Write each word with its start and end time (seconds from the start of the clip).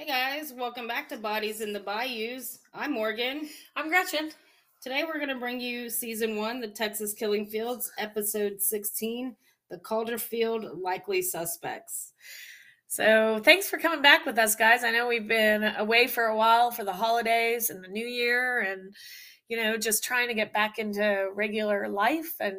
Hey 0.00 0.06
guys, 0.06 0.54
welcome 0.54 0.88
back 0.88 1.10
to 1.10 1.18
Bodies 1.18 1.60
in 1.60 1.74
the 1.74 1.80
Bayous. 1.80 2.60
I'm 2.72 2.92
Morgan. 2.92 3.50
I'm 3.76 3.90
Gretchen. 3.90 4.30
Today 4.80 5.04
we're 5.04 5.18
going 5.18 5.28
to 5.28 5.34
bring 5.34 5.60
you 5.60 5.90
season 5.90 6.36
one, 6.36 6.58
The 6.58 6.68
Texas 6.68 7.12
Killing 7.12 7.44
Fields, 7.44 7.92
episode 7.98 8.62
16, 8.62 9.36
The 9.68 9.76
Calderfield 9.76 10.80
Likely 10.80 11.20
Suspects. 11.20 12.14
So, 12.86 13.42
thanks 13.44 13.68
for 13.68 13.76
coming 13.76 14.00
back 14.00 14.24
with 14.24 14.38
us, 14.38 14.56
guys. 14.56 14.84
I 14.84 14.90
know 14.90 15.06
we've 15.06 15.28
been 15.28 15.64
away 15.64 16.06
for 16.06 16.24
a 16.24 16.36
while 16.36 16.70
for 16.70 16.82
the 16.82 16.94
holidays 16.94 17.68
and 17.68 17.84
the 17.84 17.88
new 17.88 18.06
year 18.06 18.60
and 18.60 18.94
you 19.50 19.58
know, 19.58 19.76
just 19.76 20.02
trying 20.02 20.28
to 20.28 20.34
get 20.34 20.54
back 20.54 20.78
into 20.78 21.28
regular 21.34 21.90
life 21.90 22.36
and 22.40 22.56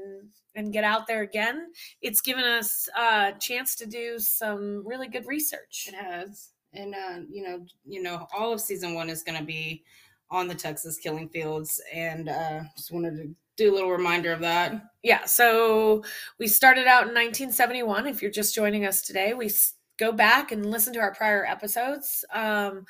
and 0.53 0.73
get 0.73 0.83
out 0.83 1.07
there 1.07 1.23
again. 1.23 1.71
It's 2.03 2.21
given 2.21 2.43
us 2.43 2.87
a 2.95 3.31
chance 3.39 3.75
to 3.77 3.87
do 3.87 4.19
some 4.19 4.85
really 4.85 5.07
good 5.07 5.25
research. 5.25 5.87
It 5.87 5.95
has. 5.95 6.50
And 6.74 6.96
uh, 6.96 7.20
you 7.30 7.43
know, 7.43 7.66
you 7.86 8.02
know, 8.02 8.28
all 8.38 8.54
of 8.54 8.61
season 8.61 8.93
one 8.93 9.10
is 9.10 9.24
going 9.24 9.38
to 9.38 9.43
be 9.43 9.84
on 10.30 10.48
the 10.48 10.56
Texas 10.56 10.97
Killing 10.97 11.30
Fields, 11.30 11.82
and 11.94 12.30
uh, 12.30 12.61
just 12.75 12.92
wanted 12.92 13.18
to 13.18 13.36
do 13.57 13.74
a 13.74 13.75
little 13.75 13.92
reminder 13.92 14.32
of 14.32 14.39
that. 14.39 14.82
Yeah. 15.04 15.25
So 15.25 16.04
we 16.39 16.47
started 16.47 16.88
out 16.88 17.04
in 17.04 17.14
1971. 17.14 18.07
If 18.07 18.21
you're 18.21 18.32
just 18.32 18.56
joining 18.56 18.86
us 18.86 19.02
today, 19.02 19.34
we 19.34 19.52
go 20.00 20.11
back 20.11 20.52
and 20.52 20.71
listen 20.71 20.94
to 20.94 21.00
our 21.00 21.14
prior 21.14 21.46
episodes. 21.46 22.24
Um, 22.34 22.86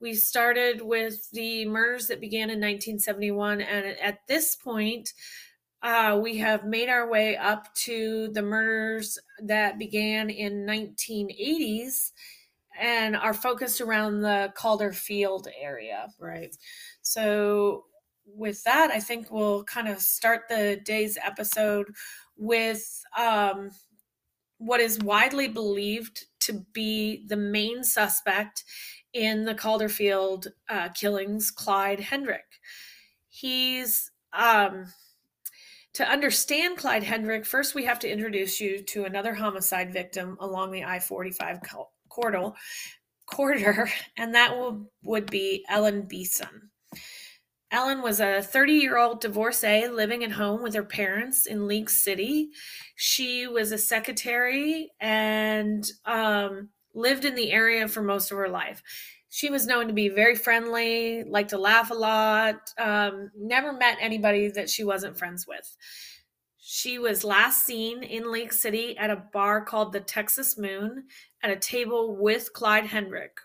we 0.00 0.14
started 0.14 0.80
with 0.80 1.30
the 1.30 1.66
murders 1.66 2.08
that 2.08 2.20
began 2.20 2.50
in 2.50 2.58
1971, 2.58 3.60
and 3.60 3.86
at 4.02 4.20
this 4.26 4.56
point, 4.56 5.12
uh, 5.82 6.18
we 6.20 6.38
have 6.38 6.64
made 6.64 6.88
our 6.88 7.08
way 7.08 7.36
up 7.36 7.72
to 7.74 8.28
the 8.32 8.42
murders 8.42 9.18
that 9.42 9.78
began 9.78 10.30
in 10.30 10.66
1980s 10.66 12.10
and 12.80 13.16
are 13.16 13.34
focused 13.34 13.80
around 13.80 14.20
the 14.20 14.52
Calder 14.56 14.92
Field 14.92 15.48
area. 15.60 16.08
Right. 16.18 16.56
So 17.02 17.84
with 18.26 18.62
that, 18.64 18.90
I 18.90 19.00
think 19.00 19.30
we'll 19.30 19.64
kind 19.64 19.88
of 19.88 20.00
start 20.00 20.42
the 20.48 20.80
day's 20.84 21.16
episode 21.24 21.86
with 22.36 23.02
um, 23.16 23.70
what 24.58 24.80
is 24.80 24.98
widely 25.00 25.48
believed 25.48 26.26
to 26.40 26.64
be 26.72 27.24
the 27.28 27.36
main 27.36 27.84
suspect 27.84 28.64
in 29.12 29.44
the 29.44 29.54
Calderfield 29.54 30.48
uh, 30.68 30.88
killings, 30.90 31.50
Clyde 31.50 32.00
Hendrick. 32.00 32.44
He's 33.28 34.10
um, 34.32 34.86
to 35.96 36.06
understand 36.06 36.76
Clyde 36.76 37.04
Hendrick, 37.04 37.46
first 37.46 37.74
we 37.74 37.84
have 37.84 37.98
to 38.00 38.10
introduce 38.10 38.60
you 38.60 38.82
to 38.82 39.06
another 39.06 39.32
homicide 39.32 39.92
victim 39.94 40.36
along 40.40 40.70
the 40.70 40.84
I 40.84 41.00
45 41.00 41.62
corridor, 42.16 42.52
corridor, 43.26 43.90
and 44.16 44.34
that 44.34 44.56
will, 44.56 44.90
would 45.02 45.30
be 45.30 45.64
Ellen 45.68 46.02
Beason. 46.02 46.70
Ellen 47.72 48.00
was 48.00 48.20
a 48.20 48.42
30 48.42 48.72
year 48.74 48.96
old 48.96 49.20
divorcee 49.20 49.88
living 49.88 50.22
at 50.22 50.30
home 50.32 50.62
with 50.62 50.74
her 50.74 50.84
parents 50.84 51.46
in 51.46 51.66
League 51.66 51.90
City. 51.90 52.50
She 52.94 53.46
was 53.46 53.72
a 53.72 53.78
secretary 53.78 54.92
and 55.00 55.84
um, 56.04 56.70
lived 56.94 57.24
in 57.24 57.34
the 57.34 57.50
area 57.50 57.88
for 57.88 58.02
most 58.02 58.30
of 58.30 58.38
her 58.38 58.48
life. 58.48 58.82
She 59.28 59.50
was 59.50 59.66
known 59.66 59.88
to 59.88 59.92
be 59.92 60.08
very 60.08 60.36
friendly, 60.36 61.24
liked 61.24 61.50
to 61.50 61.58
laugh 61.58 61.90
a 61.90 61.94
lot, 61.94 62.56
um, 62.78 63.30
never 63.36 63.72
met 63.72 63.98
anybody 64.00 64.48
that 64.48 64.70
she 64.70 64.84
wasn't 64.84 65.18
friends 65.18 65.46
with. 65.46 65.76
She 66.68 66.98
was 66.98 67.22
last 67.22 67.64
seen 67.64 68.02
in 68.02 68.32
League 68.32 68.52
City 68.52 68.98
at 68.98 69.08
a 69.08 69.22
bar 69.32 69.64
called 69.64 69.92
the 69.92 70.00
Texas 70.00 70.58
Moon 70.58 71.04
at 71.40 71.52
a 71.52 71.60
table 71.60 72.16
with 72.16 72.52
Clyde 72.54 72.86
Hendrick. 72.86 73.38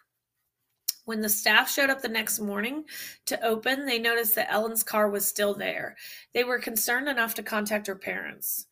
When 1.05 1.21
the 1.21 1.29
staff 1.29 1.69
showed 1.69 1.91
up 1.91 2.01
the 2.01 2.07
next 2.07 2.39
morning 2.39 2.83
to 3.27 3.39
open, 3.45 3.85
they 3.85 3.99
noticed 3.99 4.33
that 4.33 4.51
Ellen's 4.51 4.81
car 4.81 5.07
was 5.07 5.23
still 5.23 5.53
there. 5.53 5.97
They 6.33 6.43
were 6.43 6.57
concerned 6.57 7.07
enough 7.07 7.35
to 7.35 7.43
contact 7.43 7.85
her 7.85 7.95
parents. 7.95 8.65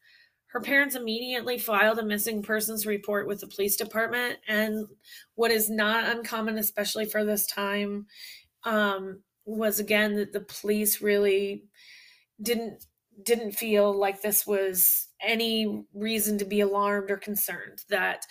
Her 0.48 0.62
parents 0.62 0.96
immediately 0.96 1.60
filed 1.60 2.00
a 2.00 2.04
missing 2.04 2.42
persons 2.42 2.88
report 2.88 3.28
with 3.28 3.42
the 3.42 3.48
police 3.48 3.76
department. 3.76 4.40
And 4.48 4.88
what 5.36 5.52
is 5.52 5.70
not 5.70 6.10
uncommon, 6.10 6.58
especially 6.58 7.06
for 7.06 7.24
this 7.24 7.46
time, 7.46 8.08
um, 8.64 9.22
was 9.46 9.80
again 9.80 10.16
that 10.16 10.34
the 10.34 10.42
police 10.42 11.04
really 11.04 11.66
didn't 12.42 12.86
didn't 13.24 13.54
feel 13.54 13.94
like 13.94 14.22
this 14.22 14.46
was 14.46 15.08
any 15.22 15.86
reason 15.94 16.38
to 16.38 16.46
be 16.46 16.62
alarmed 16.62 17.12
or 17.12 17.18
concerned 17.18 17.84
that 17.90 18.26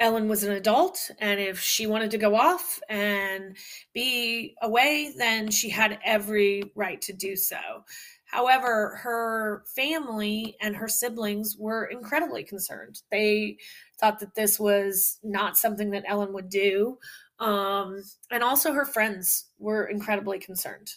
Ellen 0.00 0.28
was 0.28 0.42
an 0.42 0.52
adult, 0.52 1.10
and 1.20 1.38
if 1.38 1.60
she 1.60 1.86
wanted 1.86 2.10
to 2.10 2.18
go 2.18 2.34
off 2.34 2.80
and 2.88 3.56
be 3.94 4.56
away, 4.60 5.12
then 5.16 5.50
she 5.50 5.70
had 5.70 5.98
every 6.04 6.72
right 6.74 7.00
to 7.02 7.12
do 7.12 7.36
so. 7.36 7.84
However, 8.24 8.98
her 9.02 9.62
family 9.76 10.56
and 10.60 10.74
her 10.74 10.88
siblings 10.88 11.56
were 11.56 11.84
incredibly 11.84 12.42
concerned. 12.42 13.02
They 13.10 13.58
thought 14.00 14.18
that 14.20 14.34
this 14.34 14.58
was 14.58 15.18
not 15.22 15.56
something 15.56 15.90
that 15.90 16.04
Ellen 16.08 16.32
would 16.32 16.48
do. 16.48 16.98
Um, 17.38 18.02
and 18.30 18.42
also, 18.42 18.72
her 18.72 18.86
friends 18.86 19.50
were 19.58 19.84
incredibly 19.84 20.38
concerned. 20.38 20.94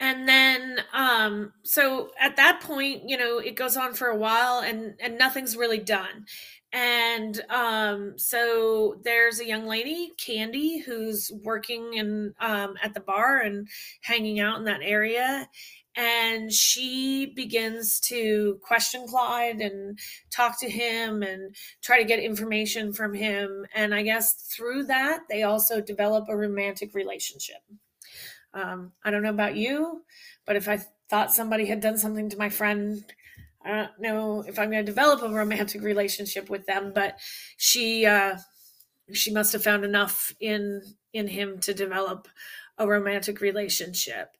And 0.00 0.28
then, 0.28 0.80
um, 0.92 1.52
so 1.64 2.10
at 2.20 2.36
that 2.36 2.60
point, 2.60 3.08
you 3.08 3.16
know, 3.16 3.38
it 3.38 3.56
goes 3.56 3.76
on 3.76 3.94
for 3.94 4.06
a 4.06 4.16
while 4.16 4.60
and, 4.60 4.94
and 5.00 5.18
nothing's 5.18 5.56
really 5.56 5.78
done. 5.78 6.26
And 6.72 7.40
um, 7.48 8.14
so 8.16 9.00
there's 9.02 9.40
a 9.40 9.46
young 9.46 9.66
lady 9.66 10.12
candy 10.18 10.78
who's 10.78 11.32
working 11.42 11.98
and 11.98 12.34
um, 12.40 12.76
at 12.82 12.94
the 12.94 13.00
bar 13.00 13.38
and 13.38 13.66
hanging 14.02 14.38
out 14.38 14.58
in 14.58 14.64
that 14.64 14.82
area. 14.82 15.48
And 15.96 16.52
she 16.52 17.32
begins 17.34 17.98
to 18.00 18.60
question 18.62 19.06
clyde 19.08 19.60
and 19.60 19.98
talk 20.30 20.60
to 20.60 20.70
him 20.70 21.24
and 21.24 21.56
try 21.82 21.98
to 21.98 22.04
get 22.04 22.20
information 22.20 22.92
from 22.92 23.14
him. 23.14 23.66
And 23.74 23.92
i 23.94 24.02
guess 24.02 24.34
through 24.34 24.84
that 24.84 25.22
they 25.28 25.42
also 25.42 25.80
develop 25.80 26.26
a 26.28 26.36
romantic 26.36 26.94
relationship 26.94 27.62
um, 28.58 28.92
i 29.04 29.10
don't 29.10 29.22
know 29.22 29.30
about 29.30 29.56
you 29.56 30.02
but 30.46 30.56
if 30.56 30.68
i 30.68 30.78
thought 31.08 31.32
somebody 31.32 31.66
had 31.66 31.80
done 31.80 31.96
something 31.96 32.28
to 32.28 32.36
my 32.36 32.48
friend 32.48 33.04
I 33.64 33.70
don't 33.70 34.00
know 34.00 34.44
if 34.46 34.58
I'm 34.58 34.70
going 34.70 34.84
to 34.84 34.90
develop 34.90 35.20
a 35.22 35.28
romantic 35.28 35.82
relationship 35.82 36.48
with 36.48 36.64
them, 36.66 36.92
but 36.94 37.18
she 37.56 38.06
uh, 38.06 38.38
she 39.12 39.32
must 39.32 39.52
have 39.52 39.64
found 39.64 39.84
enough 39.84 40.34
in 40.40 40.82
in 41.12 41.28
him 41.28 41.58
to 41.60 41.74
develop 41.74 42.28
a 42.78 42.86
romantic 42.86 43.40
relationship. 43.40 44.30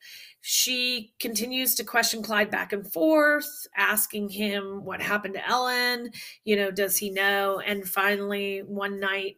She 0.41 1.13
continues 1.19 1.75
to 1.75 1.85
question 1.85 2.23
Clyde 2.23 2.51
back 2.51 2.73
and 2.73 2.91
forth, 2.91 3.67
asking 3.77 4.31
him 4.31 4.85
what 4.85 5.03
happened 5.03 5.35
to 5.35 5.49
Ellen. 5.49 6.11
You 6.45 6.57
know, 6.57 6.71
does 6.71 6.97
he 6.97 7.11
know? 7.11 7.61
And 7.67 7.89
finally, 7.89 8.61
one 8.61 9.01
night, 9.01 9.37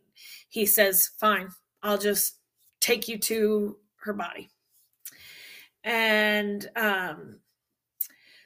he 0.49 0.67
says, 0.67 1.11
Fine, 1.19 1.49
I'll 1.83 1.99
just 1.99 2.37
take 2.81 3.09
you 3.09 3.19
to 3.19 3.77
her 4.03 4.13
body. 4.13 4.51
And 5.85 6.69
um, 6.77 7.41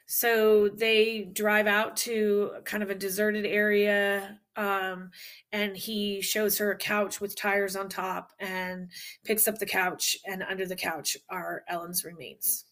so 0.06 0.68
they 0.68 1.30
drive 1.32 1.66
out 1.66 1.96
to 1.98 2.52
kind 2.64 2.82
of 2.82 2.90
a 2.90 2.94
deserted 2.94 3.46
area 3.46 4.38
um, 4.56 5.10
and 5.52 5.76
he 5.76 6.20
shows 6.20 6.58
her 6.58 6.70
a 6.70 6.76
couch 6.76 7.20
with 7.20 7.36
tires 7.36 7.76
on 7.76 7.88
top 7.88 8.32
and 8.38 8.90
picks 9.24 9.48
up 9.48 9.58
the 9.58 9.66
couch 9.66 10.16
and 10.24 10.42
under 10.42 10.66
the 10.66 10.76
couch 10.76 11.16
are 11.28 11.64
ellen's 11.68 12.04
remains. 12.04 12.64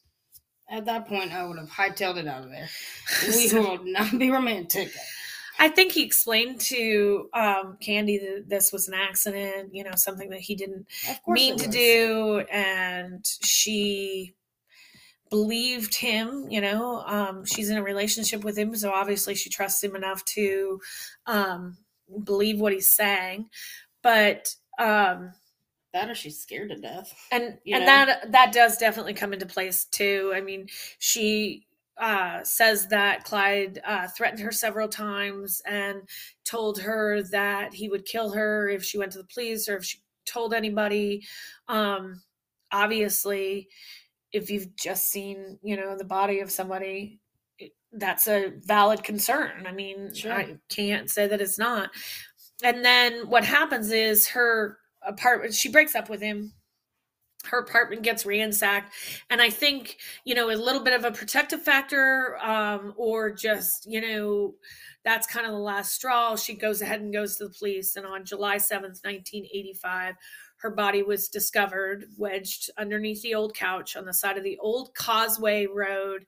At 0.71 0.85
that 0.87 1.07
point 1.07 1.33
i 1.33 1.45
would 1.45 1.59
have 1.59 1.69
hightailed 1.69 2.17
it 2.17 2.29
out 2.29 2.45
of 2.45 2.51
there. 2.51 2.69
We 3.27 3.53
will 3.53 3.81
not 3.85 4.19
be 4.19 4.31
romantic. 4.31 4.93
I 5.59 5.69
think 5.69 5.93
he 5.93 6.03
explained 6.03 6.61
to 6.63 7.29
um, 7.35 7.77
Candy 7.81 8.19
that 8.19 8.49
this 8.49 8.73
was 8.73 8.89
an 8.89 8.95
accident, 8.95 9.75
you 9.75 9.85
know, 9.85 9.95
something 9.95 10.31
that 10.31 10.41
he 10.41 10.55
didn't 10.55 10.87
mean 11.27 11.57
to 11.59 11.69
do, 11.69 12.43
and 12.51 13.25
she 13.43 14.35
believed 15.33 15.95
him 15.95 16.47
you 16.51 16.61
know 16.61 17.03
um, 17.07 17.43
she's 17.47 17.71
in 17.71 17.79
a 17.79 17.83
relationship 17.83 18.45
with 18.45 18.57
him 18.57 18.77
so 18.77 18.93
obviously 18.93 19.35
she 19.35 19.49
trusts 19.49 19.83
him 19.83 19.97
enough 19.97 20.23
to 20.27 20.79
um, 21.27 21.79
believe 22.23 22.61
what 22.61 22.75
he's 22.75 22.91
saying 22.91 23.49
but 24.03 24.55
um, 24.79 25.33
that 25.95 26.11
or 26.11 26.15
she's 26.15 26.39
scared 26.39 26.69
to 26.69 26.77
death 26.77 27.15
and 27.33 27.45
and 27.45 27.57
know? 27.65 27.79
that 27.87 28.31
that 28.31 28.53
does 28.53 28.77
definitely 28.77 29.15
come 29.15 29.33
into 29.33 29.47
place 29.47 29.87
too 29.87 30.31
i 30.37 30.41
mean 30.43 30.67
she 30.99 31.65
uh, 31.99 32.43
says 32.43 32.89
that 32.89 33.23
Clyde 33.23 33.79
uh, 33.87 34.09
threatened 34.09 34.41
her 34.41 34.51
several 34.51 34.89
times 34.89 35.63
and 35.67 36.03
told 36.45 36.81
her 36.81 37.23
that 37.23 37.75
he 37.75 37.89
would 37.89 38.05
kill 38.05 38.31
her 38.31 38.69
if 38.69 38.83
she 38.83 38.99
went 38.99 39.13
to 39.13 39.19
the 39.19 39.29
police 39.33 39.69
or 39.69 39.77
if 39.77 39.85
she 39.85 39.99
told 40.25 40.55
anybody. 40.55 41.23
Um, 41.69 42.23
obviously, 42.73 43.69
if 44.33 44.51
you've 44.51 44.75
just 44.77 45.11
seen 45.11 45.59
you 45.63 45.77
know 45.77 45.97
the 45.97 46.05
body 46.05 46.41
of 46.41 46.51
somebody 46.51 47.21
that's 47.93 48.27
a 48.27 48.53
valid 48.65 49.05
concern 49.05 49.67
i 49.67 49.73
mean 49.73 50.13
sure. 50.15 50.33
i 50.33 50.57
can't 50.69 51.11
say 51.11 51.27
that 51.27 51.41
it's 51.41 51.59
not 51.59 51.91
and 52.63 52.85
then 52.85 53.29
what 53.29 53.45
happens 53.45 53.91
is 53.91 54.29
her 54.29 54.79
apartment. 55.05 55.55
She 55.55 55.69
breaks 55.69 55.95
up 55.95 56.09
with 56.09 56.21
him. 56.21 56.53
Her 57.45 57.59
apartment 57.59 58.03
gets 58.03 58.25
ransacked, 58.25 58.95
and 59.29 59.43
I 59.43 59.51
think 59.51 59.97
you 60.25 60.33
know 60.37 60.49
a 60.49 60.55
little 60.55 60.85
bit 60.85 60.93
of 60.93 61.05
a 61.05 61.11
protective 61.11 61.61
factor, 61.61 62.39
um, 62.41 62.95
or 62.97 63.33
just 63.33 63.85
you 63.91 64.01
know 64.01 64.55
that's 65.05 65.27
kind 65.27 65.45
of 65.45 65.51
the 65.51 65.59
last 65.59 65.93
straw. 65.93 66.37
She 66.37 66.55
goes 66.55 66.81
ahead 66.83 67.01
and 67.01 67.13
goes 67.13 67.39
to 67.39 67.49
the 67.49 67.55
police, 67.59 67.97
and 67.97 68.07
on 68.07 68.25
July 68.25 68.59
seventh, 68.59 69.01
nineteen 69.05 69.45
eighty 69.53 69.75
five, 69.75 70.15
her 70.63 70.71
body 70.71 71.03
was 71.03 71.29
discovered 71.29 72.07
wedged 72.17 72.71
underneath 72.79 73.23
the 73.23 73.35
old 73.35 73.55
couch 73.55 73.97
on 73.97 74.05
the 74.05 74.15
side 74.15 74.39
of 74.39 74.45
the 74.45 74.59
old 74.59 74.95
Causeway 74.95 75.67
Road. 75.67 76.25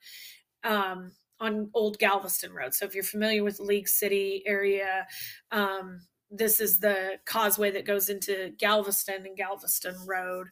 Um, 0.62 1.12
on 1.40 1.68
Old 1.74 1.98
Galveston 1.98 2.52
Road. 2.52 2.74
So 2.74 2.84
if 2.84 2.94
you're 2.94 3.04
familiar 3.04 3.42
with 3.42 3.58
the 3.58 3.64
League 3.64 3.88
City 3.88 4.42
area, 4.46 5.06
um, 5.50 6.00
this 6.30 6.60
is 6.60 6.78
the 6.78 7.18
causeway 7.26 7.70
that 7.72 7.86
goes 7.86 8.08
into 8.08 8.52
Galveston 8.58 9.26
and 9.26 9.36
Galveston 9.36 9.96
Road. 10.06 10.48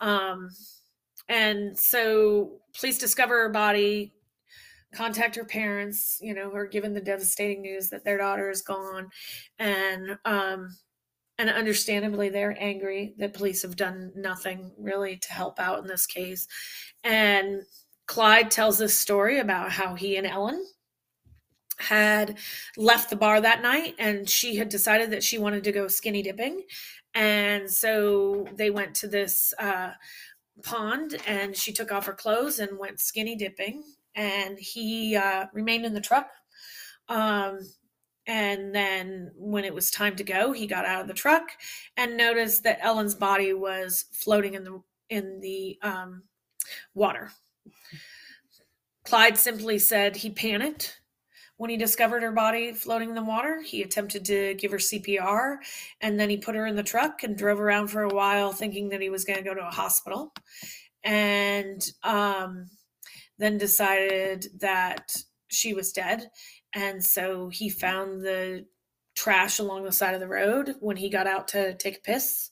Um, 0.00 0.50
and 1.28 1.76
so 1.76 2.60
police 2.78 2.98
discover 2.98 3.34
her 3.42 3.50
body, 3.50 4.12
contact 4.94 5.36
her 5.36 5.44
parents, 5.44 6.18
you 6.20 6.34
know, 6.34 6.50
who 6.50 6.56
are 6.56 6.66
given 6.66 6.94
the 6.94 7.00
devastating 7.00 7.62
news 7.62 7.90
that 7.90 8.04
their 8.04 8.18
daughter 8.18 8.50
is 8.50 8.62
gone. 8.62 9.08
And 9.58 10.18
um, 10.24 10.76
and 11.38 11.50
understandably 11.50 12.28
they're 12.28 12.56
angry 12.58 13.14
that 13.18 13.34
police 13.34 13.62
have 13.62 13.76
done 13.76 14.12
nothing 14.16 14.72
really 14.78 15.16
to 15.16 15.32
help 15.32 15.60
out 15.60 15.80
in 15.80 15.86
this 15.86 16.06
case. 16.06 16.46
And 17.04 17.62
Clyde 18.06 18.50
tells 18.50 18.78
this 18.78 18.98
story 18.98 19.38
about 19.38 19.72
how 19.72 19.94
he 19.94 20.16
and 20.16 20.26
Ellen 20.26 20.64
had 21.78 22.38
left 22.76 23.10
the 23.10 23.16
bar 23.16 23.40
that 23.40 23.60
night 23.62 23.94
and 23.98 24.28
she 24.28 24.56
had 24.56 24.68
decided 24.68 25.10
that 25.10 25.22
she 25.22 25.38
wanted 25.38 25.64
to 25.64 25.72
go 25.72 25.88
skinny 25.88 26.22
dipping. 26.22 26.62
And 27.14 27.70
so 27.70 28.46
they 28.54 28.70
went 28.70 28.94
to 28.96 29.08
this 29.08 29.52
uh, 29.58 29.90
pond 30.62 31.16
and 31.26 31.56
she 31.56 31.72
took 31.72 31.92
off 31.92 32.06
her 32.06 32.12
clothes 32.12 32.58
and 32.58 32.78
went 32.78 33.00
skinny 33.00 33.36
dipping. 33.36 33.82
And 34.14 34.58
he 34.58 35.16
uh, 35.16 35.46
remained 35.52 35.84
in 35.84 35.92
the 35.92 36.00
truck. 36.00 36.30
Um, 37.08 37.60
and 38.26 38.74
then 38.74 39.30
when 39.36 39.64
it 39.64 39.74
was 39.74 39.90
time 39.90 40.16
to 40.16 40.24
go, 40.24 40.52
he 40.52 40.66
got 40.66 40.84
out 40.84 41.02
of 41.02 41.08
the 41.08 41.14
truck 41.14 41.50
and 41.96 42.16
noticed 42.16 42.64
that 42.64 42.80
Ellen's 42.82 43.14
body 43.14 43.52
was 43.52 44.06
floating 44.12 44.54
in 44.54 44.64
the 44.64 44.82
in 45.08 45.40
the 45.40 45.78
um, 45.82 46.24
water. 46.94 47.30
Clyde 49.04 49.38
simply 49.38 49.78
said 49.78 50.16
he 50.16 50.30
panicked 50.30 51.00
when 51.58 51.70
he 51.70 51.76
discovered 51.76 52.22
her 52.22 52.32
body 52.32 52.72
floating 52.72 53.10
in 53.10 53.14
the 53.14 53.22
water. 53.22 53.62
He 53.62 53.82
attempted 53.82 54.24
to 54.26 54.54
give 54.54 54.72
her 54.72 54.78
CPR 54.78 55.58
and 56.00 56.18
then 56.18 56.28
he 56.28 56.36
put 56.36 56.56
her 56.56 56.66
in 56.66 56.74
the 56.74 56.82
truck 56.82 57.22
and 57.22 57.38
drove 57.38 57.60
around 57.60 57.88
for 57.88 58.02
a 58.02 58.12
while 58.12 58.52
thinking 58.52 58.88
that 58.88 59.00
he 59.00 59.08
was 59.08 59.24
going 59.24 59.38
to 59.38 59.44
go 59.44 59.54
to 59.54 59.66
a 59.66 59.70
hospital. 59.70 60.32
And 61.04 61.80
um, 62.02 62.68
then 63.38 63.58
decided 63.58 64.48
that 64.60 65.14
she 65.48 65.72
was 65.72 65.92
dead. 65.92 66.28
And 66.76 67.02
so 67.02 67.48
he 67.48 67.70
found 67.70 68.20
the 68.20 68.66
trash 69.14 69.58
along 69.58 69.84
the 69.84 69.92
side 69.92 70.12
of 70.12 70.20
the 70.20 70.28
road 70.28 70.74
when 70.80 70.98
he 70.98 71.08
got 71.08 71.26
out 71.26 71.48
to 71.48 71.74
take 71.74 71.96
a 71.96 72.02
piss 72.02 72.50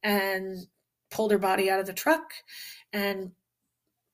and 0.00 0.68
pulled 1.10 1.32
her 1.32 1.38
body 1.38 1.68
out 1.68 1.80
of 1.80 1.86
the 1.86 1.92
truck 1.92 2.32
and 2.92 3.32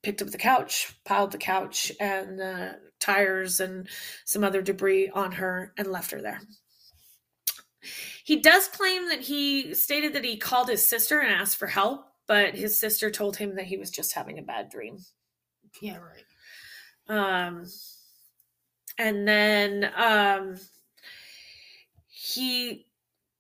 picked 0.03 0.23
up 0.23 0.29
the 0.29 0.39
couch, 0.39 0.95
piled 1.05 1.31
the 1.31 1.39
couch 1.39 1.93
and 2.01 2.39
the 2.39 2.79
tires 3.01 3.61
and 3.61 3.87
some 4.25 4.45
other 4.45 4.63
debris 4.63 5.11
on 5.11 5.33
her 5.33 5.75
and 5.77 5.89
left 5.89 6.11
her 6.11 6.23
there. 6.23 6.41
He 8.25 8.37
does 8.37 8.67
claim 8.67 9.11
that 9.11 9.21
he 9.21 9.75
stated 9.75 10.15
that 10.15 10.25
he 10.25 10.39
called 10.39 10.71
his 10.71 10.87
sister 10.87 11.21
and 11.21 11.31
asked 11.31 11.59
for 11.59 11.67
help, 11.67 12.07
but 12.27 12.55
his 12.55 12.81
sister 12.81 13.11
told 13.11 13.37
him 13.37 13.57
that 13.57 13.67
he 13.67 13.77
was 13.77 13.91
just 13.91 14.15
having 14.15 14.39
a 14.39 14.43
bad 14.43 14.71
dream. 14.71 14.99
Yeah, 15.83 15.99
right. 15.99 16.25
Um 17.09 17.67
and 19.01 19.27
then 19.27 19.91
um 19.97 20.57
he 22.09 22.87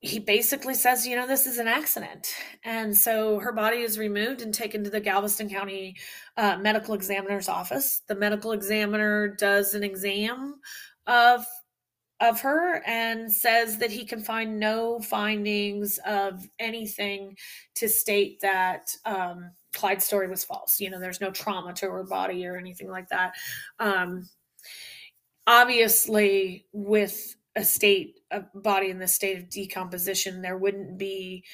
he 0.02 0.18
basically 0.18 0.72
says, 0.72 1.06
you 1.06 1.14
know, 1.14 1.26
this 1.26 1.46
is 1.46 1.58
an 1.58 1.68
accident. 1.68 2.34
And 2.64 2.96
so 2.96 3.38
her 3.38 3.52
body 3.52 3.82
is 3.82 3.98
removed 3.98 4.40
and 4.40 4.54
taken 4.54 4.82
to 4.82 4.88
the 4.88 4.98
Galveston 4.98 5.50
County 5.50 5.94
uh, 6.38 6.56
medical 6.56 6.94
examiner's 6.94 7.50
office. 7.50 8.00
The 8.08 8.14
medical 8.14 8.52
examiner 8.52 9.28
does 9.28 9.74
an 9.74 9.84
exam 9.84 10.54
of 11.06 11.44
of 12.20 12.40
her 12.40 12.82
and 12.86 13.30
says 13.30 13.78
that 13.78 13.90
he 13.90 14.04
can 14.04 14.22
find 14.22 14.58
no 14.58 15.00
findings 15.00 15.98
of 16.06 16.46
anything 16.58 17.36
to 17.74 17.88
state 17.88 18.40
that 18.40 18.94
um, 19.06 19.50
Clyde's 19.74 20.04
story 20.04 20.28
was 20.28 20.44
false. 20.44 20.80
You 20.80 20.90
know, 20.90 21.00
there's 21.00 21.20
no 21.20 21.30
trauma 21.30 21.72
to 21.74 21.90
her 21.90 22.04
body 22.04 22.46
or 22.46 22.56
anything 22.56 22.88
like 22.88 23.08
that. 23.08 23.34
Um, 23.78 24.28
obviously, 25.50 26.66
with 26.72 27.36
a 27.56 27.64
state 27.64 28.20
a 28.30 28.42
body 28.54 28.90
in 28.90 29.00
the 29.00 29.08
state 29.08 29.36
of 29.36 29.50
decomposition 29.50 30.40
there 30.40 30.56
wouldn't 30.56 30.96
be 30.96 31.44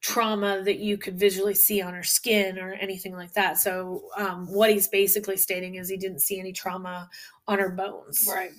trauma 0.00 0.62
that 0.62 0.78
you 0.78 0.98
could 0.98 1.18
visually 1.18 1.54
see 1.54 1.80
on 1.80 1.94
her 1.94 2.04
skin 2.04 2.56
or 2.58 2.74
anything 2.74 3.14
like 3.14 3.32
that. 3.32 3.58
So 3.58 4.02
um, 4.16 4.46
what 4.46 4.70
he's 4.70 4.86
basically 4.86 5.36
stating 5.36 5.74
is 5.74 5.88
he 5.88 5.96
didn't 5.96 6.20
see 6.20 6.38
any 6.38 6.52
trauma 6.52 7.08
on 7.48 7.58
her 7.58 7.70
bones. 7.70 8.28
Right. 8.30 8.52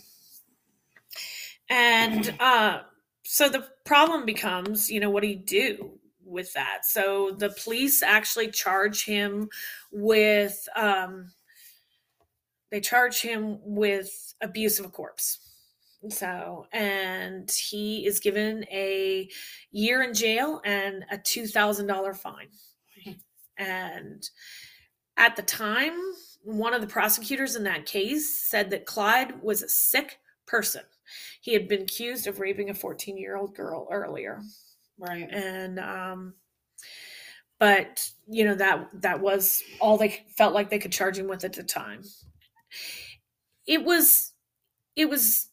and 1.69 2.35
uh, 2.39 2.81
so 3.23 3.47
the 3.47 3.67
problem 3.85 4.25
becomes 4.25 4.89
you 4.89 4.99
know 4.99 5.11
what 5.11 5.21
do 5.21 5.29
you 5.29 5.37
do 5.37 5.91
with 6.25 6.51
that? 6.53 6.85
So 6.85 7.35
the 7.37 7.49
police 7.49 8.03
actually 8.03 8.49
charge 8.49 9.05
him 9.05 9.49
with 9.91 10.67
um, 10.75 11.31
they 12.71 12.79
charge 12.79 13.21
him 13.21 13.59
with 13.63 14.33
abuse 14.41 14.79
of 14.79 14.85
a 14.85 14.89
corpse 14.89 15.39
so, 16.07 16.65
and 16.71 17.51
he 17.51 18.05
is 18.05 18.21
given 18.21 18.63
a 18.71 19.27
year 19.71 20.01
in 20.01 20.13
jail 20.13 20.61
and 20.63 21.03
a 21.11 21.17
$2,000 21.17 22.15
fine. 22.15 22.47
And 23.57 24.23
at 25.17 25.35
the 25.35 25.41
time, 25.41 25.99
one 26.43 26.73
of 26.73 26.79
the 26.79 26.87
prosecutors 26.87 27.57
in 27.57 27.65
that 27.65 27.85
case 27.85 28.33
said 28.49 28.69
that 28.69 28.85
Clyde 28.85 29.41
was 29.41 29.61
a 29.61 29.67
sick 29.67 30.19
person. 30.47 30.83
He 31.41 31.51
had 31.51 31.67
been 31.67 31.81
accused 31.81 32.25
of 32.25 32.39
raping 32.39 32.69
a 32.69 32.73
14 32.73 33.17
year 33.17 33.35
old 33.35 33.53
girl 33.53 33.89
earlier. 33.91 34.39
Right. 34.97 35.27
And, 35.29 35.77
um, 35.79 36.35
but 37.59 38.09
you 38.29 38.45
know 38.45 38.55
that 38.55 38.87
that 39.01 39.19
was 39.19 39.61
all 39.81 39.97
they 39.97 40.25
felt 40.37 40.53
like 40.53 40.69
they 40.69 40.79
could 40.79 40.93
charge 40.93 41.17
him 41.17 41.27
with 41.27 41.43
at 41.43 41.51
the 41.51 41.63
time 41.63 42.03
it 43.65 43.83
was 43.83 44.33
it 44.95 45.09
was 45.09 45.49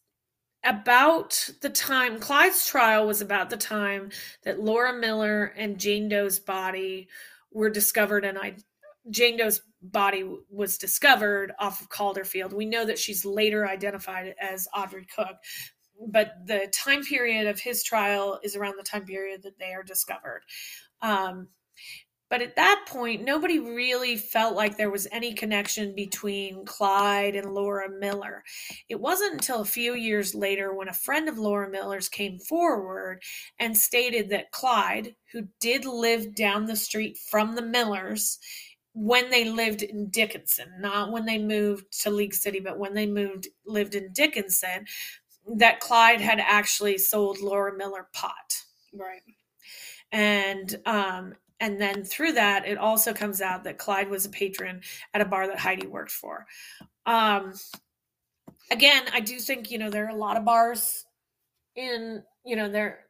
about 0.65 1.49
the 1.63 1.71
time 1.71 2.19
Clyde's 2.19 2.67
trial 2.67 3.07
was 3.07 3.21
about 3.21 3.51
the 3.51 3.57
time 3.57 4.11
that 4.43 4.61
Laura 4.61 4.93
Miller 4.93 5.53
and 5.57 5.79
Jane 5.79 6.09
Doe's 6.09 6.41
body 6.41 7.09
were 7.53 7.71
discovered 7.71 8.25
and 8.25 8.39
I 8.39 8.57
Jane 9.11 9.37
Doe's 9.37 9.61
body 9.83 10.29
was 10.51 10.79
discovered 10.79 11.53
off 11.61 11.81
of 11.81 11.89
Calderfield. 11.89 12.53
We 12.53 12.67
know 12.67 12.85
that 12.85 12.99
she's 12.99 13.25
later 13.25 13.69
identified 13.69 14.35
as 14.41 14.67
Audrey 14.77 15.07
Cook, 15.15 15.37
but 16.09 16.33
the 16.47 16.69
time 16.73 17.05
period 17.05 17.47
of 17.47 17.61
his 17.61 17.85
trial 17.85 18.41
is 18.43 18.57
around 18.57 18.77
the 18.77 18.83
time 18.83 19.05
period 19.05 19.43
that 19.45 19.59
they 19.59 19.73
are 19.73 19.85
discovered. 19.85 20.43
Um, 21.03 21.49
but 22.29 22.43
at 22.43 22.57
that 22.57 22.85
point, 22.89 23.25
nobody 23.25 23.59
really 23.59 24.17
felt 24.17 24.57
like 24.57 24.77
there 24.77 24.91
was 24.91 25.07
any 25.13 25.33
connection 25.33 25.95
between 25.95 26.65
Clyde 26.65 27.37
and 27.37 27.55
Laura 27.55 27.89
Miller. 27.89 28.43
It 28.89 29.01
wasn't 29.01 29.35
until 29.35 29.61
a 29.61 29.67
few 29.67 29.95
years 29.95 30.35
later 30.35 30.75
when 30.75 30.89
a 30.89 30.95
friend 30.95 31.29
of 31.29 31.39
Laura 31.39 31.71
Miller's 31.71 32.09
came 32.09 32.39
forward 32.41 33.23
and 33.61 33.77
stated 33.77 34.31
that 34.31 34.51
Clyde, 34.51 35.15
who 35.33 35.49
did 35.61 35.85
live 35.85 36.35
down 36.35 36.67
the 36.67 36.77
street 36.77 37.17
from 37.31 37.55
the 37.55 37.63
Millers, 37.63 38.39
when 38.93 39.31
they 39.31 39.45
lived 39.45 39.83
in 39.83 40.09
Dickinson, 40.09 40.69
not 40.81 41.13
when 41.13 41.27
they 41.27 41.39
moved 41.39 41.85
to 42.01 42.11
League 42.11 42.33
City, 42.33 42.61
but 42.61 42.79
when 42.79 42.95
they 42.95 43.07
moved 43.07 43.47
lived 43.67 43.95
in 43.95 44.11
Dickinson, 44.13 44.87
that 45.57 45.81
Clyde 45.81 46.21
had 46.21 46.41
actually 46.41 46.99
sold 46.99 47.41
Laura 47.41 47.77
Miller 47.77 48.09
pot. 48.15 48.63
Right. 48.95 49.21
And 50.13 50.75
um, 50.87 51.35
and 51.61 51.81
then 51.81 52.05
through 52.05 52.33
that, 52.33 52.67
it 52.67 52.79
also 52.79 53.13
comes 53.13 53.41
out 53.41 53.65
that 53.65 53.79
Clyde 53.79 54.11
was 54.11 54.27
a 54.27 54.31
patron 54.31 54.83
at 55.15 55.21
a 55.21 55.25
bar 55.25 55.47
that 55.47 55.59
Heidi 55.59 55.87
worked 55.87 56.11
for. 56.11 56.47
Um, 57.07 57.55
again, 58.71 59.05
I 59.13 59.21
do 59.21 59.39
think 59.39 59.71
you 59.71 59.79
know 59.79 59.91
there 59.91 60.07
are 60.07 60.11
a 60.11 60.17
lot 60.17 60.37
of 60.37 60.45
bars 60.45 61.05
in 61.75 62.23
you 62.45 62.57
know 62.57 62.69
there 62.69 63.01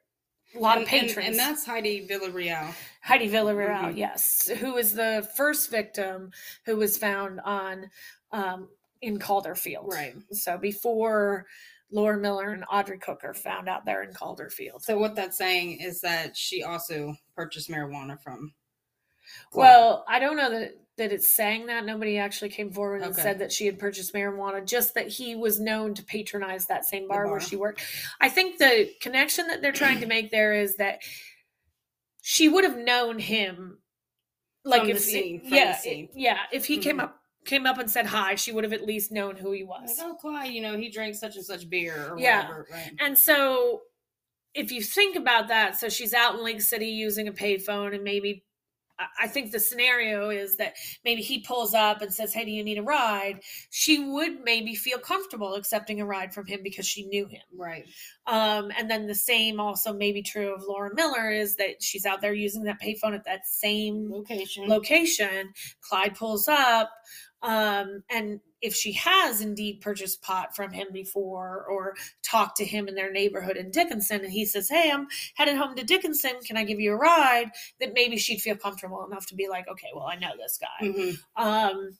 a 0.54 0.58
lot 0.58 0.78
and, 0.78 0.84
of 0.84 0.88
patrons, 0.88 1.16
and, 1.16 1.26
and, 1.28 1.38
that's 1.38 1.66
Heidi 1.66 2.06
Villarreal. 2.06 2.72
Heidi 3.02 3.28
Villarreal, 3.28 3.92
Mhm. 3.92 3.96
yes, 3.96 4.48
who 4.48 4.74
was 4.74 4.94
the 4.94 5.28
first 5.36 5.70
victim 5.70 6.30
who 6.64 6.76
was 6.76 6.96
found 6.96 7.40
on 7.40 7.90
um, 8.32 8.68
in 9.02 9.18
Calderfield. 9.18 9.92
Right. 9.92 10.14
So 10.32 10.56
before 10.56 11.46
Laura 11.90 12.18
Miller 12.18 12.50
and 12.50 12.64
Audrey 12.70 12.98
Cook 12.98 13.20
are 13.24 13.34
found 13.34 13.68
out 13.68 13.84
there 13.84 14.02
in 14.02 14.12
Calderfield. 14.12 14.82
So 14.82 14.98
what 14.98 15.14
that's 15.14 15.38
saying 15.38 15.80
is 15.80 16.00
that 16.00 16.36
she 16.36 16.62
also 16.62 17.14
purchased 17.36 17.68
marijuana 17.70 18.20
from. 18.20 18.52
Well, 19.52 20.04
I 20.08 20.18
don't 20.18 20.36
know 20.36 20.50
that 20.50 20.72
that 20.98 21.12
it's 21.12 21.28
saying 21.28 21.66
that 21.66 21.84
nobody 21.84 22.16
actually 22.16 22.48
came 22.48 22.72
forward 22.72 23.02
and 23.02 23.12
Okay. 23.12 23.20
said 23.20 23.38
that 23.40 23.52
she 23.52 23.66
had 23.66 23.78
purchased 23.78 24.14
marijuana 24.14 24.64
just 24.66 24.94
that 24.94 25.08
he 25.08 25.36
was 25.36 25.60
known 25.60 25.92
to 25.94 26.02
patronize 26.02 26.66
that 26.66 26.86
same 26.86 27.06
bar, 27.06 27.28
where 27.28 27.38
she 27.38 27.54
worked 27.54 27.82
i 28.18 28.30
think 28.30 28.56
the 28.56 28.90
connection 29.02 29.46
that 29.48 29.60
they're 29.60 29.72
trying 29.72 30.00
to 30.00 30.06
make 30.06 30.30
there 30.30 30.54
is 30.54 30.76
that 30.76 31.00
she 32.22 32.48
would 32.48 32.64
have 32.64 32.78
known 32.78 33.18
him 33.18 33.76
like 34.64 34.80
From 34.82 34.88
the 34.88 34.94
if 34.94 35.00
scene, 35.02 35.42
yeah 35.44 35.72
the 35.72 35.78
scene. 35.78 36.04
it- 36.06 36.10
yeah 36.18 36.38
if 36.50 36.64
he 36.64 36.78
came 36.78 36.96
Mhm. 36.96 37.02
up 37.04 37.20
came 37.46 37.66
up 37.66 37.78
and 37.78 37.90
said 37.90 38.06
hi 38.06 38.34
she 38.34 38.52
would 38.52 38.64
have 38.64 38.72
at 38.72 38.84
least 38.84 39.10
known 39.12 39.36
who 39.36 39.52
he 39.52 39.62
Like, 39.64 39.82
was 39.82 39.98
oh, 40.00 40.14
Clyde, 40.20 40.52
you 40.52 40.60
know, 40.60 40.76
he 40.76 40.90
drank 40.90 41.14
such 41.14 41.36
and 41.36 41.44
such 41.44 41.68
beer 41.70 42.10
or 42.12 42.18
Yeah. 42.18 42.42
whatever, 42.42 42.66
right? 42.70 42.92
and 43.00 43.16
so 43.18 43.82
if 44.54 44.72
you 44.72 44.80
think 44.82 45.16
about 45.16 45.48
that 45.48 45.78
so 45.78 45.88
she's 45.88 46.12
out 46.14 46.34
in 46.36 46.44
league 46.44 46.62
city 46.62 46.88
using 46.88 47.28
a 47.28 47.32
payphone 47.32 47.94
and 47.94 48.02
maybe 48.04 48.42
I- 48.98 49.24
I 49.24 49.28
think 49.28 49.52
the 49.52 49.60
scenario 49.60 50.30
is 50.30 50.56
that 50.56 50.72
maybe 51.04 51.20
he 51.20 51.40
pulls 51.40 51.74
up 51.74 52.00
and 52.00 52.10
says, 52.14 52.32
Hey, 52.32 52.46
do 52.46 52.50
you 52.50 52.64
need 52.64 52.78
a 52.78 52.82
ride? 52.82 53.40
She 53.68 53.98
would 53.98 54.40
maybe 54.42 54.74
feel 54.74 54.98
comfortable 54.98 55.54
accepting 55.54 56.00
a 56.00 56.06
ride 56.06 56.32
from 56.32 56.46
him 56.46 56.60
because 56.62 56.86
she 56.86 57.04
knew 57.04 57.26
him. 57.26 57.42
Right. 57.54 57.84
Um, 58.26 58.72
and 58.74 58.90
then 58.90 59.06
the 59.06 59.14
same 59.14 59.60
also 59.60 59.92
may 59.92 60.12
be 60.12 60.22
true 60.22 60.54
of 60.54 60.62
Laura 60.66 60.94
Miller 60.94 61.30
is 61.30 61.56
that 61.56 61.82
she's 61.82 62.06
out 62.06 62.22
there 62.22 62.32
using 62.32 62.62
that 62.62 62.80
payphone 62.80 63.14
at 63.14 63.26
that 63.26 63.46
same 63.46 64.10
Location. 64.10 64.66
location. 64.66 65.52
Clyde 65.82 66.14
pulls 66.16 66.48
up. 66.48 66.90
Um, 67.46 68.02
and 68.10 68.40
if 68.60 68.74
she 68.74 68.92
has 68.94 69.40
indeed 69.40 69.80
purchased 69.80 70.20
pot 70.22 70.56
from 70.56 70.72
him 70.72 70.88
before 70.92 71.64
or 71.70 71.94
talked 72.24 72.56
to 72.56 72.64
him 72.64 72.88
in 72.88 72.94
their 72.96 73.12
neighborhood 73.12 73.56
in 73.56 73.70
Dickinson, 73.70 74.22
and 74.24 74.32
he 74.32 74.44
says, 74.44 74.68
Hey, 74.68 74.90
I'm 74.90 75.06
headed 75.36 75.56
home 75.56 75.76
to 75.76 75.84
Dickinson. 75.84 76.40
Can 76.44 76.56
I 76.56 76.64
give 76.64 76.80
you 76.80 76.92
a 76.92 76.96
ride? 76.96 77.52
That 77.80 77.94
maybe 77.94 78.16
she'd 78.18 78.40
feel 78.42 78.56
comfortable 78.56 79.06
enough 79.06 79.26
to 79.26 79.34
be 79.36 79.48
like, 79.48 79.68
Okay, 79.68 79.88
well, 79.94 80.06
I 80.06 80.16
know 80.16 80.32
this 80.36 80.58
guy. 80.58 80.86
Mhm. 80.86 81.18
Um, 81.36 81.98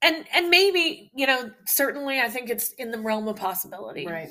and 0.00 0.24
and 0.34 0.50
maybe, 0.50 1.10
you 1.14 1.26
know, 1.26 1.50
certainly 1.66 2.20
I 2.20 2.28
think 2.28 2.50
it's 2.50 2.72
in 2.72 2.90
the 2.90 2.98
realm 2.98 3.28
of 3.28 3.36
possibility 3.36 4.06
Right. 4.06 4.30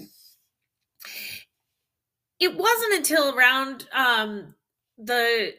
it 2.40 2.56
wasn't 2.58 2.94
until 2.96 3.36
around 3.38 3.88
um 3.94 4.56
the 4.98 5.54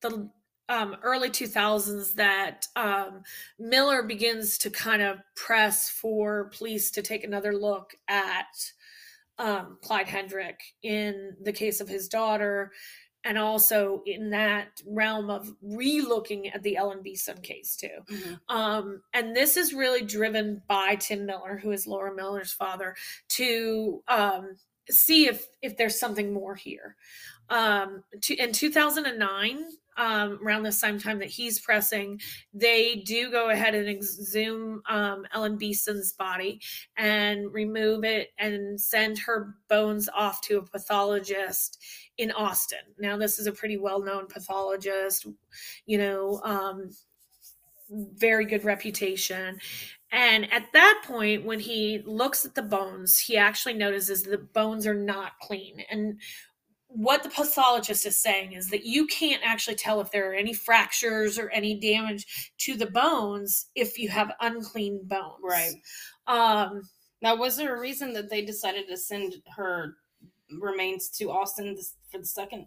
the 0.00 0.30
um 0.72 0.96
early 1.02 1.28
2000s 1.30 2.14
that 2.14 2.66
um 2.76 3.22
miller 3.58 4.02
begins 4.02 4.56
to 4.58 4.70
kind 4.70 5.02
of 5.02 5.18
press 5.36 5.90
for 5.90 6.50
police 6.56 6.90
to 6.90 7.02
take 7.02 7.22
another 7.24 7.52
look 7.52 7.94
at 8.08 8.72
um 9.38 9.78
clyde 9.82 10.08
hendrick 10.08 10.60
in 10.82 11.36
the 11.42 11.52
case 11.52 11.80
of 11.80 11.88
his 11.88 12.08
daughter 12.08 12.72
and 13.24 13.38
also 13.38 14.02
in 14.04 14.30
that 14.30 14.82
realm 14.86 15.30
of 15.30 15.48
re-looking 15.62 16.48
at 16.48 16.62
the 16.62 16.76
ellen 16.76 17.02
beason 17.02 17.40
case 17.40 17.76
too 17.76 17.98
Mhm. 18.10 18.40
um, 18.48 19.02
and 19.12 19.36
this 19.36 19.56
is 19.56 19.72
really 19.74 20.02
driven 20.02 20.62
by 20.66 20.96
Tim 20.96 21.26
Miller, 21.26 21.56
who 21.62 21.70
is 21.70 21.86
Laura 21.86 22.14
Miller's 22.14 22.52
father, 22.52 22.96
to 23.38 24.02
um, 24.08 24.56
see 24.90 25.26
if 25.28 25.46
if 25.62 25.76
there's 25.76 25.98
something 26.00 26.32
more 26.32 26.54
here. 26.56 26.96
Um, 27.48 28.02
to, 28.22 28.34
in 28.34 28.52
2009, 28.52 29.64
um, 29.96 30.38
around 30.44 30.62
the 30.62 30.72
same 30.72 30.98
time 30.98 31.18
that 31.18 31.28
he's 31.28 31.60
pressing, 31.60 32.20
they 32.52 32.96
do 33.06 33.30
go 33.30 33.50
ahead 33.50 33.74
and 33.74 33.88
exhume 33.88 34.82
um, 34.88 35.26
Ellen 35.32 35.56
Beason's 35.56 36.12
body 36.12 36.60
and 36.96 37.52
remove 37.52 38.04
it 38.04 38.30
and 38.38 38.80
send 38.80 39.18
her 39.18 39.54
bones 39.68 40.08
off 40.14 40.40
to 40.42 40.58
a 40.58 40.62
pathologist 40.62 41.82
in 42.18 42.30
Austin. 42.32 42.78
Now, 42.98 43.16
this 43.16 43.38
is 43.38 43.46
a 43.46 43.52
pretty 43.52 43.78
well 43.78 44.02
known 44.02 44.26
pathologist, 44.26 45.26
you 45.86 45.98
know. 45.98 46.40
Um, 46.44 46.90
very 47.92 48.46
good 48.46 48.64
reputation. 48.64 49.60
And 50.10 50.50
at 50.52 50.72
that 50.72 51.02
point, 51.04 51.44
when 51.44 51.60
he 51.60 52.02
looks 52.04 52.44
at 52.44 52.54
the 52.54 52.62
bones, 52.62 53.18
he 53.18 53.36
actually 53.36 53.74
notices 53.74 54.22
the 54.22 54.38
bones 54.38 54.86
are 54.86 54.94
not 54.94 55.38
clean. 55.40 55.82
And 55.90 56.20
what 56.94 57.22
the 57.22 57.28
pathologist 57.28 58.06
is 58.06 58.20
saying 58.20 58.52
is 58.52 58.68
that 58.68 58.84
you 58.84 59.06
can't 59.06 59.42
actually 59.44 59.76
tell 59.76 60.00
if 60.00 60.10
there 60.10 60.30
are 60.30 60.34
any 60.34 60.52
fractures 60.52 61.38
or 61.38 61.48
any 61.50 61.78
damage 61.80 62.52
to 62.58 62.76
the 62.76 62.86
bones 62.86 63.66
if 63.74 63.98
you 63.98 64.08
have 64.08 64.32
unclean 64.40 65.00
bones. 65.04 65.40
Right. 65.42 65.74
Um, 66.26 66.82
Now, 67.22 67.36
was 67.36 67.56
there 67.56 67.76
a 67.76 67.80
reason 67.80 68.12
that 68.14 68.28
they 68.28 68.44
decided 68.44 68.88
to 68.88 68.96
send 68.96 69.36
her 69.56 69.94
remains 70.60 71.08
to 71.10 71.30
Austin 71.30 71.76
for 72.10 72.18
the 72.18 72.26
second? 72.26 72.66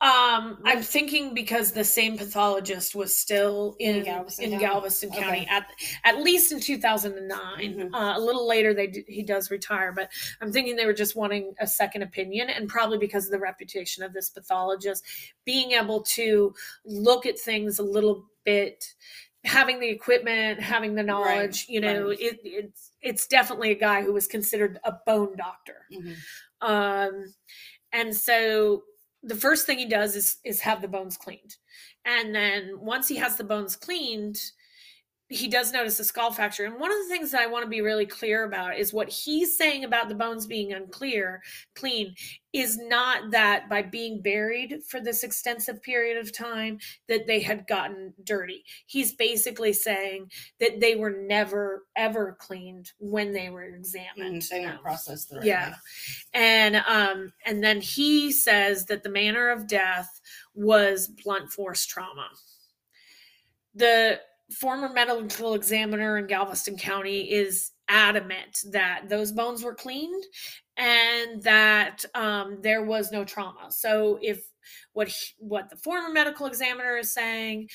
Um, 0.00 0.58
I'm 0.64 0.80
thinking 0.82 1.34
because 1.34 1.72
the 1.72 1.82
same 1.82 2.16
pathologist 2.16 2.94
was 2.94 3.16
still 3.16 3.74
in 3.80 3.96
In 3.96 4.04
Galveston 4.04 4.44
in 4.44 4.50
County? 4.52 4.64
Galveston 4.64 5.10
County 5.10 5.40
Okay. 5.40 5.46
at 5.50 5.66
at 6.04 6.22
least 6.22 6.52
in 6.52 6.60
2009. 6.60 7.74
Mhm. 7.74 7.90
Uh, 7.92 8.16
a 8.16 8.20
little 8.20 8.46
later, 8.46 8.72
they 8.72 8.86
d- 8.86 9.04
he 9.08 9.24
does 9.24 9.50
retire, 9.50 9.90
but 9.90 10.08
I'm 10.40 10.52
thinking 10.52 10.76
they 10.76 10.86
were 10.86 10.92
just 10.92 11.16
wanting 11.16 11.52
a 11.58 11.66
second 11.66 12.02
opinion, 12.02 12.48
and 12.48 12.68
probably 12.68 12.98
because 12.98 13.24
of 13.24 13.32
the 13.32 13.40
reputation 13.40 14.04
of 14.04 14.12
this 14.12 14.30
pathologist, 14.30 15.04
being 15.44 15.72
able 15.72 16.02
to 16.02 16.54
look 16.84 17.26
at 17.26 17.36
things 17.36 17.80
a 17.80 17.82
little 17.84 18.24
bit, 18.44 18.94
having 19.44 19.80
the 19.80 19.88
equipment, 19.88 20.60
having 20.60 20.94
the 20.94 21.02
knowledge. 21.02 21.66
You 21.68 21.80
know, 21.80 22.08
right. 22.10 22.20
it, 22.20 22.38
it's 22.44 22.92
it's 23.02 23.26
definitely 23.26 23.72
a 23.72 23.78
guy 23.78 24.02
who 24.02 24.12
was 24.12 24.28
considered 24.28 24.78
a 24.84 24.92
bone 25.06 25.34
doctor. 25.36 25.86
Mhm. 25.92 26.14
Um, 26.60 27.34
and 27.92 28.14
so 28.14 28.84
the 29.22 29.34
first 29.34 29.66
thing 29.66 29.78
he 29.78 29.86
does 29.86 30.16
is 30.16 30.36
is 30.44 30.60
have 30.60 30.82
the 30.82 30.88
bones 30.88 31.16
cleaned, 31.16 31.56
and 32.04 32.34
then 32.34 32.78
once 32.80 33.08
he 33.08 33.16
has 33.16 33.36
the 33.36 33.44
bones 33.44 33.76
cleaned, 33.76 34.38
he 35.30 35.46
does 35.46 35.72
notice 35.72 36.00
a 36.00 36.04
skull 36.04 36.32
fracture. 36.32 36.64
And 36.64 36.80
one 36.80 36.90
of 36.90 36.98
the 36.98 37.08
things 37.08 37.30
that 37.32 37.42
I 37.42 37.46
want 37.46 37.62
to 37.64 37.68
be 37.68 37.82
really 37.82 38.06
clear 38.06 38.44
about 38.44 38.78
is 38.78 38.94
what 38.94 39.10
he's 39.10 39.56
saying 39.58 39.84
about 39.84 40.08
the 40.08 40.14
bones 40.14 40.46
being 40.46 40.72
unclear, 40.72 41.42
clean, 41.74 42.14
is 42.54 42.78
not 42.78 43.30
that 43.30 43.68
by 43.68 43.82
being 43.82 44.22
buried 44.22 44.78
for 44.88 45.00
this 45.00 45.22
extensive 45.22 45.82
period 45.82 46.16
of 46.16 46.34
time 46.34 46.78
that 47.08 47.26
they 47.26 47.40
had 47.40 47.66
gotten 47.66 48.14
dirty. 48.24 48.64
He's 48.86 49.12
basically 49.12 49.74
saying 49.74 50.30
that 50.60 50.80
they 50.80 50.96
were 50.96 51.10
never 51.10 51.84
ever 51.94 52.36
cleaned 52.40 52.92
when 52.98 53.32
they 53.32 53.50
were 53.50 53.64
examined. 53.64 54.32
And 54.34 54.42
they 54.42 54.62
No. 54.62 54.68
weren't 54.70 54.82
processed 54.82 55.28
the 55.28 55.36
right 55.36 55.44
Yeah. 55.44 55.68
way. 55.70 55.74
And 56.32 56.76
um 56.86 57.32
and 57.44 57.62
then 57.62 57.82
he 57.82 58.32
says 58.32 58.86
that 58.86 59.02
the 59.02 59.10
manner 59.10 59.50
of 59.50 59.66
death 59.66 60.20
was 60.54 61.06
blunt 61.08 61.52
force 61.52 61.84
trauma. 61.84 62.30
The 63.74 64.20
former 64.50 64.88
medical 64.88 65.54
examiner 65.54 66.18
in 66.18 66.26
Galveston 66.26 66.76
County 66.78 67.30
is 67.30 67.72
adamant 67.88 68.58
that 68.72 69.02
those 69.08 69.32
bones 69.32 69.62
were 69.62 69.74
cleaned 69.74 70.24
and 70.76 71.42
that 71.42 72.04
um, 72.14 72.58
there 72.62 72.82
was 72.82 73.10
no 73.12 73.24
trauma. 73.24 73.70
So 73.70 74.18
if 74.22 74.40
what 74.92 75.08
he, 75.08 75.34
what 75.38 75.70
the 75.70 75.76
former 75.76 76.10
medical 76.12 76.46
examiner 76.46 76.96
is 76.96 77.12
saying 77.12 77.68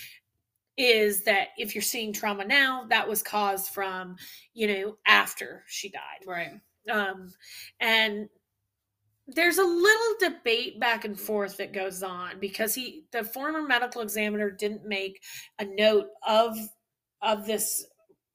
is 0.77 1.23
that 1.23 1.49
if 1.57 1.75
you're 1.75 1.81
seeing 1.81 2.13
trauma 2.13 2.45
now, 2.45 2.85
that 2.89 3.07
was 3.07 3.21
caused 3.21 3.67
from 3.67 4.15
you 4.53 4.67
know 4.67 4.97
after 5.05 5.63
she 5.67 5.89
died 5.89 6.25
Right. 6.27 6.51
um, 6.89 7.31
and 7.79 8.27
there's 9.27 9.57
a 9.57 9.63
little 9.63 10.15
debate 10.19 10.79
back 10.79 11.05
and 11.05 11.19
forth 11.19 11.57
that 11.57 11.73
goes 11.73 12.03
on 12.03 12.39
because 12.39 12.75
he 12.75 13.05
the 13.11 13.23
former 13.23 13.61
medical 13.61 14.01
examiner 14.01 14.51
didn't 14.51 14.85
make 14.85 15.21
a 15.59 15.65
note 15.65 16.07
of 16.27 16.57
of 17.21 17.45
this 17.45 17.85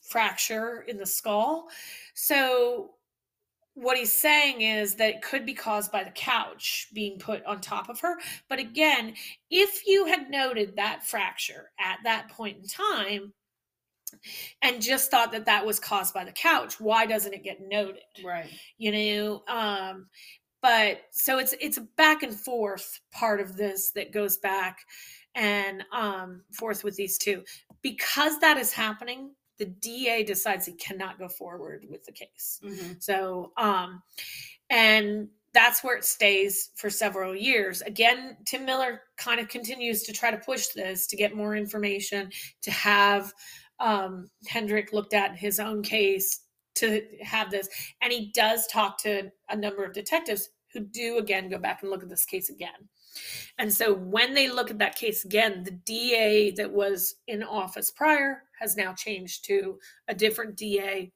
fracture 0.09 0.85
in 0.88 0.97
the 0.97 1.07
skull. 1.07 1.68
So 2.14 2.92
what 3.75 3.97
he's 3.97 4.12
saying 4.12 4.62
is 4.62 4.97
that 4.97 5.11
it 5.11 5.23
could 5.23 5.47
be 5.47 5.54
caused 5.54 5.92
by 5.92 6.02
the 6.02 6.11
couch 6.11 6.88
being 6.95 7.18
put 7.18 7.45
on 7.45 7.61
top 7.61 7.88
of 7.88 8.00
her. 8.00 8.16
But 8.49 8.59
again 8.59 9.14
if 9.50 9.87
you 9.87 10.07
had 10.07 10.30
noted 10.30 10.76
that 10.76 11.07
fracture 11.07 11.71
at 11.78 11.99
that 12.04 12.30
point 12.30 12.57
in 12.59 12.64
time 12.66 13.35
and 14.62 14.80
just 14.80 15.11
thought 15.11 15.33
that 15.33 15.45
that 15.45 15.66
was 15.66 15.78
caused 15.78 16.14
by 16.14 16.25
the 16.25 16.33
couch 16.33 16.80
why 16.80 17.04
doesn't 17.04 17.35
it 17.35 17.45
get 17.45 17.59
noted? 17.61 18.02
Right. 18.25 18.49
you 18.78 18.90
know 18.90 19.42
um 19.49 20.07
but 20.62 21.03
so 21.11 21.38
it's 21.38 21.55
it's 21.61 21.77
a 21.77 21.87
back 21.97 22.23
and 22.23 22.35
forth 22.35 23.00
part 23.12 23.41
of 23.41 23.57
this 23.57 23.91
that 23.93 24.12
goes 24.12 24.37
back 24.38 24.79
and 25.35 25.85
um 25.93 26.43
forth 26.53 26.85
with 26.85 26.97
these 26.97 27.19
two. 27.19 27.43
Because 27.83 28.38
that 28.41 28.57
is 28.57 28.73
happening 28.73 29.31
the 29.59 29.67
da 29.67 30.25
decides 30.25 30.67
he 30.67 30.73
cannot 30.75 31.19
go 31.19 31.29
forward 31.29 31.85
with 31.91 32.05
the 32.05 32.12
case. 32.12 32.61
Hmm 32.62 32.93
so 32.99 33.53
um 33.57 34.03
and 34.71 35.29
that's 35.55 35.83
where 35.83 35.97
it 35.97 36.05
stays 36.05 36.71
for 36.77 36.91
several 36.91 37.35
years. 37.35 37.81
Again 37.83 38.37
tim 38.47 38.65
miller 38.65 39.03
kind 39.17 39.41
of 39.41 39.49
continues 39.49 40.03
to 40.05 40.12
try 40.12 40.31
to 40.31 40.38
push 40.38 40.69
this 40.69 41.07
to 41.09 41.17
get 41.17 41.37
more 41.37 41.57
information 41.57 42.31
to 42.62 42.71
have 42.71 43.33
um 43.81 44.29
hendrick 44.49 44.93
looked 44.93 45.15
at 45.15 45.37
his 45.37 45.61
own 45.61 45.83
case 45.83 46.41
to 46.80 47.02
have 47.23 47.50
this. 47.50 47.68
And 48.02 48.12
he 48.12 48.32
does 48.35 48.66
talk 48.66 48.99
to 49.02 49.30
a 49.49 49.56
number 49.56 49.85
of 49.85 49.92
detectives 49.92 50.50
who 50.73 50.80
do 50.80 51.18
again 51.18 51.49
go 51.49 51.58
back 51.58 51.82
and 51.82 51.90
look 51.90 52.02
at 52.02 52.08
this 52.08 52.25
case 52.25 52.50
again. 52.50 52.88
And 53.58 53.73
so 53.73 53.94
when 53.94 54.35
they 54.35 54.49
look 54.49 54.70
at 54.70 54.78
that 54.78 54.97
case 54.97 55.25
again, 55.25 55.64
the 55.64 55.73
DA 55.73 56.52
that 56.52 56.70
was 56.70 57.16
in 57.26 57.42
office 57.42 57.90
prior 57.90 58.42
has 58.61 58.76
now 58.76 58.92
changed 58.92 59.44
to 59.47 59.78
a 60.08 60.14
different 60.14 60.56
DA. 60.56 61.12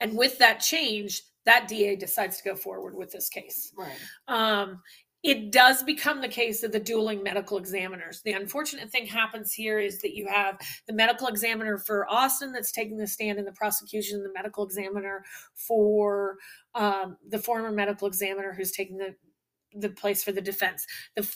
And 0.00 0.16
with 0.16 0.38
that 0.38 0.60
change, 0.60 1.22
that 1.44 1.68
DA 1.68 1.96
decides 1.96 2.38
to 2.38 2.44
go 2.44 2.54
forward 2.54 2.96
with 2.96 3.10
this 3.10 3.28
case. 3.28 3.72
Right. 3.76 3.96
Um, 4.28 4.82
it 5.22 5.50
does 5.50 5.82
become 5.82 6.20
the 6.20 6.28
case 6.28 6.62
of 6.62 6.72
the 6.72 6.80
dueling 6.80 7.22
medical 7.22 7.58
examiners. 7.58 8.22
The 8.22 8.32
unfortunate 8.32 8.90
thing 8.90 9.06
happens 9.06 9.52
here 9.52 9.78
is 9.78 10.00
that 10.02 10.14
you 10.14 10.26
have 10.28 10.58
the 10.86 10.92
medical 10.92 11.26
examiner 11.26 11.78
for 11.78 12.06
Austin 12.08 12.52
that's 12.52 12.72
taking 12.72 12.96
the 12.96 13.06
stand 13.06 13.38
in 13.38 13.44
the 13.44 13.52
prosecution, 13.52 14.22
the 14.22 14.32
medical 14.32 14.64
examiner 14.64 15.24
for 15.54 16.36
um, 16.74 17.16
the 17.28 17.38
former 17.38 17.72
medical 17.72 18.06
examiner 18.06 18.52
who's 18.52 18.72
taking 18.72 18.98
the 18.98 19.14
the 19.78 19.90
place 19.90 20.24
for 20.24 20.32
the 20.32 20.40
defense. 20.40 20.86
The 21.16 21.28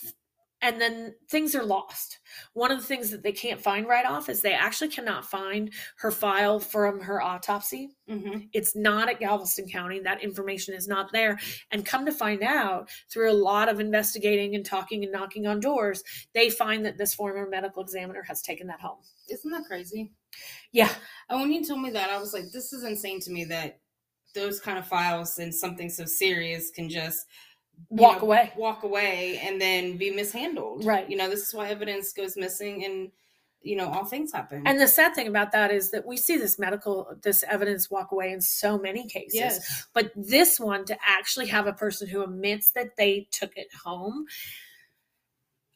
and 0.62 0.80
then 0.80 1.14
things 1.28 1.54
are 1.54 1.64
lost. 1.64 2.18
One 2.52 2.70
of 2.70 2.78
the 2.78 2.86
things 2.86 3.10
that 3.10 3.22
they 3.22 3.32
can't 3.32 3.60
find 3.60 3.88
right 3.88 4.04
off 4.04 4.28
is 4.28 4.42
they 4.42 4.52
actually 4.52 4.88
cannot 4.88 5.24
find 5.24 5.72
her 5.98 6.10
file 6.10 6.60
from 6.60 7.00
her 7.00 7.22
autopsy. 7.22 7.90
Mm-hmm. 8.08 8.40
It's 8.52 8.76
not 8.76 9.08
at 9.08 9.20
Galveston 9.20 9.68
County. 9.68 10.00
That 10.00 10.22
information 10.22 10.74
is 10.74 10.86
not 10.86 11.12
there. 11.12 11.38
And 11.70 11.86
come 11.86 12.04
to 12.06 12.12
find 12.12 12.42
out, 12.42 12.88
through 13.10 13.30
a 13.30 13.34
lot 13.34 13.68
of 13.68 13.80
investigating 13.80 14.54
and 14.54 14.64
talking 14.64 15.02
and 15.02 15.12
knocking 15.12 15.46
on 15.46 15.60
doors, 15.60 16.02
they 16.34 16.50
find 16.50 16.84
that 16.84 16.98
this 16.98 17.14
former 17.14 17.48
medical 17.48 17.82
examiner 17.82 18.22
has 18.22 18.42
taken 18.42 18.66
that 18.66 18.80
home. 18.80 18.98
Isn't 19.28 19.50
that 19.50 19.64
crazy? 19.64 20.12
Yeah. 20.72 20.92
And 21.28 21.40
when 21.40 21.52
you 21.52 21.64
told 21.64 21.80
me 21.80 21.90
that, 21.90 22.10
I 22.10 22.18
was 22.18 22.32
like, 22.32 22.50
this 22.52 22.72
is 22.72 22.84
insane 22.84 23.20
to 23.20 23.30
me 23.30 23.44
that 23.46 23.80
those 24.34 24.60
kind 24.60 24.78
of 24.78 24.86
files 24.86 25.38
and 25.38 25.52
something 25.52 25.88
so 25.88 26.04
serious 26.04 26.70
can 26.70 26.88
just 26.88 27.26
Walk 27.88 28.18
know, 28.18 28.22
away. 28.22 28.52
walk 28.56 28.82
away 28.82 29.40
and 29.42 29.60
then 29.60 29.96
be 29.96 30.10
mishandled. 30.10 30.84
Right. 30.84 31.08
You 31.08 31.16
know, 31.16 31.28
this 31.28 31.49
is 31.49 31.54
why 31.54 31.68
evidence 31.68 32.12
goes 32.12 32.37
missing 32.37 32.84
and 32.84 33.10
you 33.62 33.76
know, 33.76 33.88
all 33.88 34.04
things 34.04 34.32
happen. 34.32 34.62
And 34.66 34.80
the 34.80 34.88
sad 34.88 35.14
thing 35.14 35.28
about 35.28 35.52
that 35.52 35.70
is 35.70 35.90
that 35.90 36.06
we 36.06 36.16
see 36.16 36.37
this 36.37 36.58
medical, 36.58 37.14
this 37.22 37.44
evidence 37.44 37.90
walk 37.90 38.10
away 38.12 38.32
in 38.32 38.40
so 38.40 38.78
many 38.78 39.06
cases. 39.06 39.34
yes. 39.34 39.87
But 39.92 40.12
this 40.16 40.58
one, 40.58 40.87
to 40.87 40.96
actually 41.06 41.46
have 41.49 41.66
a 41.66 41.72
person 41.72 42.08
who 42.08 42.22
admits 42.22 42.72
that 42.72 42.96
they 42.96 43.28
took 43.30 43.52
it 43.56 43.68
home, 43.84 44.25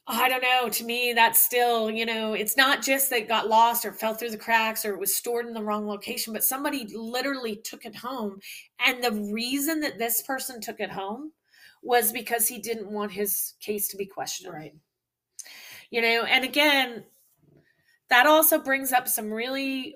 I 0.07 0.29
don't 0.29 0.41
know. 0.41 0.69
To 0.69 0.83
me, 0.83 1.13
that's 1.13 1.41
still, 1.41 1.89
you 1.89 2.05
know, 2.05 2.33
it's 2.33 2.57
not 2.57 2.83
just 2.83 3.09
that 3.09 3.19
it 3.21 3.27
got 3.27 3.47
lost 3.47 3.85
or 3.85 3.91
fell 3.91 4.13
through 4.13 4.29
the 4.31 4.37
cracks 4.37 4.85
or 4.85 4.93
it 4.93 4.99
was 4.99 5.15
stored 5.15 5.47
in 5.47 5.53
the 5.53 5.63
wrong 5.63 5.87
location, 5.87 6.31
but 6.33 6.43
somebody 6.43 6.87
literally 6.95 7.55
took 7.55 7.85
it 7.85 7.95
home. 7.95 8.39
And 8.85 9.03
the 9.03 9.29
reason 9.33 9.79
that 9.81 9.97
this 9.97 10.21
person 10.21 10.61
took 10.61 10.79
it 10.79 10.91
home 10.91 11.31
was 11.85 12.11
because 12.11 12.47
he 12.47 12.59
didn't 12.59 12.91
want 12.91 13.11
his 13.13 13.53
case 13.61 13.87
to 13.89 13.97
be 13.97 14.05
questioned. 14.05 14.51
Right. 14.53 14.73
you 15.91 16.01
know 16.01 16.23
and 16.25 16.43
again 16.43 17.05
that 18.09 18.25
also 18.27 18.59
brings 18.59 18.91
up 18.91 19.07
some 19.07 19.31
really 19.31 19.95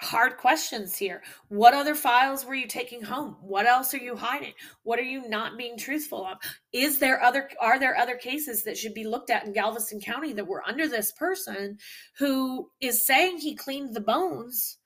hard 0.00 0.36
questions 0.36 0.96
here. 0.96 1.22
What 1.48 1.74
other 1.74 1.94
files 1.94 2.44
were 2.44 2.56
you 2.56 2.66
taking 2.66 3.02
home? 3.02 3.36
What 3.40 3.66
else 3.66 3.94
are 3.94 3.98
you 3.98 4.16
hiding? 4.16 4.52
What 4.82 4.98
are 4.98 5.02
you 5.04 5.28
not 5.28 5.56
being 5.56 5.78
truthful 5.78 6.26
of? 6.26 6.38
Is 6.72 6.98
there 6.98 7.22
other 7.22 7.48
are 7.60 7.78
there 7.78 7.96
other 7.96 8.16
cases 8.16 8.64
that 8.64 8.76
should 8.76 8.94
be 8.94 9.04
looked 9.04 9.30
at 9.30 9.46
in 9.46 9.52
galveston 9.52 10.00
county 10.00 10.32
that 10.32 10.46
were 10.46 10.64
under 10.66 10.88
this 10.88 11.12
person 11.12 11.78
who 12.18 12.68
is 12.80 13.06
saying 13.06 13.38
he 13.38 13.54
cleaned 13.54 13.94
the 13.94 14.00
bones 14.00 14.78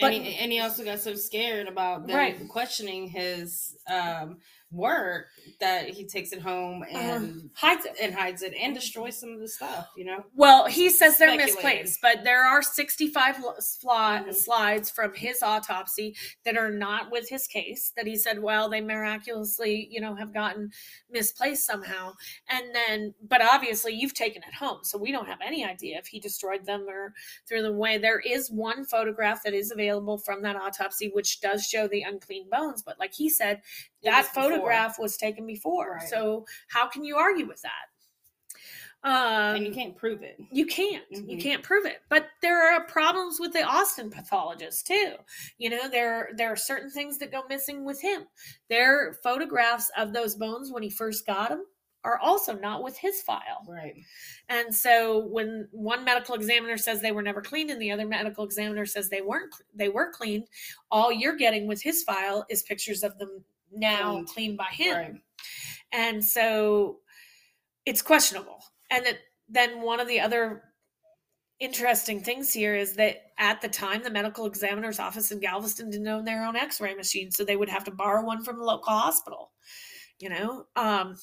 But- 0.00 0.12
and, 0.12 0.24
he, 0.24 0.34
and 0.36 0.50
he 0.52 0.58
also 0.60 0.84
got 0.84 0.98
so 0.98 1.14
scared 1.14 1.68
about 1.68 2.06
them 2.08 2.16
Right. 2.16 2.48
questioning 2.48 3.06
his 3.06 3.76
um, 3.88 4.38
work 4.72 5.26
that 5.60 5.88
he 5.88 6.04
takes 6.04 6.32
it 6.32 6.40
home 6.40 6.82
and 6.90 7.50
hides 7.54 7.84
it 7.84 7.94
and 8.00 8.14
hides 8.14 8.42
it 8.42 8.54
and 8.58 8.74
destroys 8.74 9.18
some 9.18 9.30
of 9.30 9.40
the 9.40 9.48
stuff. 9.48 9.88
You 9.96 10.04
know. 10.06 10.24
Well, 10.34 10.66
he 10.66 10.88
says 10.90 11.18
they're 11.18 11.28
misplaced, 11.36 12.00
but 12.02 12.24
there 12.24 12.42
are 12.44 12.62
65 12.62 13.36
l- 13.38 13.56
sli- 13.60 14.26
Mhm. 14.26 14.34
slides 14.34 14.90
from 14.90 15.14
his 15.14 15.42
autopsy 15.42 16.16
that 16.44 16.56
are 16.56 16.70
not 16.70 17.10
with 17.10 17.28
his 17.28 17.46
case 17.46 17.92
that 17.96 18.06
he 18.06 18.16
said, 18.16 18.40
well, 18.42 18.68
they 18.68 18.80
miraculously, 18.80 19.88
you 19.90 20.00
know, 20.00 20.14
have 20.14 20.32
gotten 20.32 20.70
misplaced 21.10 21.66
somehow. 21.66 22.12
And 22.48 22.74
then, 22.74 23.14
but 23.22 23.42
obviously 23.42 23.92
you've 23.92 24.14
taken 24.14 24.42
it 24.42 24.54
home. 24.54 24.78
So 24.82 24.98
we 24.98 25.12
don't 25.12 25.26
have 25.28 25.40
any 25.44 25.64
idea 25.64 25.98
if 25.98 26.06
he 26.06 26.18
destroyed 26.18 26.64
them 26.64 26.86
or 26.88 27.12
threw 27.48 27.62
them 27.62 27.74
away. 27.74 27.98
There 27.98 28.20
is 28.20 28.50
one 28.50 28.84
photograph 28.84 29.42
that 29.44 29.54
is 29.54 29.70
available 29.70 30.18
from 30.18 30.42
that 30.42 30.56
autopsy, 30.56 31.10
which 31.12 31.40
does 31.40 31.66
show 31.66 31.86
the 31.88 32.02
unclean 32.02 32.48
bones. 32.50 32.82
But 32.82 32.98
like 32.98 33.12
he 33.14 33.28
said, 33.28 33.62
that 34.04 34.18
was 34.18 34.28
before. 34.28 34.42
photograph 34.50 34.98
was 34.98 35.16
taken 35.16 35.46
before. 35.46 35.98
Right. 36.00 36.08
So 36.08 36.46
how 36.68 36.88
can 36.88 37.04
you 37.04 37.16
argue 37.16 37.46
with 37.46 37.62
that? 37.62 37.70
Um, 39.04 39.56
and 39.56 39.66
you 39.66 39.72
can't 39.72 39.96
prove 39.96 40.22
it. 40.22 40.38
you 40.52 40.64
can't 40.64 41.02
you 41.10 41.36
Mhm. 41.36 41.42
can't 41.42 41.62
prove 41.64 41.86
it 41.86 42.02
but 42.08 42.28
there 42.40 42.72
are 42.72 42.84
problems 42.86 43.40
with 43.40 43.52
the 43.52 43.64
austin 43.64 44.10
pathologist 44.10 44.86
too 44.86 45.14
you 45.58 45.70
know 45.70 45.88
there 45.88 46.30
there 46.36 46.52
are 46.52 46.56
certain 46.56 46.88
things 46.88 47.18
that 47.18 47.32
go 47.32 47.42
missing 47.48 47.84
with 47.84 48.00
him 48.00 48.28
there 48.68 49.14
photographs 49.24 49.90
of 49.96 50.12
those 50.12 50.36
bones 50.36 50.70
when 50.70 50.84
he 50.84 50.90
first 50.90 51.26
got 51.26 51.48
them 51.48 51.64
are 52.04 52.18
also 52.20 52.52
not 52.56 52.84
with 52.84 52.96
his 52.96 53.20
file 53.22 53.64
Right. 53.66 53.96
and 54.48 54.72
so 54.72 55.18
when 55.26 55.66
one 55.72 56.04
medical 56.04 56.36
examiner 56.36 56.76
says 56.76 57.00
they 57.02 57.10
were 57.10 57.22
never 57.22 57.42
cleaned 57.42 57.70
and 57.70 57.82
the 57.82 57.90
other 57.90 58.06
medical 58.06 58.44
examiner 58.44 58.86
says 58.86 59.08
they 59.08 59.20
weren't 59.22 59.52
they 59.74 59.88
were 59.88 60.12
cleaned 60.12 60.46
all 60.92 61.10
you're 61.10 61.34
getting 61.36 61.66
with 61.66 61.82
his 61.82 62.04
file 62.04 62.46
is 62.48 62.62
pictures 62.62 63.02
of 63.02 63.18
them 63.18 63.44
now 63.74 64.12
Cleaned. 64.12 64.28
cleaned 64.28 64.56
by 64.58 64.64
him 64.72 64.96
Right. 64.96 65.14
and 65.92 66.24
so 66.24 66.98
it's 67.86 68.02
questionable 68.02 68.58
and 68.90 69.04
that 69.06 69.18
then 69.48 69.82
one 69.82 70.00
of 70.00 70.08
the 70.08 70.20
other 70.20 70.62
interesting 71.60 72.20
things 72.20 72.52
here 72.52 72.74
is 72.74 72.94
that 72.94 73.18
at 73.38 73.60
the 73.60 73.68
time 73.68 74.02
the 74.02 74.10
medical 74.10 74.46
examiner's 74.46 74.98
office 74.98 75.30
in 75.30 75.38
galveston 75.40 75.90
didn't 75.90 76.08
own 76.08 76.24
their 76.24 76.44
own 76.44 76.56
x-ray 76.56 76.94
machine 76.94 77.30
so 77.30 77.44
they 77.44 77.56
would 77.56 77.68
have 77.68 77.84
to 77.84 77.90
borrow 77.92 78.24
one 78.24 78.42
from 78.42 78.58
the 78.58 78.64
local 78.64 78.92
hospital 78.92 79.52
you 80.18 80.28
know 80.28 80.64
um 80.76 81.16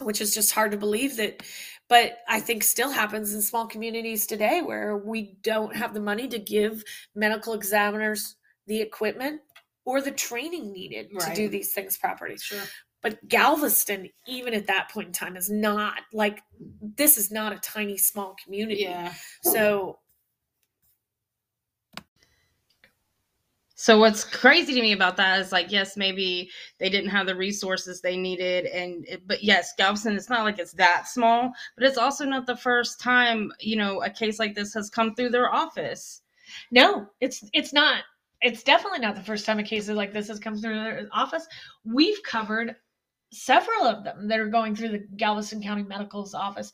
which 0.00 0.20
is 0.20 0.32
just 0.32 0.52
hard 0.52 0.70
to 0.70 0.76
believe 0.76 1.16
that 1.16 1.42
but 1.88 2.18
i 2.28 2.38
think 2.38 2.62
still 2.62 2.90
happens 2.90 3.34
in 3.34 3.42
small 3.42 3.66
communities 3.66 4.26
today 4.26 4.62
where 4.62 4.96
we 4.96 5.36
don't 5.42 5.74
have 5.74 5.92
the 5.92 6.00
money 6.00 6.28
to 6.28 6.38
give 6.38 6.84
medical 7.16 7.52
examiners 7.52 8.36
the 8.68 8.80
equipment 8.80 9.40
or 9.88 10.02
the 10.02 10.10
training 10.10 10.70
needed 10.70 11.08
to 11.18 11.34
do 11.34 11.48
these 11.48 11.72
things 11.72 11.96
properly 11.96 12.36
Sure. 12.36 12.62
but 13.00 13.26
Galveston, 13.26 14.10
even 14.26 14.52
at 14.52 14.66
that 14.66 14.90
point 14.90 15.06
in 15.06 15.12
time, 15.14 15.34
is 15.34 15.48
not 15.48 16.00
like 16.12 16.42
this 16.82 17.16
is 17.16 17.30
not 17.30 17.54
a 17.54 17.58
tiny 17.60 17.96
small 17.96 18.36
community. 18.44 18.82
Yeah. 18.82 19.14
So 19.42 19.98
So 23.80 23.96
what's 24.00 24.24
crazy 24.24 24.74
to 24.74 24.80
me 24.82 24.90
about 24.92 25.16
that 25.18 25.40
is 25.40 25.52
like, 25.52 25.70
yes, 25.70 25.96
maybe 25.96 26.50
they 26.78 26.90
didn't 26.90 27.10
have 27.10 27.26
the 27.28 27.36
resources 27.36 28.00
they 28.00 28.16
needed, 28.16 28.66
and 28.66 29.06
it- 29.06 29.26
but 29.26 29.42
yes, 29.42 29.72
Galveston. 29.78 30.16
It's 30.16 30.28
not 30.28 30.42
like 30.42 30.58
it's 30.58 30.72
that 30.72 31.06
small, 31.08 31.52
but 31.76 31.86
it's 31.86 31.96
also 31.96 32.24
not 32.26 32.44
the 32.44 32.56
first 32.56 33.00
time 33.00 33.52
you 33.60 33.76
know 33.76 34.02
a 34.02 34.10
case 34.10 34.38
like 34.38 34.54
this 34.54 34.74
has 34.74 34.90
come 34.90 35.14
through 35.14 35.30
their 35.30 35.54
office. 35.54 36.22
no, 36.72 37.06
it's 37.20 37.42
it's 37.54 37.72
not. 37.72 38.02
It's 38.40 38.62
definitely 38.62 39.00
not 39.00 39.14
the 39.16 39.22
first 39.22 39.44
time 39.46 39.58
a 39.58 39.62
case 39.64 39.88
like 39.88 40.12
this 40.12 40.28
has 40.28 40.38
come 40.38 40.56
through 40.56 40.74
the 40.74 41.08
office. 41.12 41.46
We've 41.84 42.22
covered 42.22 42.76
several 43.32 43.82
of 43.84 44.04
them 44.04 44.28
that 44.28 44.38
are 44.40 44.48
going 44.48 44.74
through 44.74 44.90
the 44.90 45.06
Galveston 45.16 45.62
County 45.62 45.82
Medical's 45.82 46.34
office, 46.34 46.72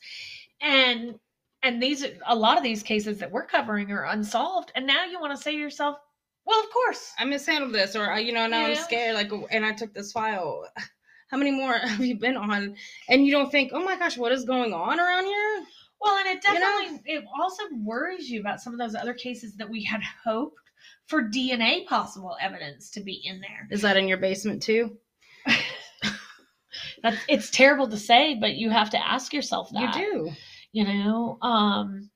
and 0.61 1.19
and 1.63 1.81
these 1.81 2.05
a 2.27 2.35
lot 2.35 2.57
of 2.57 2.63
these 2.63 2.83
cases 2.83 3.17
that 3.19 3.31
we're 3.31 3.45
covering 3.47 3.91
are 3.91 4.05
unsolved. 4.05 4.71
And 4.75 4.85
now 4.85 5.05
you 5.05 5.19
want 5.19 5.35
to 5.35 5.41
say 5.41 5.51
to 5.53 5.57
yourself, 5.57 5.97
well, 6.45 6.59
of 6.63 6.69
course, 6.69 7.11
I 7.17 7.25
mishandled 7.25 7.73
this, 7.73 7.95
or 7.95 8.13
you 8.19 8.31
know, 8.31 8.45
now 8.47 8.65
I'm 8.65 8.71
Yeah. 8.71 8.83
scared. 8.83 9.15
Like, 9.15 9.31
and 9.51 9.65
I 9.65 9.73
took 9.73 9.93
this 9.93 10.11
file. 10.11 10.65
How 11.29 11.37
many 11.37 11.49
more 11.51 11.73
have 11.79 12.05
you 12.05 12.17
been 12.19 12.37
on? 12.37 12.75
And 13.09 13.25
you 13.25 13.31
don't 13.31 13.51
think, 13.51 13.71
oh 13.73 13.83
my 13.83 13.97
gosh, 13.97 14.17
what 14.17 14.31
is 14.31 14.45
going 14.45 14.73
on 14.73 14.99
around 14.99 15.25
here? 15.25 15.65
Well, 15.99 16.15
and 16.17 16.27
it 16.27 16.43
You 16.47 16.59
know? 16.59 16.79
definitely 16.81 17.11
it 17.13 17.25
also 17.39 17.63
worries 17.83 18.29
you 18.29 18.39
about 18.39 18.61
some 18.61 18.73
of 18.73 18.79
those 18.79 18.93
other 18.93 19.13
cases 19.15 19.55
that 19.55 19.67
we 19.67 19.83
had 19.83 20.01
hoped 20.23 20.59
for 21.07 21.23
DNA 21.23 21.85
possible 21.87 22.35
evidence 22.41 22.91
to 22.91 23.01
be 23.01 23.21
in 23.23 23.41
there. 23.41 23.67
Is 23.71 23.81
that 23.81 23.97
in 23.97 24.07
your 24.07 24.17
basement 24.17 24.61
too? 24.63 24.97
That's 27.03 27.17
it's 27.27 27.49
terrible 27.51 27.87
to 27.89 27.97
say, 27.97 28.35
but 28.35 28.55
you 28.55 28.69
have 28.69 28.89
to 28.91 29.07
ask 29.07 29.33
yourself 29.33 29.69
that. 29.73 29.95
You 29.95 30.01
do. 30.01 30.31
You 30.71 30.85
know, 30.85 31.37
um, 31.41 32.09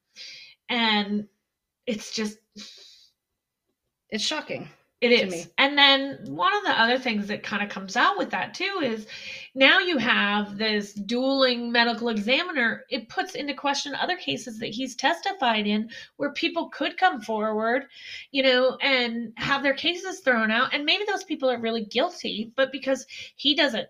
and 0.70 1.28
it's 1.88 2.14
just 2.14 2.38
It's 4.10 4.24
shocking. 4.24 4.70
It 5.02 5.18
to 5.22 5.26
me. 5.28 5.46
And 5.58 5.78
then 5.78 6.20
one 6.28 6.54
of 6.54 6.64
the 6.64 6.72
other 6.72 7.00
things 7.00 7.28
that 7.28 7.42
kind 7.42 7.64
of 7.64 7.70
comes 7.70 7.96
out 7.96 8.18
with 8.18 8.30
that 8.32 8.54
too 8.54 8.82
is 8.84 9.08
now 9.56 9.80
you 9.80 9.98
have 9.98 10.58
this 10.58 10.94
dueling 10.94 11.72
medical 11.72 12.10
examiner. 12.10 12.84
It 12.90 13.08
puts 13.08 13.36
into 13.36 13.54
question 13.54 13.96
other 13.96 14.18
cases 14.18 14.60
that 14.60 14.68
he's 14.72 14.96
testified 14.96 15.68
in 15.68 15.90
where 16.18 16.34
people 16.34 16.70
could 16.70 16.98
come 16.98 17.22
forward, 17.22 17.86
you 18.32 18.44
know, 18.44 18.78
and 18.82 19.32
have 19.38 19.64
their 19.64 19.74
cases 19.74 20.20
thrown 20.20 20.52
out. 20.52 20.74
And 20.74 20.84
maybe 20.84 21.06
those 21.08 21.24
people 21.24 21.50
are 21.50 21.60
really 21.60 21.86
guilty, 21.86 22.52
but 22.58 22.72
because 22.72 23.06
he 23.38 23.56
does 23.56 23.74
a, 23.76 23.88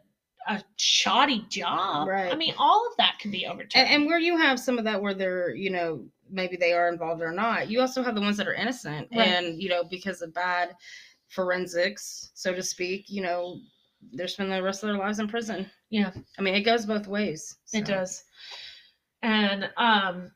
a 0.47 0.63
shoddy 0.77 1.43
job, 1.49 2.07
Right. 2.07 2.31
I 2.31 2.35
mean, 2.35 2.53
all 2.57 2.87
of 2.89 2.97
that 2.97 3.17
can 3.19 3.31
be 3.31 3.45
overturned. 3.47 3.87
and, 3.87 3.89
and 3.89 4.05
where 4.05 4.19
you 4.19 4.37
have 4.37 4.59
some 4.59 4.77
of 4.77 4.85
that 4.85 5.01
where 5.01 5.13
they're 5.15 5.55
you 5.55 5.69
know 5.71 6.05
maybe 6.31 6.55
they 6.57 6.73
are 6.73 6.89
involved 6.89 7.21
or 7.21 7.31
not 7.31 7.69
you 7.69 7.79
also 7.81 8.01
have 8.03 8.15
the 8.15 8.21
ones 8.21 8.37
that 8.37 8.47
are 8.47 8.53
innocent 8.53 9.07
Right. 9.15 9.27
and 9.27 9.61
you 9.61 9.69
know 9.69 9.83
because 9.83 10.21
of 10.21 10.33
bad 10.33 10.75
forensics 11.27 12.31
so 12.33 12.53
to 12.53 12.63
speak 12.63 13.05
you 13.09 13.21
know 13.21 13.59
they're 14.13 14.27
spending 14.27 14.55
the 14.55 14.63
rest 14.63 14.83
of 14.83 14.87
their 14.89 14.97
lives 14.97 15.19
in 15.19 15.27
prison 15.27 15.69
Yeah. 15.89 16.11
i 16.37 16.41
mean 16.41 16.55
it 16.55 16.61
goes 16.61 16.85
both 16.85 17.07
ways 17.07 17.57
It 17.73 17.85
does. 17.85 18.23
And 19.21 19.69
um 19.77 20.31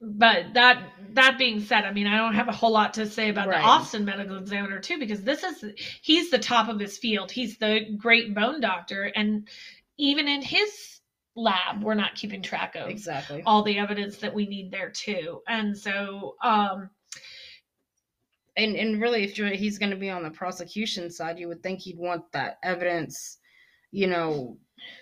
but 0.00 0.52
that 0.54 0.82
that 1.14 1.38
being 1.38 1.60
said, 1.60 1.84
I 1.84 1.92
mean, 1.92 2.06
I 2.06 2.18
don't 2.18 2.34
have 2.34 2.48
a 2.48 2.52
whole 2.52 2.70
lot 2.72 2.92
to 2.94 3.06
say 3.06 3.30
about 3.30 3.48
Right. 3.48 3.60
the 3.60 3.64
Austin 3.66 4.04
medical 4.04 4.36
examiner 4.36 4.78
too, 4.78 4.98
because 4.98 5.22
this 5.22 5.42
is 5.42 5.64
he's 6.02 6.30
the 6.30 6.38
top 6.38 6.68
of 6.68 6.78
his 6.78 6.98
field. 6.98 7.30
He's 7.32 7.56
the 7.58 7.94
great 7.96 8.34
bone 8.34 8.60
doctor, 8.60 9.04
and 9.04 9.48
even 9.96 10.28
in 10.28 10.42
his 10.42 10.95
lab, 11.36 11.82
we're 11.82 11.94
not 11.94 12.14
keeping 12.14 12.42
track 12.42 12.74
of 12.76 12.88
exactly. 12.88 13.42
all 13.46 13.62
the 13.62 13.78
evidence 13.78 14.16
that 14.18 14.32
we 14.32 14.46
need 14.46 14.70
there 14.70 14.90
too. 14.90 15.42
And 15.48 15.76
so, 15.76 16.36
um, 16.42 16.90
and 18.56 18.74
and 18.74 19.00
really 19.00 19.22
if 19.22 19.38
you're, 19.38 19.48
he's 19.48 19.78
going 19.78 19.90
to 19.90 19.96
be 19.96 20.10
on 20.10 20.22
the 20.22 20.30
prosecution 20.30 21.10
side 21.10 21.38
you 21.38 21.46
would 21.46 21.62
think 21.62 21.78
he'd 21.78 21.98
want 21.98 22.22
that 22.32 22.58
evidence 22.62 23.36
you 23.90 24.06
know 24.06 24.56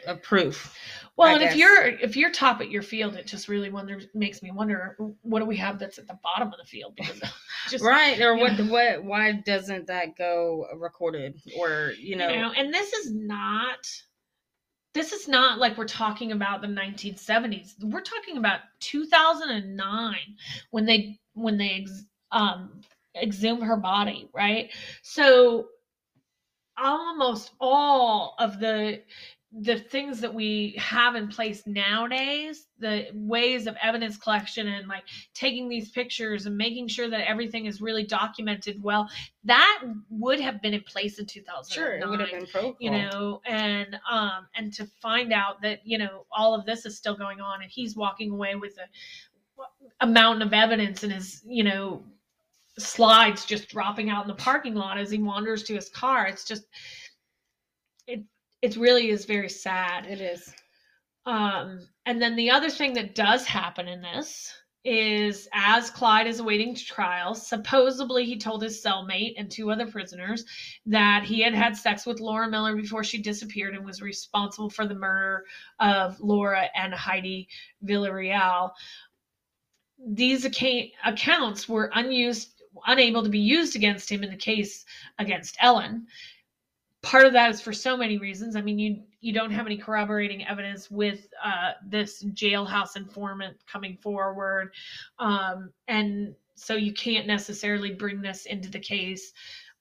of 0.08 0.20
proof 0.22 0.76
well, 1.16 1.28
I 1.28 1.34
and 1.34 1.42
if 1.42 1.54
you're 1.54 1.86
if 1.86 2.16
you're 2.16 2.32
top 2.32 2.60
at 2.60 2.70
your 2.70 2.82
field, 2.82 3.14
it 3.14 3.26
just 3.26 3.46
really 3.46 3.70
wonders 3.70 4.08
makes 4.14 4.42
me 4.42 4.50
wonder 4.50 4.96
what 5.22 5.38
do 5.38 5.44
we 5.44 5.56
have 5.58 5.78
that's 5.78 5.98
at 5.98 6.08
the 6.08 6.18
bottom 6.24 6.48
of 6.48 6.58
the 6.58 6.64
field? 6.64 6.94
Because 7.04 7.20
just 7.70 7.84
right 7.84 8.20
or 8.20 8.36
what 8.36 8.58
Yeah. 8.58 8.66
what 8.66 9.04
why 9.04 9.32
doesn't 9.32 9.86
that 9.86 10.16
go 10.16 10.66
recorded 10.76 11.40
or 11.56 11.92
you 11.98 12.16
know, 12.16 12.28
you 12.28 12.40
know 12.40 12.52
and 12.52 12.74
this 12.74 12.92
is 12.92 13.12
not 13.12 13.86
this 14.94 15.12
is 15.12 15.28
not 15.28 15.58
like 15.58 15.76
we're 15.76 15.84
talking 15.84 16.32
about 16.32 16.62
the 16.62 16.68
1970s 16.68 17.74
we're 17.84 18.00
talking 18.00 18.38
about 18.38 18.60
2009 18.80 20.16
when 20.70 20.86
they 20.86 21.18
when 21.34 21.58
they 21.58 21.82
ex, 21.82 22.04
um 22.32 22.80
exhumed 23.20 23.62
her 23.62 23.76
body 23.76 24.28
right? 24.32 24.72
So 25.02 25.68
almost 26.76 27.52
all 27.60 28.34
of 28.38 28.58
the 28.58 29.02
the 29.60 29.78
things 29.78 30.20
that 30.20 30.34
we 30.34 30.74
have 30.76 31.14
in 31.14 31.28
place 31.28 31.62
nowadays 31.66 32.66
the 32.80 33.06
ways 33.14 33.66
of 33.66 33.76
evidence 33.80 34.16
collection 34.16 34.66
and 34.66 34.88
like 34.88 35.04
taking 35.32 35.68
these 35.68 35.90
pictures 35.90 36.46
and 36.46 36.56
making 36.56 36.88
sure 36.88 37.08
that 37.08 37.28
everything 37.28 37.66
is 37.66 37.80
really 37.80 38.04
documented 38.04 38.82
well 38.82 39.08
that 39.44 39.82
would 40.10 40.40
have 40.40 40.60
been 40.60 40.74
in 40.74 40.82
place 40.82 41.18
in 41.18 41.26
2009 41.26 41.64
sure 41.72 41.96
it 41.96 42.08
would 42.10 42.20
have 42.20 42.30
been 42.30 42.46
protocol 42.46 42.76
you 42.80 42.90
know 42.90 43.40
and 43.46 43.96
um 44.10 44.46
and 44.56 44.72
to 44.72 44.84
find 45.00 45.32
out 45.32 45.62
that 45.62 45.80
you 45.84 45.98
know 45.98 46.26
all 46.32 46.54
of 46.54 46.66
this 46.66 46.84
is 46.84 46.96
still 46.96 47.16
going 47.16 47.40
on 47.40 47.62
and 47.62 47.70
he's 47.70 47.94
walking 47.94 48.32
away 48.32 48.56
with 48.56 48.76
a 48.78 48.86
a 50.00 50.06
mountain 50.06 50.42
of 50.42 50.52
evidence 50.52 51.04
and 51.04 51.12
his 51.12 51.42
you 51.46 51.62
know 51.62 52.02
slides 52.78 53.44
just 53.44 53.68
dropping 53.68 54.10
out 54.10 54.22
in 54.22 54.28
the 54.28 54.34
parking 54.34 54.74
lot 54.74 54.98
as 54.98 55.10
he 55.10 55.18
wanders 55.18 55.62
to 55.64 55.74
his 55.74 55.88
car. 55.88 56.26
It's 56.26 56.44
just 56.44 56.64
it 58.06 58.22
it 58.64 58.76
really 58.76 59.10
is 59.10 59.26
very 59.26 59.50
sad. 59.50 60.06
It 60.06 60.22
is. 60.22 60.50
Um, 61.26 61.86
and 62.06 62.20
then 62.20 62.34
the 62.34 62.50
other 62.50 62.70
thing 62.70 62.94
that 62.94 63.14
does 63.14 63.44
happen 63.44 63.86
in 63.86 64.00
this 64.00 64.54
is 64.86 65.48
as 65.52 65.90
Clyde 65.90 66.26
is 66.26 66.40
awaiting 66.40 66.74
trial, 66.74 67.34
supposedly 67.34 68.24
he 68.24 68.38
told 68.38 68.62
his 68.62 68.82
cellmate 68.82 69.34
and 69.36 69.50
two 69.50 69.70
other 69.70 69.86
prisoners 69.86 70.46
that 70.86 71.24
he 71.24 71.42
had 71.42 71.54
had 71.54 71.76
sex 71.76 72.06
with 72.06 72.20
Laura 72.20 72.48
Miller 72.48 72.74
before 72.74 73.04
she 73.04 73.20
disappeared 73.20 73.74
and 73.74 73.84
was 73.84 74.00
responsible 74.00 74.70
for 74.70 74.86
the 74.86 74.94
murder 74.94 75.44
of 75.80 76.18
Laura 76.20 76.68
and 76.74 76.94
Heidi 76.94 77.48
Villarreal. 77.84 78.70
These 80.06 80.46
acca- 80.46 80.92
accounts 81.04 81.68
were 81.68 81.90
unused, 81.94 82.62
unable 82.86 83.22
to 83.22 83.30
be 83.30 83.38
used 83.38 83.76
against 83.76 84.10
him 84.10 84.22
in 84.22 84.30
the 84.30 84.36
case 84.36 84.86
against 85.18 85.56
Ellen 85.60 86.06
part 87.04 87.26
of 87.26 87.32
that 87.34 87.50
is 87.50 87.60
for 87.60 87.72
so 87.72 87.96
many 87.96 88.18
reasons. 88.18 88.56
I 88.56 88.62
mean, 88.62 88.78
you 88.78 89.02
you 89.20 89.32
don't 89.32 89.52
have 89.52 89.66
any 89.66 89.76
corroborating 89.76 90.46
evidence 90.46 90.90
with 90.90 91.28
uh, 91.42 91.72
this 91.86 92.24
jailhouse 92.24 92.96
informant 92.96 93.56
coming 93.70 93.96
forward, 94.02 94.72
um, 95.18 95.70
and 95.86 96.34
so 96.56 96.74
you 96.74 96.92
can't 96.92 97.26
necessarily 97.26 97.92
bring 97.92 98.20
this 98.20 98.46
into 98.46 98.70
the 98.70 98.80
case. 98.80 99.32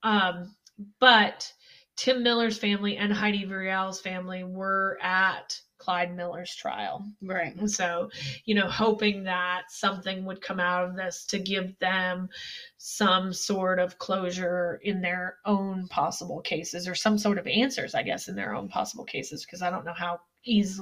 Um, 0.03 0.55
but 0.99 1.51
Tim 1.95 2.23
Miller's 2.23 2.57
family 2.57 2.97
and 2.97 3.13
Heidi 3.13 3.45
Villarreal's 3.45 4.01
family 4.01 4.43
were 4.43 4.97
at 5.01 5.59
Clyde 5.83 6.15
Miller's 6.15 6.55
trial. 6.55 7.05
right 7.21 7.69
so, 7.69 8.09
you 8.45 8.55
know, 8.55 8.69
hoping 8.69 9.25
that 9.25 9.63
something 9.67 10.23
would 10.23 10.41
come 10.41 10.61
out 10.61 10.87
of 10.87 10.95
this 10.95 11.25
to 11.25 11.37
give 11.37 11.77
them 11.79 12.29
some 12.77 13.33
sort 13.33 13.79
of 13.79 13.97
closure 13.97 14.79
in 14.83 15.01
their 15.01 15.39
own 15.45 15.89
possible 15.89 16.39
cases 16.39 16.87
or 16.87 16.95
some 16.95 17.17
sort 17.17 17.37
of 17.37 17.47
answers, 17.47 17.95
I 17.95 18.03
guess, 18.03 18.29
in 18.29 18.35
their 18.37 18.55
own 18.55 18.69
possible 18.69 19.03
cases, 19.03 19.43
because 19.43 19.61
I 19.61 19.69
don't 19.69 19.83
know 19.83 19.93
how 19.93 20.21
easy, 20.45 20.81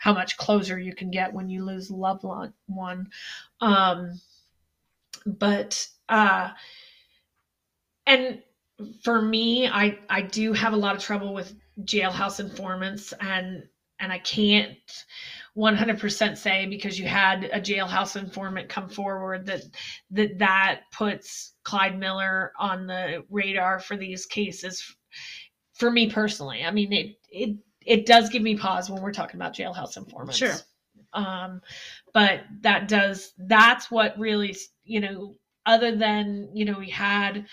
how 0.00 0.12
much 0.12 0.36
closure 0.36 0.80
you 0.80 0.96
can 0.96 1.12
get 1.12 1.32
when 1.32 1.48
you 1.48 1.64
lose 1.64 1.88
loved 1.88 2.24
one. 2.24 3.08
Um, 3.60 4.20
but, 5.26 5.86
uh, 6.08 6.50
and 8.04 8.42
for 9.04 9.22
me, 9.22 9.68
I, 9.68 9.96
I 10.08 10.22
do 10.22 10.52
have 10.54 10.72
a 10.72 10.76
lot 10.76 10.96
of 10.96 11.02
trouble 11.02 11.34
with 11.34 11.54
jailhouse 11.84 12.40
informants 12.40 13.14
and, 13.20 13.62
and 14.00 14.12
I 14.12 14.18
can't 14.18 14.76
100% 15.56 16.36
say 16.36 16.66
because 16.66 16.98
you 16.98 17.06
had 17.06 17.44
a 17.44 17.60
jailhouse 17.60 18.16
informant 18.16 18.68
come 18.68 18.88
forward 18.88 19.46
that 19.46 19.62
that 20.10 20.38
that 20.38 20.80
puts 20.92 21.54
Clyde 21.64 21.98
Miller 21.98 22.52
on 22.58 22.86
the 22.86 23.24
radar 23.30 23.78
for 23.78 23.96
these 23.96 24.26
cases 24.26 24.96
for 25.74 25.90
me 25.90 26.10
personally 26.10 26.62
I 26.64 26.70
mean 26.70 26.92
it 26.92 27.16
it 27.30 27.56
it 27.84 28.06
does 28.06 28.28
give 28.28 28.42
me 28.42 28.56
pause 28.56 28.90
when 28.90 29.02
we're 29.02 29.12
talking 29.12 29.36
about 29.40 29.54
jailhouse 29.54 29.96
informants 29.96 30.38
Sure. 30.38 30.54
um 31.14 31.60
but 32.14 32.40
that 32.60 32.88
does 32.88 33.32
that's 33.38 33.90
what 33.90 34.18
really 34.18 34.56
you 34.84 35.00
know 35.00 35.36
other 35.66 35.96
than 35.96 36.48
you 36.54 36.64
know 36.64 36.78
we 36.78 36.90
had 36.90 37.46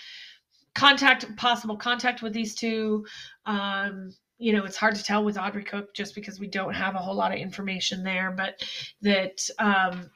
contact 0.74 1.24
possible 1.36 1.76
contact 1.76 2.22
with 2.22 2.32
these 2.32 2.54
two 2.54 3.04
um 3.46 4.10
you 4.38 4.52
know, 4.52 4.64
it's 4.64 4.76
hard 4.76 4.94
to 4.94 5.02
tell 5.02 5.24
with 5.24 5.36
Audrey 5.36 5.64
Cook 5.64 5.94
just 5.94 6.14
because 6.14 6.38
we 6.38 6.46
don't 6.46 6.74
have 6.74 6.94
a 6.94 6.98
whole 6.98 7.14
lot 7.14 7.32
of 7.32 7.38
information 7.38 8.04
there, 8.04 8.30
but 8.30 8.62
that 9.02 9.48
um, 9.58 10.10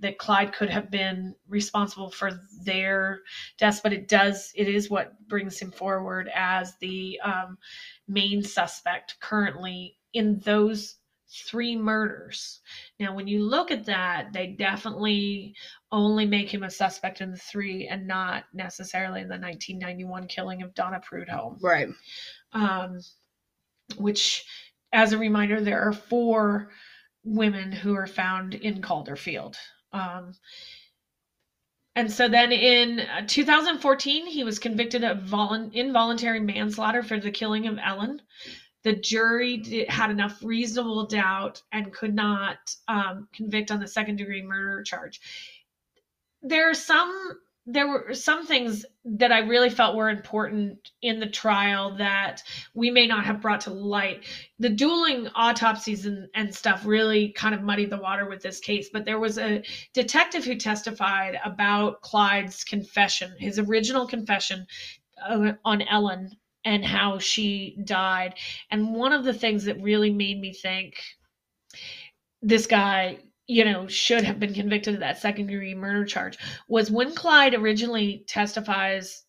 that 0.00 0.18
Clyde 0.18 0.52
could 0.52 0.70
have 0.70 0.90
been 0.90 1.34
responsible 1.48 2.10
for 2.10 2.40
their 2.64 3.20
deaths, 3.58 3.80
but 3.82 3.92
it 3.92 4.08
does 4.08 4.52
it 4.54 4.68
is 4.68 4.90
what 4.90 5.14
brings 5.28 5.58
him 5.58 5.70
forward 5.70 6.30
as 6.34 6.76
the 6.80 7.20
um, 7.22 7.58
main 8.06 8.42
suspect 8.42 9.16
currently 9.20 9.96
in 10.14 10.38
those 10.40 10.96
three 11.30 11.76
murders. 11.76 12.60
Now, 12.98 13.14
when 13.14 13.28
you 13.28 13.42
look 13.44 13.70
at 13.70 13.84
that, 13.84 14.32
they 14.32 14.46
definitely 14.46 15.54
only 15.92 16.24
make 16.24 16.52
him 16.52 16.62
a 16.62 16.70
suspect 16.70 17.20
in 17.20 17.30
the 17.30 17.36
three 17.36 17.86
and 17.86 18.06
not 18.06 18.44
necessarily 18.54 19.20
in 19.20 19.28
the 19.28 19.34
1991 19.34 20.26
killing 20.28 20.62
of 20.62 20.74
Donna 20.74 21.00
Prudhomme 21.06 21.58
right 21.60 21.88
um, 22.52 23.00
which, 23.96 24.44
as 24.92 25.12
a 25.12 25.18
reminder, 25.18 25.60
there 25.60 25.80
are 25.80 25.92
four 25.92 26.70
women 27.24 27.72
who 27.72 27.94
are 27.94 28.06
found 28.06 28.54
in 28.54 28.82
Calderfield. 28.82 29.56
Um, 29.92 30.34
and 31.96 32.12
so 32.12 32.28
then 32.28 32.52
in 32.52 33.00
uh, 33.00 33.24
2014, 33.26 34.26
he 34.26 34.44
was 34.44 34.58
convicted 34.58 35.02
of 35.02 35.18
volun- 35.18 35.74
involuntary 35.74 36.40
manslaughter 36.40 37.02
for 37.02 37.18
the 37.18 37.30
killing 37.30 37.66
of 37.66 37.78
Ellen. 37.82 38.22
The 38.84 38.92
jury 38.92 39.56
did, 39.56 39.88
had 39.88 40.10
enough 40.10 40.38
reasonable 40.42 41.06
doubt 41.06 41.60
and 41.72 41.92
could 41.92 42.14
not 42.14 42.58
um, 42.86 43.26
convict 43.34 43.72
on 43.72 43.80
the 43.80 43.88
second 43.88 44.16
degree 44.16 44.42
murder 44.42 44.82
charge. 44.84 45.20
There 46.40 46.70
are 46.70 46.74
some 46.74 47.40
there 47.70 47.86
were 47.86 48.14
some 48.14 48.46
things 48.46 48.86
that 49.04 49.30
I 49.30 49.40
really 49.40 49.68
felt 49.68 49.94
were 49.94 50.08
important 50.08 50.90
in 51.02 51.20
the 51.20 51.28
trial 51.28 51.94
that 51.98 52.42
we 52.72 52.90
may 52.90 53.06
not 53.06 53.26
have 53.26 53.42
brought 53.42 53.60
to 53.62 53.70
light. 53.70 54.24
The 54.58 54.70
dueling 54.70 55.28
autopsies 55.34 56.06
and, 56.06 56.28
and 56.34 56.54
stuff 56.54 56.86
really 56.86 57.28
kind 57.32 57.54
of 57.54 57.60
muddied 57.60 57.90
the 57.90 57.98
water 57.98 58.26
with 58.26 58.40
this 58.40 58.58
case, 58.58 58.88
but 58.90 59.04
there 59.04 59.20
was 59.20 59.36
a 59.36 59.62
detective 59.92 60.46
who 60.46 60.54
testified 60.54 61.38
about 61.44 62.00
Clyde's 62.00 62.64
confession, 62.64 63.34
his 63.38 63.58
original 63.58 64.06
confession 64.06 64.66
uh, 65.28 65.52
on 65.62 65.82
Ellen 65.82 66.30
and 66.64 66.82
how 66.82 67.18
she 67.18 67.76
died. 67.84 68.34
And 68.70 68.94
one 68.94 69.12
of 69.12 69.24
the 69.24 69.34
things 69.34 69.66
that 69.66 69.82
really 69.82 70.10
made 70.10 70.40
me 70.40 70.54
think 70.54 70.94
this 72.40 72.66
guy 72.66 73.18
you 73.48 73.64
know, 73.64 73.88
should 73.88 74.22
have 74.24 74.38
been 74.38 74.52
convicted 74.52 74.94
of 74.94 75.00
that 75.00 75.18
second 75.18 75.46
degree 75.46 75.74
murder 75.74 76.04
charge 76.04 76.38
was 76.68 76.90
when 76.90 77.14
Clyde 77.14 77.54
originally 77.54 78.24
testifies. 78.28 79.24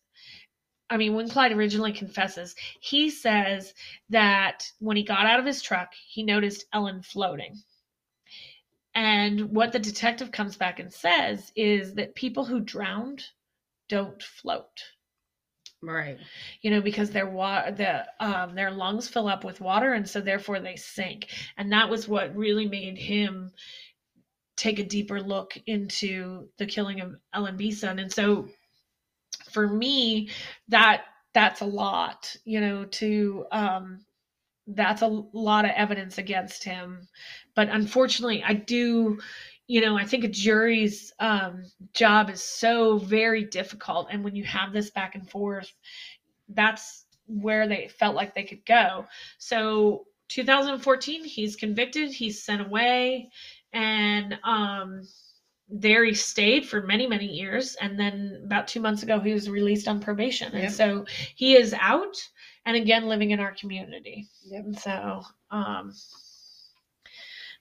I 0.90 0.98
mean, 0.98 1.14
when 1.14 1.28
Clyde 1.28 1.52
originally 1.52 1.92
confesses, 1.92 2.54
he 2.80 3.10
says 3.10 3.72
that 4.10 4.64
when 4.78 4.96
he 4.96 5.02
got 5.02 5.24
out 5.24 5.40
of 5.40 5.46
his 5.46 5.62
truck, 5.62 5.92
he 6.06 6.22
noticed 6.22 6.66
Ellen 6.72 7.00
floating. 7.02 7.62
And 8.94 9.52
what 9.52 9.72
the 9.72 9.78
detective 9.78 10.32
comes 10.32 10.56
back 10.56 10.80
and 10.80 10.92
says 10.92 11.50
is 11.56 11.94
that 11.94 12.14
people 12.14 12.44
who 12.44 12.60
drowned 12.60 13.24
don't 13.88 14.22
float. 14.22 14.82
Right. 15.82 16.18
You 16.60 16.72
know, 16.72 16.82
because 16.82 17.10
their 17.10 17.28
water, 17.28 17.70
the 17.70 18.06
um, 18.24 18.54
their 18.54 18.70
lungs 18.70 19.08
fill 19.08 19.28
up 19.28 19.44
with 19.44 19.62
water, 19.62 19.94
and 19.94 20.06
so 20.06 20.20
therefore 20.20 20.60
they 20.60 20.76
sink. 20.76 21.28
And 21.56 21.72
that 21.72 21.88
was 21.88 22.06
what 22.06 22.36
really 22.36 22.68
made 22.68 22.98
him 22.98 23.52
take 24.60 24.78
a 24.78 24.84
deeper 24.84 25.22
look 25.22 25.56
into 25.66 26.46
the 26.58 26.66
killing 26.66 27.00
of 27.00 27.16
Ellen 27.32 27.56
Beason. 27.56 27.98
And 27.98 28.12
so 28.12 28.46
for 29.50 29.66
me, 29.66 30.28
that 30.68 31.04
that's 31.32 31.62
a 31.62 31.64
lot, 31.64 32.36
you 32.44 32.60
know, 32.60 32.84
to 32.84 33.46
um 33.52 34.04
that's 34.66 35.00
a 35.00 35.24
lot 35.32 35.64
of 35.64 35.70
evidence 35.74 36.18
against 36.18 36.62
him. 36.62 37.08
But 37.56 37.70
unfortunately, 37.70 38.44
I 38.44 38.52
do, 38.52 39.18
you 39.66 39.80
know, 39.80 39.96
I 39.96 40.04
think 40.04 40.24
a 40.24 40.28
jury's 40.28 41.10
um 41.20 41.64
job 41.94 42.28
is 42.28 42.44
so 42.44 42.98
very 42.98 43.44
difficult. 43.44 44.08
And 44.10 44.22
when 44.22 44.36
you 44.36 44.44
have 44.44 44.74
this 44.74 44.90
back 44.90 45.14
and 45.14 45.28
forth, 45.28 45.72
that's 46.50 47.06
where 47.26 47.66
they 47.66 47.88
felt 47.88 48.14
like 48.14 48.34
they 48.34 48.44
could 48.44 48.66
go. 48.66 49.06
So 49.38 50.04
2014, 50.28 51.24
he's 51.24 51.56
convicted, 51.56 52.12
he's 52.12 52.44
sent 52.44 52.60
away 52.60 53.30
and 53.72 54.38
um 54.44 55.02
there 55.68 56.04
he 56.04 56.12
stayed 56.12 56.66
for 56.66 56.82
many 56.82 57.06
many 57.06 57.26
years. 57.26 57.76
And 57.80 57.98
then 57.98 58.42
about 58.44 58.66
two 58.66 58.80
months 58.80 59.02
ago 59.02 59.20
he 59.20 59.32
was 59.32 59.48
released 59.48 59.86
on 59.88 60.00
probation. 60.00 60.52
And 60.52 60.72
so 60.72 61.04
he 61.36 61.56
is 61.56 61.74
out 61.78 62.16
and 62.66 62.76
again 62.76 63.06
living 63.06 63.30
in 63.30 63.40
our 63.40 63.54
community. 63.54 64.28
Yep. 64.46 64.64
and 64.64 64.78
so 64.78 65.22
um 65.50 65.92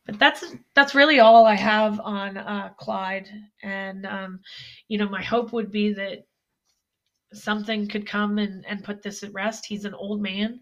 but 0.06 0.18
that's 0.18 0.56
that's 0.74 0.96
really 0.96 1.20
all 1.20 1.46
i 1.46 1.56
have 1.56 2.00
on 2.00 2.38
uh 2.38 2.70
clyde. 2.78 3.30
And 3.62 4.06
um 4.06 4.40
you 4.88 4.98
know 4.98 5.08
my 5.08 5.22
hope 5.24 5.54
would 5.54 5.72
be 5.72 5.94
that 5.94 6.26
something 7.32 7.88
could 7.88 8.08
come 8.08 8.40
and 8.40 8.66
and 8.66 8.84
put 8.84 9.04
this 9.04 9.22
at 9.22 9.34
rest. 9.34 9.68
He's 9.68 9.86
an 9.86 9.94
old 9.94 10.22
man. 10.22 10.62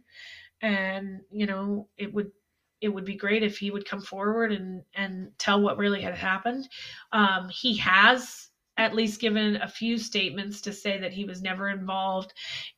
And 0.61 1.21
you 1.31 1.45
know 1.45 1.87
it 1.97 2.13
would 2.13 2.31
it 2.81 2.89
would 2.89 3.05
be 3.05 3.15
great 3.15 3.43
if 3.43 3.57
he 3.57 3.71
would 3.71 3.85
come 3.87 4.01
forward 4.01 4.51
and 4.51 4.83
and 4.95 5.31
tell 5.37 5.61
what 5.61 5.77
really 5.77 6.01
had 6.01 6.15
happened. 6.15 6.67
Um, 7.11 7.49
he 7.49 7.75
has 7.77 8.49
at 8.77 8.93
least 8.93 9.19
given 9.19 9.55
a 9.57 9.67
few 9.67 9.97
statements 9.97 10.61
to 10.61 10.71
say 10.71 10.99
that 10.99 11.11
he 11.11 11.25
was 11.25 11.41
never 11.41 11.69
involved 11.69 12.31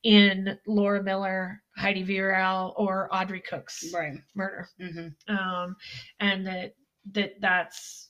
in 0.04 0.58
Laura 0.66 1.04
Miller, 1.04 1.62
Heidi 1.76 2.06
Villarreal, 2.06 2.74
or 2.78 3.14
Audrey 3.14 3.42
Cook's 3.42 3.84
Right. 3.94 4.18
murder, 4.34 4.70
Mm-hmm. 4.80 5.36
um, 5.36 5.76
and 6.22 6.48
that 6.48 6.76
that 7.12 7.34
that's 7.42 8.10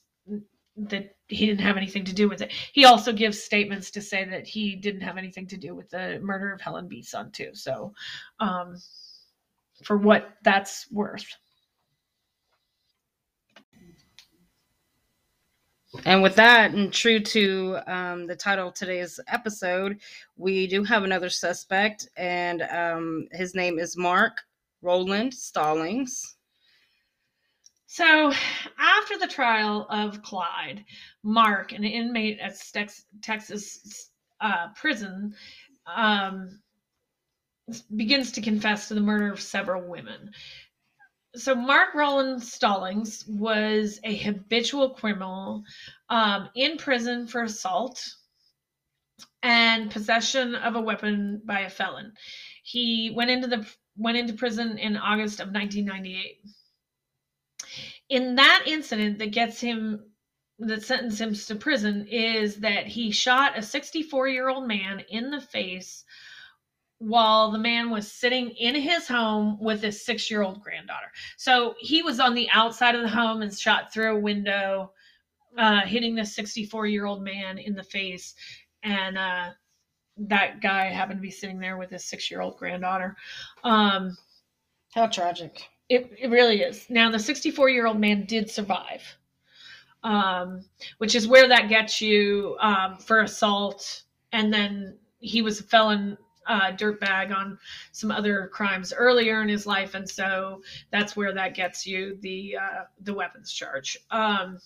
that 0.76 1.16
he 1.26 1.46
didn't 1.46 1.60
have 1.60 1.76
anything 1.76 2.04
to 2.04 2.14
do 2.14 2.28
with 2.28 2.40
it. 2.42 2.52
He 2.72 2.84
also 2.84 3.12
gives 3.12 3.42
statements 3.42 3.90
to 3.90 4.00
say 4.00 4.24
that 4.24 4.46
he 4.46 4.76
didn't 4.76 5.00
have 5.02 5.18
anything 5.18 5.46
to 5.48 5.56
do 5.56 5.74
with 5.74 5.90
the 5.90 6.20
murder 6.22 6.52
of 6.52 6.60
Helen 6.60 6.86
Beason 6.88 7.30
too. 7.32 7.50
So, 7.54 7.92
um, 8.38 8.76
for 9.84 9.96
what 9.96 10.36
that's 10.42 10.86
worth. 10.92 11.26
And 16.04 16.22
with 16.22 16.36
that, 16.36 16.72
and 16.72 16.92
true 16.92 17.18
to 17.18 17.78
um, 17.86 18.26
the 18.26 18.36
title 18.36 18.68
of 18.68 18.74
today's 18.74 19.18
episode, 19.26 19.98
we 20.36 20.68
do 20.68 20.84
have 20.84 21.02
another 21.02 21.28
suspect, 21.28 22.08
and 22.16 22.62
um, 22.62 23.26
his 23.32 23.56
name 23.56 23.78
is 23.78 23.96
Mark 23.96 24.38
Roland 24.82 25.34
Stallings. 25.34 26.36
So, 27.86 28.32
after 28.78 29.18
the 29.18 29.26
trial 29.26 29.88
of 29.90 30.22
Clyde, 30.22 30.84
Mark, 31.24 31.72
an 31.72 31.82
inmate 31.82 32.38
at 32.38 32.54
Tex- 32.72 33.06
Texas 33.20 34.10
uh, 34.40 34.68
prison, 34.76 35.34
um, 35.92 36.60
begins 37.96 38.30
to 38.32 38.40
confess 38.40 38.86
to 38.88 38.94
the 38.94 39.00
murder 39.00 39.32
of 39.32 39.40
several 39.40 39.82
women. 39.88 40.30
So, 41.36 41.54
Mark 41.54 41.94
Roland 41.94 42.42
Stallings 42.42 43.24
was 43.26 44.00
a 44.04 44.16
habitual 44.16 44.90
criminal 44.90 45.62
um, 46.08 46.50
in 46.54 46.76
prison 46.76 47.26
for 47.26 47.42
assault 47.42 48.04
and 49.42 49.90
possession 49.90 50.54
of 50.54 50.74
a 50.74 50.80
weapon 50.80 51.40
by 51.44 51.60
a 51.60 51.70
felon. 51.70 52.12
He 52.62 53.12
went 53.14 53.30
into 53.30 53.46
the 53.46 53.66
went 53.96 54.18
into 54.18 54.32
prison 54.32 54.78
in 54.78 54.96
August 54.96 55.40
of 55.40 55.48
1998 55.48 56.40
in 58.10 58.34
that 58.34 58.64
incident 58.66 59.18
that 59.18 59.30
gets 59.30 59.60
him 59.60 60.04
that 60.58 60.82
sentenced 60.82 61.20
him 61.20 61.34
to 61.34 61.54
prison 61.54 62.06
is 62.08 62.56
that 62.56 62.86
he 62.86 63.10
shot 63.10 63.56
a 63.56 63.62
64 63.62 64.28
year 64.28 64.48
old 64.48 64.66
man 64.68 65.02
in 65.08 65.30
the 65.30 65.40
face 65.40 66.04
while 67.00 67.50
the 67.50 67.58
man 67.58 67.88
was 67.90 68.12
sitting 68.12 68.50
in 68.50 68.74
his 68.74 69.08
home 69.08 69.58
with 69.58 69.82
his 69.82 70.04
six 70.04 70.30
year 70.30 70.42
old 70.42 70.62
granddaughter. 70.62 71.10
So 71.38 71.74
he 71.80 72.02
was 72.02 72.20
on 72.20 72.34
the 72.34 72.48
outside 72.52 72.94
of 72.94 73.00
the 73.00 73.08
home 73.08 73.40
and 73.40 73.58
shot 73.58 73.92
through 73.92 74.16
a 74.16 74.20
window, 74.20 74.92
uh, 75.56 75.80
hitting 75.80 76.14
the 76.14 76.26
64 76.26 76.86
year 76.86 77.06
old 77.06 77.22
man 77.22 77.56
in 77.56 77.74
the 77.74 77.82
face. 77.82 78.34
And 78.82 79.16
uh, 79.16 79.48
that 80.18 80.60
guy 80.60 80.86
happened 80.86 81.18
to 81.18 81.22
be 81.22 81.30
sitting 81.30 81.58
there 81.58 81.78
with 81.78 81.88
his 81.88 82.04
six 82.04 82.30
year 82.30 82.42
old 82.42 82.58
granddaughter. 82.58 83.16
Um, 83.64 84.18
How 84.92 85.06
tragic. 85.06 85.68
it, 85.88 86.12
it 86.18 86.28
really 86.28 86.60
is. 86.60 86.84
Now, 86.90 87.10
the 87.10 87.18
64 87.18 87.70
year 87.70 87.86
old 87.86 87.98
man 87.98 88.26
did 88.26 88.50
survive, 88.50 89.02
um, 90.02 90.66
which 90.98 91.14
is 91.14 91.26
where 91.26 91.48
that 91.48 91.70
gets 91.70 92.02
you 92.02 92.58
um, 92.60 92.98
for 92.98 93.22
assault. 93.22 94.02
And 94.32 94.52
then 94.52 94.98
he 95.18 95.40
was 95.40 95.60
a 95.60 95.62
felon 95.64 96.18
uh, 96.50 96.72
dirtbag 96.72 97.34
on 97.34 97.58
some 97.92 98.10
other 98.10 98.48
crimes 98.52 98.92
earlier 98.92 99.42
in 99.42 99.48
his 99.48 99.66
life. 99.66 99.94
And 99.94 100.08
so 100.08 100.62
that's 100.90 101.16
where 101.16 101.32
that 101.32 101.54
gets 101.54 101.86
you 101.86 102.18
the, 102.20 102.56
uh, 102.60 102.84
the 103.00 103.14
weapons 103.14 103.52
charge. 103.52 103.96
Um, 104.10 104.58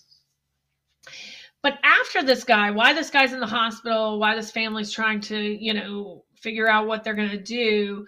but 1.63 1.79
after 1.83 2.23
this 2.23 2.45
guy, 2.45 2.71
why 2.71 2.93
this 2.93 3.11
guy's 3.11 3.33
in 3.33 3.41
the 3.41 3.47
hospital, 3.47 4.19
why 4.19 4.35
this 4.35 4.51
family's 4.51 4.93
trying 4.93 5.21
to, 5.23 5.39
you 5.39 5.75
know, 5.75 6.25
figure 6.35 6.69
out 6.69 6.87
what 6.87 7.05
they're 7.05 7.15
going 7.15 7.31
to 7.31 7.39
do, 7.39 8.07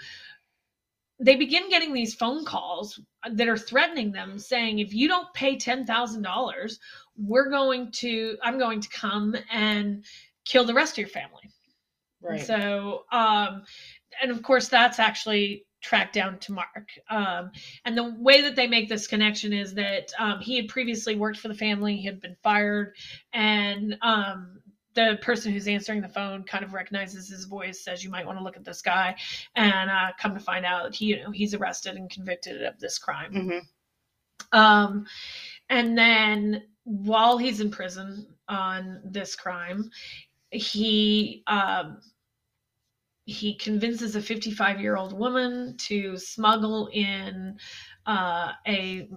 they 1.18 1.36
begin 1.36 1.68
getting 1.70 1.92
these 1.92 2.14
phone 2.14 2.44
calls 2.44 3.00
that 3.30 3.48
are 3.48 3.56
threatening 3.56 4.12
them 4.12 4.38
saying 4.38 4.78
if 4.78 4.92
you 4.92 5.08
don't 5.08 5.32
pay 5.32 5.56
$10,000 5.56 6.78
we're 7.18 7.48
going 7.48 7.90
to 7.90 8.36
I'm 8.42 8.58
going 8.58 8.80
to 8.80 8.88
come 8.88 9.34
and 9.50 10.04
kill 10.44 10.64
the 10.64 10.74
rest 10.74 10.94
of 10.94 10.98
your 10.98 11.08
family. 11.08 11.50
Right. 12.22 12.40
So 12.40 13.04
um 13.12 13.62
and 14.20 14.30
of 14.30 14.42
course 14.42 14.68
that's 14.68 14.98
actually 14.98 15.64
tracked 15.82 16.14
down 16.14 16.38
to 16.40 16.52
Mark. 16.52 16.90
Um 17.10 17.50
and 17.84 17.96
the 17.96 18.14
way 18.18 18.40
that 18.42 18.56
they 18.56 18.66
make 18.66 18.88
this 18.88 19.06
connection 19.06 19.52
is 19.52 19.74
that 19.74 20.12
um 20.18 20.40
he 20.40 20.56
had 20.56 20.68
previously 20.68 21.16
worked 21.16 21.38
for 21.38 21.48
the 21.48 21.54
family, 21.54 21.96
he 21.96 22.06
had 22.06 22.20
been 22.20 22.36
fired 22.42 22.94
and 23.32 23.96
um 24.02 24.60
the 24.94 25.18
person 25.20 25.52
who's 25.52 25.68
answering 25.68 26.00
the 26.00 26.08
phone 26.08 26.42
kind 26.42 26.64
of 26.64 26.72
recognizes 26.72 27.28
his 27.28 27.44
voice, 27.44 27.84
says 27.84 28.02
you 28.02 28.10
might 28.10 28.26
want 28.26 28.38
to 28.38 28.42
look 28.42 28.56
at 28.56 28.64
this 28.64 28.80
guy, 28.80 29.14
and 29.54 29.90
uh, 29.90 30.10
come 30.18 30.32
to 30.32 30.40
find 30.40 30.64
out 30.64 30.94
he, 30.94 31.04
you 31.06 31.22
know, 31.22 31.30
he's 31.30 31.54
arrested 31.54 31.96
and 31.96 32.10
convicted 32.10 32.62
of 32.62 32.80
this 32.80 32.98
crime. 32.98 33.32
hmm 33.32 34.58
Um, 34.58 35.06
and 35.68 35.96
then 35.98 36.62
while 36.84 37.36
he's 37.36 37.60
in 37.60 37.70
prison 37.70 38.26
on 38.48 39.00
this 39.04 39.34
crime, 39.36 39.90
he 40.56 41.42
um, 41.46 41.98
he 43.26 43.54
convinces 43.56 44.14
a 44.14 44.20
55 44.20 44.80
year 44.80 44.96
old 44.96 45.12
woman 45.12 45.76
to 45.78 46.16
smuggle 46.16 46.88
in 46.92 47.58
uh, 48.06 48.52
a 48.66 49.08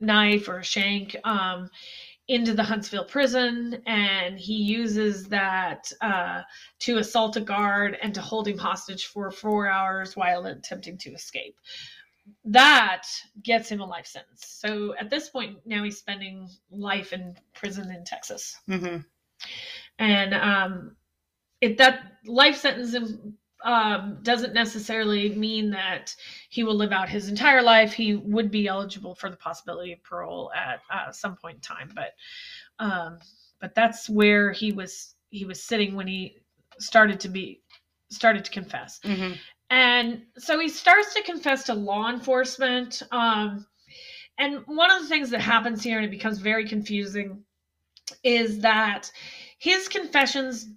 knife 0.00 0.48
or 0.48 0.58
a 0.58 0.64
shank 0.64 1.16
um, 1.24 1.68
into 2.28 2.54
the 2.54 2.62
Huntsville 2.62 3.04
prison 3.04 3.82
and 3.86 4.38
he 4.38 4.54
uses 4.54 5.28
that 5.28 5.90
uh, 6.00 6.42
to 6.80 6.98
assault 6.98 7.36
a 7.36 7.40
guard 7.40 7.96
and 8.02 8.14
to 8.14 8.20
hold 8.20 8.48
him 8.48 8.58
hostage 8.58 9.06
for 9.06 9.30
four 9.30 9.66
hours 9.68 10.16
while 10.16 10.46
attempting 10.46 10.98
to 10.98 11.12
escape. 11.12 11.56
That 12.44 13.04
gets 13.42 13.70
him 13.70 13.80
a 13.80 13.86
life 13.86 14.06
sentence. 14.06 14.46
So 14.46 14.94
at 14.98 15.08
this 15.08 15.30
point, 15.30 15.58
now 15.64 15.82
he's 15.84 15.98
spending 15.98 16.48
life 16.70 17.14
in 17.14 17.34
prison 17.54 17.90
in 17.90 18.04
Texas. 18.04 18.56
Mm-hmm. 18.68 18.98
And 19.98 20.34
um, 20.34 20.96
if 21.60 21.76
that 21.78 22.00
life 22.26 22.56
sentence 22.56 22.94
um, 23.64 24.18
doesn't 24.22 24.54
necessarily 24.54 25.30
mean 25.30 25.70
that 25.70 26.14
he 26.48 26.62
will 26.62 26.76
live 26.76 26.92
out 26.92 27.08
his 27.08 27.28
entire 27.28 27.62
life. 27.62 27.92
He 27.92 28.14
would 28.14 28.50
be 28.50 28.68
eligible 28.68 29.14
for 29.14 29.30
the 29.30 29.36
possibility 29.36 29.92
of 29.92 30.02
parole 30.02 30.52
at 30.54 30.80
uh, 30.92 31.10
some 31.10 31.36
point 31.36 31.56
in 31.56 31.60
time, 31.60 31.92
but 31.94 32.14
um, 32.78 33.18
but 33.60 33.74
that's 33.74 34.08
where 34.08 34.52
he 34.52 34.72
was 34.72 35.14
he 35.30 35.44
was 35.44 35.62
sitting 35.62 35.94
when 35.94 36.06
he 36.06 36.36
started 36.78 37.18
to 37.20 37.28
be 37.28 37.60
started 38.10 38.44
to 38.44 38.50
confess. 38.50 39.00
Mm-hmm. 39.04 39.32
And 39.70 40.22
so 40.38 40.58
he 40.58 40.68
starts 40.68 41.12
to 41.14 41.22
confess 41.22 41.64
to 41.64 41.74
law 41.74 42.08
enforcement. 42.08 43.02
Um, 43.10 43.66
and 44.38 44.62
one 44.66 44.90
of 44.90 45.02
the 45.02 45.08
things 45.08 45.30
that 45.30 45.40
happens 45.40 45.82
here, 45.82 45.98
and 45.98 46.06
it 46.06 46.10
becomes 46.10 46.38
very 46.38 46.66
confusing, 46.66 47.42
is 48.22 48.60
that 48.60 49.10
his 49.58 49.88
confessions 49.88 50.68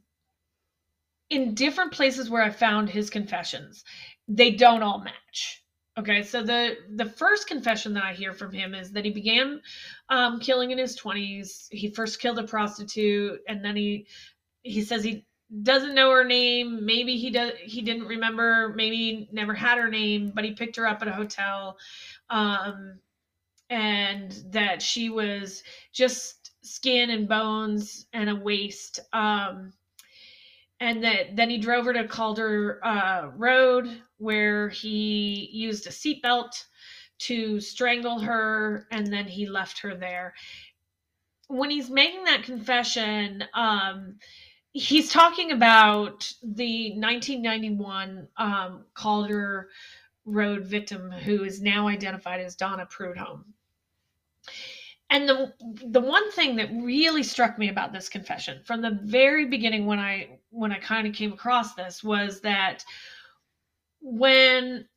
in 1.30 1.54
different 1.56 1.92
places 1.94 2.30
where 2.30 2.44
I 2.44 2.50
found 2.50 2.90
his 2.90 3.10
confessions, 3.10 3.84
they 4.28 4.52
don't 4.52 4.84
all 4.84 5.00
match. 5.00 5.64
Okay, 5.98 6.24
so 6.24 6.42
the 6.42 6.78
the 6.96 7.06
first 7.06 7.48
confession 7.48 7.94
that 7.94 8.04
I 8.04 8.14
hear 8.14 8.34
from 8.34 8.54
him 8.54 8.74
is 8.74 8.92
that 8.94 9.06
he 9.06 9.12
began 9.12 9.62
um, 10.10 10.40
killing 10.40 10.72
in 10.72 10.78
his 10.78 10.96
twenties. 10.96 11.68
He 11.72 11.90
first 11.90 12.22
killed 12.22 12.40
a 12.40 12.44
prostitute, 12.44 13.42
and 13.48 13.64
then 13.64 13.76
he 13.76 14.08
he 14.64 14.82
says 14.82 15.04
he 15.04 15.26
doesn't 15.64 15.96
know 15.96 16.12
her 16.12 16.24
name. 16.24 16.86
Maybe 16.86 17.18
he 17.18 17.30
does 17.30 17.54
he 17.62 17.82
didn't 17.82 18.08
remember. 18.08 18.74
Maybe 18.76 19.28
never 19.32 19.54
had 19.54 19.78
her 19.78 19.90
name, 19.90 20.32
but 20.34 20.46
he 20.46 20.54
picked 20.54 20.78
her 20.78 20.88
up 20.88 21.02
at 21.02 21.10
a 21.10 21.14
hotel, 21.14 21.78
um, 22.30 23.00
and 23.70 24.32
that 24.52 24.82
she 24.82 25.10
was 25.10 25.62
just 25.94 26.41
skin 26.62 27.10
and 27.10 27.28
bones 27.28 28.08
and 28.14 28.30
a 28.30 28.36
waist. 28.36 29.00
Um, 29.14 29.74
and 30.80 31.04
that 31.04 31.36
then 31.36 31.50
he 31.50 31.60
drove 31.60 31.86
her 31.86 31.94
to 31.94 32.08
Calder 32.08 32.84
uh, 32.84 33.30
Road 33.36 34.02
where 34.18 34.70
he 34.70 35.50
used 35.52 35.88
a 35.88 35.90
seatbelt 35.90 36.66
to 37.20 37.60
strangle 37.60 38.20
her, 38.20 38.88
and 38.92 39.14
then 39.14 39.26
he 39.26 39.48
left 39.48 39.80
her 39.80 39.96
there. 39.96 40.34
When 41.48 41.70
he's 41.70 41.90
making 41.90 42.24
that 42.24 42.44
confession, 42.44 43.44
um, 43.54 44.16
he's 44.74 45.12
talking 45.12 45.52
about 45.52 46.32
the 46.42 46.94
1991 46.94 48.28
um, 48.38 48.86
Calder 48.96 49.70
Road 50.26 50.66
victim 50.66 51.12
who 51.12 51.44
is 51.44 51.62
now 51.62 51.88
identified 51.88 52.42
as 52.42 52.56
Donna 52.56 52.88
Prudhomme 52.88 53.46
and 55.12 55.30
the 55.30 55.54
the 55.86 56.02
one 56.02 56.32
thing 56.32 56.56
that 56.56 56.70
really 56.82 57.22
struck 57.22 57.60
me 57.60 57.70
about 57.70 57.94
this 57.94 58.10
confession 58.10 58.62
from 58.64 58.82
the 58.82 59.00
very 59.04 59.46
beginning 59.46 59.86
when 59.86 60.00
i 60.00 60.40
when 60.50 60.72
i 60.72 60.80
kind 60.80 61.06
of 61.06 61.14
came 61.14 61.32
across 61.34 61.76
this 61.76 62.04
was 62.04 62.42
that 62.42 62.84
when 64.02 64.88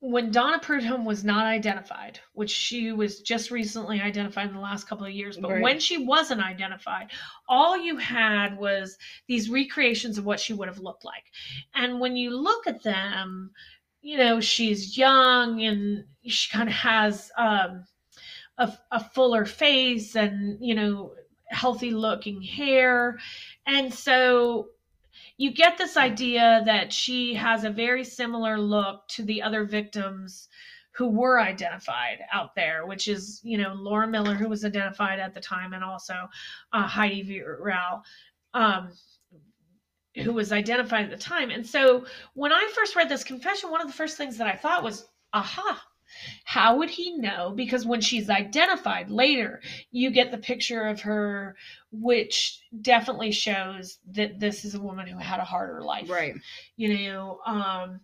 when 0.00 0.30
Donna 0.30 0.58
Prudhomme 0.58 1.06
was 1.06 1.24
not 1.24 1.46
identified, 1.46 2.20
which 2.34 2.50
she 2.50 2.92
was 2.92 3.22
just 3.22 3.50
recently 3.50 4.02
identified 4.02 4.48
in 4.48 4.54
the 4.54 4.60
last 4.60 4.86
couple 4.86 5.06
of 5.06 5.12
years, 5.12 5.38
but 5.38 5.48
Right. 5.48 5.62
when 5.62 5.80
she 5.80 5.96
wasn't 5.96 6.42
identified, 6.42 7.10
all 7.48 7.74
you 7.74 7.96
had 7.96 8.58
was 8.58 8.98
these 9.28 9.48
recreations 9.48 10.18
of 10.18 10.26
what 10.26 10.38
she 10.38 10.52
would 10.52 10.68
have 10.68 10.78
looked 10.78 11.06
like. 11.06 11.32
And 11.74 12.00
when 12.00 12.18
you 12.18 12.36
look 12.36 12.66
at 12.66 12.82
them, 12.82 13.50
you 14.02 14.18
know, 14.18 14.40
she's 14.40 14.98
young 14.98 15.62
and 15.62 16.04
she 16.26 16.50
kind 16.50 16.68
of 16.68 16.74
has 16.74 17.32
um, 17.38 17.86
a, 18.58 18.72
a 18.90 19.02
fuller 19.02 19.44
face 19.44 20.16
and, 20.16 20.58
you 20.60 20.74
know, 20.74 21.12
healthy 21.48 21.90
looking 21.90 22.42
hair. 22.42 23.18
And 23.66 23.92
so 23.92 24.68
you 25.36 25.52
get 25.52 25.78
this 25.78 25.96
idea 25.96 26.62
that 26.66 26.92
she 26.92 27.34
has 27.34 27.64
a 27.64 27.70
very 27.70 28.04
similar 28.04 28.58
look 28.58 29.06
to 29.08 29.22
the 29.24 29.42
other 29.42 29.64
victims 29.64 30.48
who 30.92 31.08
were 31.08 31.40
identified 31.40 32.18
out 32.32 32.54
there, 32.54 32.86
which 32.86 33.08
is, 33.08 33.40
you 33.42 33.58
know, 33.58 33.74
Laura 33.74 34.06
Miller, 34.06 34.34
who 34.34 34.48
was 34.48 34.64
identified 34.64 35.18
at 35.18 35.34
the 35.34 35.40
time, 35.40 35.72
and 35.72 35.82
also 35.82 36.14
uh, 36.72 36.86
Heidi 36.86 37.24
Villarreal, 37.24 38.02
um, 38.54 38.92
who 40.22 40.32
was 40.32 40.52
identified 40.52 41.06
at 41.06 41.10
the 41.10 41.16
time. 41.16 41.50
And 41.50 41.66
so 41.66 42.06
when 42.34 42.52
I 42.52 42.70
first 42.72 42.94
read 42.94 43.08
this 43.08 43.24
confession, 43.24 43.72
one 43.72 43.80
of 43.80 43.88
the 43.88 43.92
first 43.92 44.16
things 44.16 44.38
that 44.38 44.46
I 44.46 44.54
thought 44.54 44.84
was, 44.84 45.08
aha, 45.32 45.82
how 46.44 46.76
would 46.76 46.90
he 46.90 47.16
know? 47.16 47.52
Because 47.54 47.86
when 47.86 48.00
she's 48.00 48.30
identified 48.30 49.10
later, 49.10 49.60
you 49.90 50.10
get 50.10 50.30
the 50.30 50.38
picture 50.38 50.82
of 50.82 51.00
her, 51.00 51.56
which 51.92 52.60
definitely 52.80 53.32
shows 53.32 53.98
that 54.12 54.40
this 54.40 54.64
is 54.64 54.74
a 54.74 54.80
woman 54.80 55.06
who 55.06 55.18
had 55.18 55.40
a 55.40 55.44
harder 55.44 55.82
life. 55.82 56.08
Right. 56.08 56.34
You 56.76 56.96
know, 56.96 57.40
um, 57.46 58.00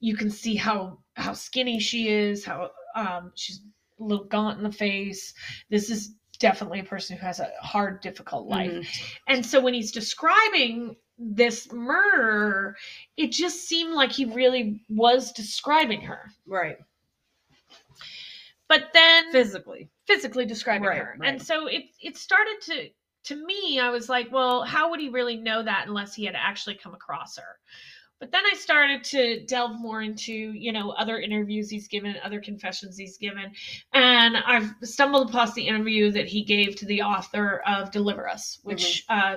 you 0.00 0.16
can 0.16 0.30
see 0.30 0.56
how 0.56 0.98
how 1.14 1.34
skinny 1.34 1.78
she 1.78 2.08
is, 2.08 2.44
how 2.44 2.70
um, 2.94 3.32
she's 3.34 3.60
a 4.00 4.02
little 4.02 4.24
gaunt 4.24 4.58
in 4.58 4.64
the 4.64 4.72
face. 4.72 5.34
This 5.70 5.90
is 5.90 6.14
definitely 6.38 6.80
a 6.80 6.84
person 6.84 7.16
who 7.16 7.24
has 7.24 7.38
a 7.40 7.50
hard, 7.60 8.00
difficult 8.00 8.48
life. 8.48 8.70
Mhm. 8.70 9.16
And 9.28 9.46
so 9.46 9.60
when 9.60 9.74
he's 9.74 9.92
describing 9.92 10.96
this 11.18 11.72
murderer, 11.72 12.76
it 13.16 13.30
just 13.30 13.68
seemed 13.68 13.92
like 13.92 14.10
he 14.10 14.24
really 14.24 14.82
was 14.88 15.32
describing 15.32 16.00
her. 16.02 16.32
Right. 16.46 16.78
But 18.72 18.88
then 18.94 19.30
Physically. 19.32 19.90
physically 20.06 20.46
describing 20.46 20.88
Right, 20.88 20.98
her. 20.98 21.14
right. 21.18 21.28
And 21.28 21.42
so 21.42 21.66
it 21.66 21.82
it 22.00 22.16
started 22.16 22.56
to 22.62 22.88
to 23.24 23.36
me, 23.46 23.78
I 23.78 23.90
was 23.90 24.08
like, 24.08 24.32
well, 24.32 24.62
how 24.64 24.88
would 24.90 24.98
he 24.98 25.10
really 25.10 25.36
know 25.36 25.62
that 25.62 25.84
unless 25.88 26.14
he 26.14 26.24
had 26.24 26.34
actually 26.34 26.76
come 26.76 26.94
across 26.94 27.36
her? 27.36 27.58
But 28.18 28.32
then 28.32 28.44
I 28.50 28.54
started 28.56 29.04
to 29.04 29.44
delve 29.46 29.78
more 29.78 30.00
into, 30.00 30.32
you 30.32 30.72
know, 30.72 30.92
other 30.92 31.18
interviews 31.20 31.68
he's 31.68 31.86
given, 31.86 32.16
other 32.24 32.40
confessions 32.40 32.96
he's 32.96 33.18
given. 33.18 33.52
And 33.92 34.36
I've 34.38 34.72
stumbled 34.84 35.28
across 35.28 35.52
the 35.54 35.66
interview 35.68 36.10
that 36.12 36.28
he 36.28 36.42
gave 36.42 36.76
to 36.76 36.86
the 36.86 37.02
author 37.02 37.58
of 37.66 37.90
Deliver 37.90 38.26
Us, 38.26 38.58
which 38.62 39.04
uh 39.10 39.36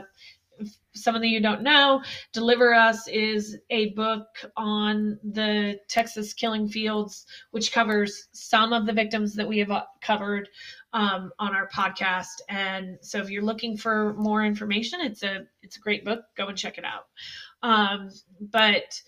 if 0.60 0.78
some 0.94 1.16
of 1.16 1.24
you 1.24 1.42
don't 1.42 1.62
know, 1.62 2.02
Deliver 2.34 2.74
Us 2.74 3.08
is 3.08 3.58
a 3.70 3.92
book 3.92 4.28
on 4.56 5.20
the 5.24 5.80
Texas 5.88 6.34
killing 6.34 6.68
fields, 6.68 7.26
which 7.52 7.72
covers 7.72 8.28
some 8.32 8.74
of 8.74 8.86
the 8.86 8.94
victims 8.94 9.36
that 9.36 9.48
we 9.48 9.60
have 9.60 9.72
uh, 9.72 9.84
covered 10.02 10.50
um, 10.94 11.32
on 11.40 11.56
our 11.56 11.68
podcast. 11.70 12.42
And 12.50 12.98
so, 13.02 13.20
if 13.20 13.30
you're 13.30 13.44
looking 13.44 13.78
for 13.78 14.14
more 14.14 14.44
information, 14.46 15.02
it's 15.02 15.24
a 15.24 15.46
it's 15.62 15.78
a 15.78 15.82
great 15.82 16.06
book. 16.06 16.22
Go 16.38 16.48
and 16.48 16.58
check 16.58 16.78
it 16.78 16.86
out. 16.86 17.08
Um, 17.62 18.10
but 18.40 19.02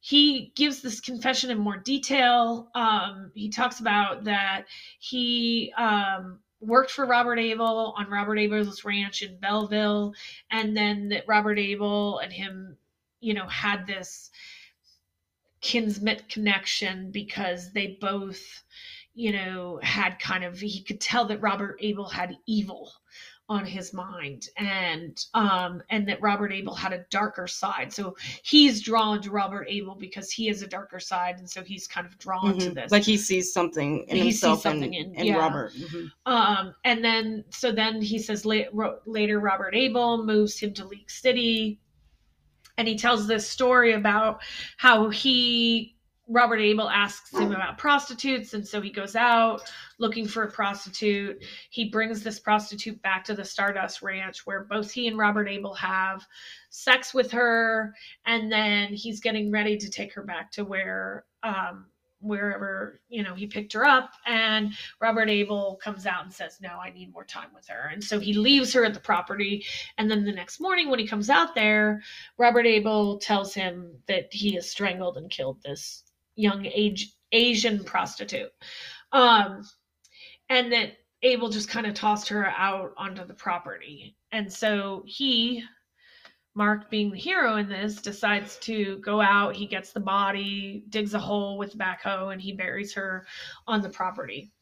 he 0.00 0.52
gives 0.56 0.82
this 0.82 1.00
confession 1.00 1.50
in 1.50 1.58
more 1.58 1.76
detail. 1.76 2.68
Um, 2.74 3.30
he 3.34 3.48
talks 3.48 3.78
about 3.78 4.24
that 4.24 4.64
he 4.98 5.72
um, 5.78 6.40
worked 6.62 6.90
for 6.90 7.06
Robert 7.06 7.38
Abel 7.38 7.94
on 7.96 8.08
Robert 8.08 8.38
Abel's 8.38 8.84
ranch 8.84 9.22
in 9.22 9.36
Belleville, 9.38 10.14
and 10.50 10.76
then 10.76 11.08
that 11.08 11.24
Robert 11.26 11.58
Abel 11.58 12.18
and 12.20 12.32
him, 12.32 12.76
you 13.20 13.34
know, 13.34 13.46
had 13.46 13.86
this 13.86 14.30
kinsmate 15.60 16.28
connection 16.28 17.10
because 17.10 17.72
they 17.72 17.98
both, 18.00 18.62
you 19.14 19.32
know, 19.32 19.80
had 19.82 20.18
kind 20.18 20.44
of 20.44 20.58
he 20.58 20.82
could 20.82 21.00
tell 21.00 21.24
that 21.26 21.42
Robert 21.42 21.76
Abel 21.80 22.08
had 22.08 22.36
evil 22.46 22.92
on 23.52 23.66
his 23.66 23.92
mind 23.92 24.48
and 24.56 25.26
um 25.34 25.82
and 25.90 26.08
that 26.08 26.20
Robert 26.22 26.52
Abel 26.52 26.74
had 26.74 26.92
a 26.92 27.04
darker 27.10 27.46
side. 27.46 27.92
So 27.92 28.16
he's 28.42 28.80
drawn 28.80 29.20
to 29.22 29.30
Robert 29.30 29.66
Abel 29.68 29.94
because 29.94 30.30
he 30.30 30.46
has 30.46 30.62
a 30.62 30.66
darker 30.66 30.98
side 30.98 31.36
and 31.38 31.48
so 31.48 31.62
he's 31.62 31.86
kind 31.86 32.06
of 32.06 32.16
drawn 32.18 32.58
to 32.58 32.70
Mhm. 32.70 32.74
this. 32.74 32.90
Like 32.90 33.02
he 33.02 33.16
sees 33.16 33.52
something 33.52 34.04
in 34.08 34.16
He 34.16 34.22
sees 34.32 34.40
himself 34.40 34.62
something 34.62 34.94
and, 34.96 35.12
in- 35.12 35.16
and 35.16 35.26
yeah. 35.28 35.36
Robert. 35.36 35.72
Mhm. 35.74 36.10
Um, 36.26 36.74
and 36.84 37.04
then 37.04 37.44
so 37.50 37.72
then 37.72 38.00
he 38.00 38.18
says 38.18 38.46
la- 38.46 38.70
ro- 38.72 39.00
later 39.06 39.38
Robert 39.40 39.74
Abel 39.74 40.24
moves 40.24 40.58
him 40.58 40.72
to 40.74 40.86
League 40.86 41.10
City, 41.10 41.78
and 42.78 42.88
he 42.88 42.96
tells 42.96 43.26
this 43.26 43.46
story 43.48 43.92
about 43.92 44.40
how 44.78 45.10
he 45.10 45.94
Robert 46.28 46.60
Abel 46.60 46.88
asks 46.88 47.32
him 47.32 47.52
about 47.52 47.78
prostitutes, 47.78 48.54
and 48.54 48.66
so 48.66 48.80
he 48.80 48.90
goes 48.90 49.16
out 49.16 49.70
looking 49.98 50.26
for 50.26 50.44
a 50.44 50.50
prostitute. 50.50 51.44
He 51.70 51.90
brings 51.90 52.22
this 52.22 52.38
prostitute 52.38 53.02
back 53.02 53.24
to 53.24 53.34
the 53.34 53.44
Stardust 53.44 54.02
Ranch, 54.02 54.46
where 54.46 54.64
both 54.64 54.90
he 54.90 55.08
and 55.08 55.18
Robert 55.18 55.48
Abel 55.48 55.74
have 55.74 56.24
sex 56.70 57.12
with 57.12 57.32
her, 57.32 57.94
and 58.24 58.50
then 58.50 58.94
he's 58.94 59.20
getting 59.20 59.50
ready 59.50 59.76
to 59.76 59.90
take 59.90 60.14
her 60.14 60.22
back 60.22 60.52
to 60.52 60.64
where 60.64 61.24
um, 61.42 61.86
wherever 62.22 63.00
you 63.08 63.22
know 63.22 63.34
he 63.34 63.46
picked 63.48 63.72
her 63.72 63.84
up 63.84 64.12
and 64.26 64.72
robert 65.00 65.28
abel 65.28 65.78
comes 65.82 66.06
out 66.06 66.22
and 66.22 66.32
says 66.32 66.58
no 66.62 66.78
i 66.78 66.88
need 66.90 67.12
more 67.12 67.24
time 67.24 67.48
with 67.52 67.66
her 67.66 67.90
and 67.92 68.02
so 68.02 68.20
he 68.20 68.32
leaves 68.32 68.72
her 68.72 68.84
at 68.84 68.94
the 68.94 69.00
property 69.00 69.64
and 69.98 70.08
then 70.08 70.24
the 70.24 70.30
next 70.30 70.60
morning 70.60 70.88
when 70.88 71.00
he 71.00 71.06
comes 71.06 71.28
out 71.28 71.52
there 71.56 72.00
robert 72.38 72.64
abel 72.64 73.18
tells 73.18 73.52
him 73.52 73.90
that 74.06 74.32
he 74.32 74.54
has 74.54 74.70
strangled 74.70 75.16
and 75.16 75.30
killed 75.30 75.60
this 75.64 76.04
young 76.36 76.64
age 76.66 77.12
asian 77.32 77.82
prostitute 77.84 78.50
um 79.12 79.62
and 80.48 80.72
that 80.72 80.92
abel 81.22 81.48
just 81.48 81.68
kind 81.68 81.86
of 81.86 81.94
tossed 81.94 82.28
her 82.28 82.46
out 82.46 82.92
onto 82.96 83.26
the 83.26 83.34
property 83.34 84.16
and 84.32 84.52
so 84.52 85.02
he 85.06 85.62
Mark, 86.54 86.90
being 86.90 87.10
the 87.10 87.18
hero 87.18 87.56
in 87.56 87.68
this, 87.68 87.96
decides 87.96 88.58
to 88.58 88.98
go 88.98 89.20
out. 89.20 89.56
He 89.56 89.66
gets 89.66 89.92
the 89.92 90.00
body, 90.00 90.84
digs 90.90 91.14
a 91.14 91.18
hole 91.18 91.56
with 91.56 91.72
the 91.72 91.78
backhoe, 91.78 92.32
and 92.32 92.42
he 92.42 92.52
buries 92.52 92.92
her 92.94 93.26
on 93.66 93.80
the 93.80 93.88
property. 93.88 94.52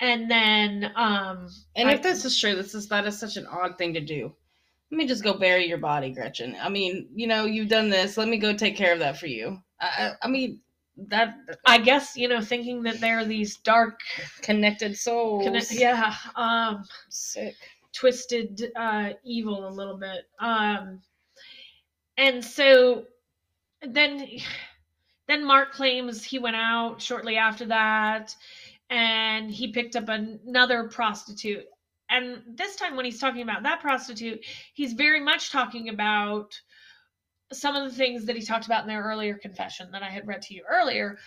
And 0.00 0.30
then, 0.30 0.92
um, 0.94 1.48
And 1.74 1.88
I- 1.88 1.94
if 1.94 2.02
this 2.02 2.24
is 2.24 2.38
true, 2.38 2.54
this 2.54 2.74
is 2.74 2.88
that 2.88 3.04
is 3.06 3.18
such 3.18 3.36
an 3.36 3.46
odd 3.46 3.76
thing 3.78 3.94
to 3.94 4.00
do. 4.00 4.36
Let 4.90 4.96
me 4.96 5.06
just 5.06 5.24
go 5.24 5.34
bury 5.34 5.66
your 5.66 5.78
body, 5.78 6.10
Gretchen. 6.10 6.56
I 6.60 6.68
mean, 6.68 7.08
you 7.14 7.26
know, 7.26 7.44
you've 7.46 7.68
done 7.68 7.90
this. 7.90 8.16
Let 8.16 8.28
me 8.28 8.38
go 8.38 8.54
take 8.54 8.76
care 8.76 8.92
of 8.92 9.00
that 9.00 9.18
for 9.18 9.26
you. 9.26 9.60
I, 9.80 9.86
I, 9.86 10.12
I 10.22 10.28
mean, 10.28 10.60
that 11.06 11.36
I 11.66 11.78
guess 11.78 12.16
you 12.16 12.28
know, 12.28 12.40
thinking 12.40 12.82
that 12.82 13.00
they're 13.00 13.24
these 13.24 13.56
dark, 13.58 14.00
connected 14.42 14.96
souls. 14.96 15.44
conne- 15.44 15.62
yeah, 15.70 16.14
um, 16.36 16.84
sick. 17.08 17.54
twisted 17.92 18.70
uh 18.76 19.10
evil 19.24 19.66
a 19.66 19.70
little 19.70 19.96
bit 19.96 20.28
um 20.40 21.00
and 22.18 22.44
so 22.44 23.04
then 23.82 24.28
then 25.26 25.44
mark 25.44 25.72
claims 25.72 26.22
he 26.22 26.38
went 26.38 26.56
out 26.56 27.00
shortly 27.00 27.36
after 27.36 27.64
that 27.66 28.34
and 28.90 29.50
he 29.50 29.72
picked 29.72 29.96
up 29.96 30.08
another 30.08 30.88
prostitute 30.88 31.64
and 32.10 32.42
this 32.54 32.76
time 32.76 32.96
when 32.96 33.04
he's 33.04 33.18
talking 33.20 33.42
about 33.42 33.62
that 33.62 33.80
prostitute 33.80 34.44
he's 34.74 34.92
very 34.92 35.20
much 35.20 35.50
talking 35.50 35.88
about 35.88 36.60
some 37.52 37.76
of 37.76 37.88
the 37.88 37.96
things 37.96 38.24
that 38.24 38.36
he 38.36 38.42
talked 38.42 38.66
about 38.66 38.82
in 38.82 38.88
their 38.88 39.02
earlier 39.02 39.34
confession 39.34 39.90
that 39.90 40.02
i 40.02 40.08
had 40.08 40.26
read 40.26 40.42
to 40.42 40.54
you 40.54 40.62
earlier 40.68 41.18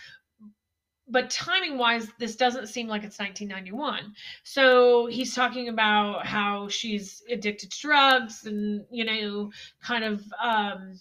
but 1.08 1.30
timing 1.30 1.78
wise 1.78 2.08
this 2.18 2.36
doesn't 2.36 2.68
seem 2.68 2.88
like 2.88 3.02
it's 3.02 3.18
1991 3.18 4.14
so 4.44 5.06
he's 5.06 5.34
talking 5.34 5.68
about 5.68 6.26
how 6.26 6.68
she's 6.68 7.22
addicted 7.30 7.70
to 7.70 7.80
drugs 7.80 8.46
and 8.46 8.84
you 8.90 9.04
know 9.04 9.50
kind 9.82 10.04
of 10.04 10.22
um 10.42 10.98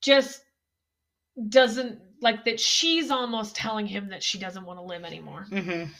just 0.00 0.44
doesn't 1.48 1.98
like 2.20 2.44
that 2.44 2.60
she's 2.60 3.10
almost 3.10 3.56
telling 3.56 3.86
him 3.86 4.08
that 4.08 4.22
she 4.22 4.38
doesn't 4.38 4.64
want 4.64 4.78
to 4.78 4.82
live 4.82 5.04
anymore. 5.04 5.46
Mm-hmm. 5.50 5.90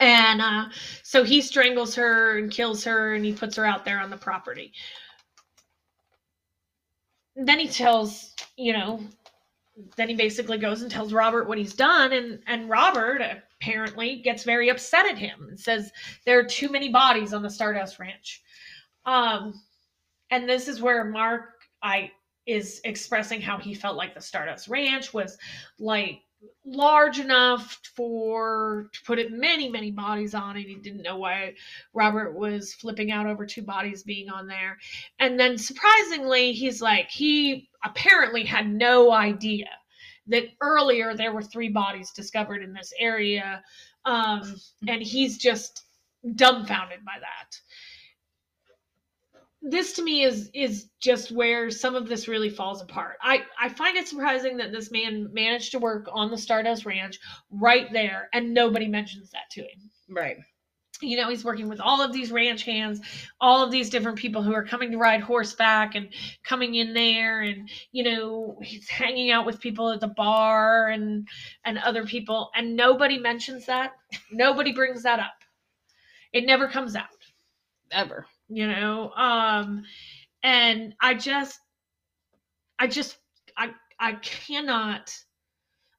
and 0.00 0.40
uh 0.40 0.66
so 1.02 1.24
he 1.24 1.40
strangles 1.40 1.94
her 1.94 2.38
and 2.38 2.50
kills 2.50 2.84
her 2.84 3.14
and 3.14 3.24
he 3.24 3.32
puts 3.32 3.56
her 3.56 3.64
out 3.64 3.84
there 3.84 4.00
on 4.00 4.10
the 4.10 4.16
property 4.16 4.72
then 7.36 7.58
he 7.58 7.68
tells 7.68 8.34
you 8.56 8.72
know 8.72 9.00
then 9.96 10.08
he 10.08 10.14
basically 10.14 10.56
goes 10.56 10.82
and 10.82 10.90
tells 10.90 11.12
robert 11.12 11.46
what 11.46 11.58
he's 11.58 11.74
done 11.74 12.12
and 12.12 12.40
and 12.46 12.68
robert 12.68 13.20
apparently 13.60 14.16
gets 14.22 14.42
very 14.42 14.68
upset 14.68 15.06
at 15.06 15.18
him 15.18 15.46
and 15.48 15.60
says 15.60 15.92
there 16.24 16.38
are 16.38 16.44
too 16.44 16.70
many 16.70 16.88
bodies 16.88 17.32
on 17.32 17.42
the 17.42 17.50
stardust 17.50 17.98
ranch. 17.98 18.42
Um 19.04 19.62
and 20.30 20.48
this 20.48 20.66
is 20.68 20.80
where 20.80 21.04
mark 21.04 21.50
i 21.82 22.10
is 22.46 22.80
expressing 22.84 23.40
how 23.40 23.58
he 23.58 23.74
felt 23.74 23.96
like 23.96 24.14
the 24.14 24.20
stardust 24.20 24.68
ranch 24.68 25.12
was 25.12 25.36
like 25.78 26.20
large 26.64 27.18
enough 27.18 27.80
for 27.94 28.88
to 28.92 29.00
put 29.04 29.18
it 29.18 29.32
many 29.32 29.68
many 29.68 29.90
bodies 29.90 30.34
on 30.34 30.56
it 30.56 30.66
he 30.66 30.76
didn't 30.76 31.02
know 31.02 31.16
why 31.16 31.52
robert 31.94 32.34
was 32.34 32.74
flipping 32.74 33.10
out 33.10 33.26
over 33.26 33.46
two 33.46 33.62
bodies 33.62 34.02
being 34.02 34.28
on 34.30 34.46
there. 34.46 34.78
And 35.18 35.38
then 35.38 35.58
surprisingly 35.58 36.52
he's 36.52 36.80
like 36.80 37.10
he 37.10 37.68
apparently 37.84 38.44
had 38.44 38.68
no 38.68 39.12
idea 39.12 39.68
that 40.28 40.44
earlier 40.60 41.14
there 41.14 41.32
were 41.32 41.42
three 41.42 41.68
bodies 41.68 42.10
discovered 42.10 42.62
in 42.62 42.72
this 42.72 42.92
area. 42.98 43.62
Um 44.04 44.56
and 44.88 45.02
he's 45.02 45.38
just 45.38 45.84
dumbfounded 46.34 47.04
by 47.04 47.18
that 47.20 47.58
this 49.68 49.94
to 49.94 50.02
me 50.02 50.22
is 50.22 50.50
is 50.54 50.88
just 51.00 51.32
where 51.32 51.70
some 51.70 51.94
of 51.94 52.08
this 52.08 52.28
really 52.28 52.50
falls 52.50 52.82
apart. 52.82 53.16
I 53.22 53.44
I 53.60 53.68
find 53.68 53.96
it 53.96 54.08
surprising 54.08 54.56
that 54.58 54.72
this 54.72 54.90
man 54.90 55.28
managed 55.32 55.72
to 55.72 55.78
work 55.78 56.08
on 56.12 56.30
the 56.30 56.38
Stardust 56.38 56.86
Ranch 56.86 57.18
right 57.50 57.92
there 57.92 58.28
and 58.32 58.54
nobody 58.54 58.88
mentions 58.88 59.30
that 59.32 59.50
to 59.52 59.62
him. 59.62 59.90
Right. 60.08 60.36
You 61.02 61.18
know, 61.18 61.28
he's 61.28 61.44
working 61.44 61.68
with 61.68 61.80
all 61.80 62.00
of 62.00 62.12
these 62.12 62.32
ranch 62.32 62.64
hands, 62.64 63.00
all 63.40 63.62
of 63.62 63.70
these 63.70 63.90
different 63.90 64.16
people 64.16 64.42
who 64.42 64.54
are 64.54 64.64
coming 64.64 64.90
to 64.92 64.96
ride 64.98 65.20
horseback 65.20 65.94
and 65.94 66.08
coming 66.42 66.76
in 66.76 66.94
there 66.94 67.42
and 67.42 67.68
you 67.92 68.04
know, 68.04 68.58
he's 68.62 68.88
hanging 68.88 69.30
out 69.30 69.44
with 69.46 69.60
people 69.60 69.90
at 69.90 70.00
the 70.00 70.08
bar 70.08 70.88
and 70.88 71.28
and 71.64 71.78
other 71.78 72.06
people 72.06 72.50
and 72.56 72.76
nobody 72.76 73.18
mentions 73.18 73.66
that. 73.66 73.92
Nobody 74.30 74.72
brings 74.72 75.02
that 75.02 75.20
up. 75.20 75.34
It 76.32 76.46
never 76.46 76.68
comes 76.68 76.96
out 76.96 77.08
Ever. 77.92 78.26
You 78.48 78.66
know 78.66 79.10
um 79.16 79.84
and 80.42 80.94
i 81.00 81.14
just 81.14 81.60
i 82.78 82.86
just 82.86 83.18
i 83.56 83.70
i 83.98 84.12
cannot 84.14 85.16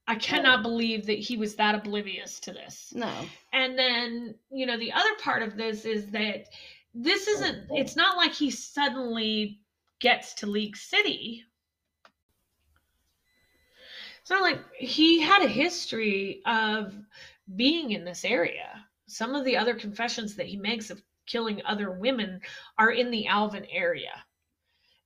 i 0.07 0.15
cannot 0.15 0.61
believe 0.61 1.05
that 1.05 1.19
he 1.19 1.35
was 1.35 1.55
that 1.55 1.75
oblivious 1.75 2.39
to 2.39 2.53
this. 2.53 2.93
No. 2.95 3.11
and 3.53 3.77
then 3.77 4.35
you 4.49 4.65
know 4.65 4.77
the 4.77 4.91
other 4.91 5.15
part 5.21 5.43
of 5.43 5.57
this 5.57 5.85
is 5.85 6.07
that 6.11 6.45
this 6.93 7.27
isn't 7.27 7.67
it's 7.71 7.95
not 7.95 8.17
like 8.17 8.33
he 8.33 8.49
suddenly 8.49 9.59
gets 9.99 10.33
to 10.35 10.47
league 10.47 10.77
city. 10.77 11.43
It's 14.21 14.29
not 14.29 14.41
like 14.41 14.59
he 14.75 15.21
had 15.21 15.41
a 15.41 15.47
history 15.47 16.41
of 16.45 16.93
being 17.55 17.91
in 17.91 18.03
this 18.03 18.25
area. 18.25 18.85
Some 19.07 19.35
of 19.35 19.45
the 19.45 19.55
other 19.55 19.73
confessions 19.73 20.35
that 20.35 20.47
he 20.47 20.57
makes 20.57 20.89
of 20.89 21.01
killing 21.27 21.61
other 21.65 21.91
women 21.91 22.41
are 22.77 22.91
in 22.91 23.11
the 23.11 23.27
alvin 23.27 23.65
area. 23.65 24.23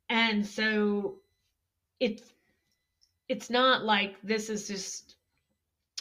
And 0.10 0.46
so 0.46 1.18
it's 2.00 2.24
it's 3.28 3.50
not 3.50 3.84
like 3.84 4.16
this 4.24 4.50
is 4.50 4.68
just 4.68 5.16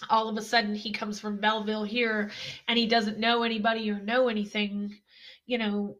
all 0.09 0.29
of 0.29 0.37
a 0.37 0.43
sudden 0.43 0.75
he 0.75 0.93
comes 0.93 1.21
from 1.21 1.39
belleville 1.39 1.85
here 1.85 2.31
and 2.69 2.79
he 2.79 2.87
doesn't 2.87 3.19
know 3.19 3.43
anybody 3.43 3.91
or 3.91 3.99
know 4.01 4.29
anything. 4.29 4.97
You 5.47 5.59
know 5.59 5.97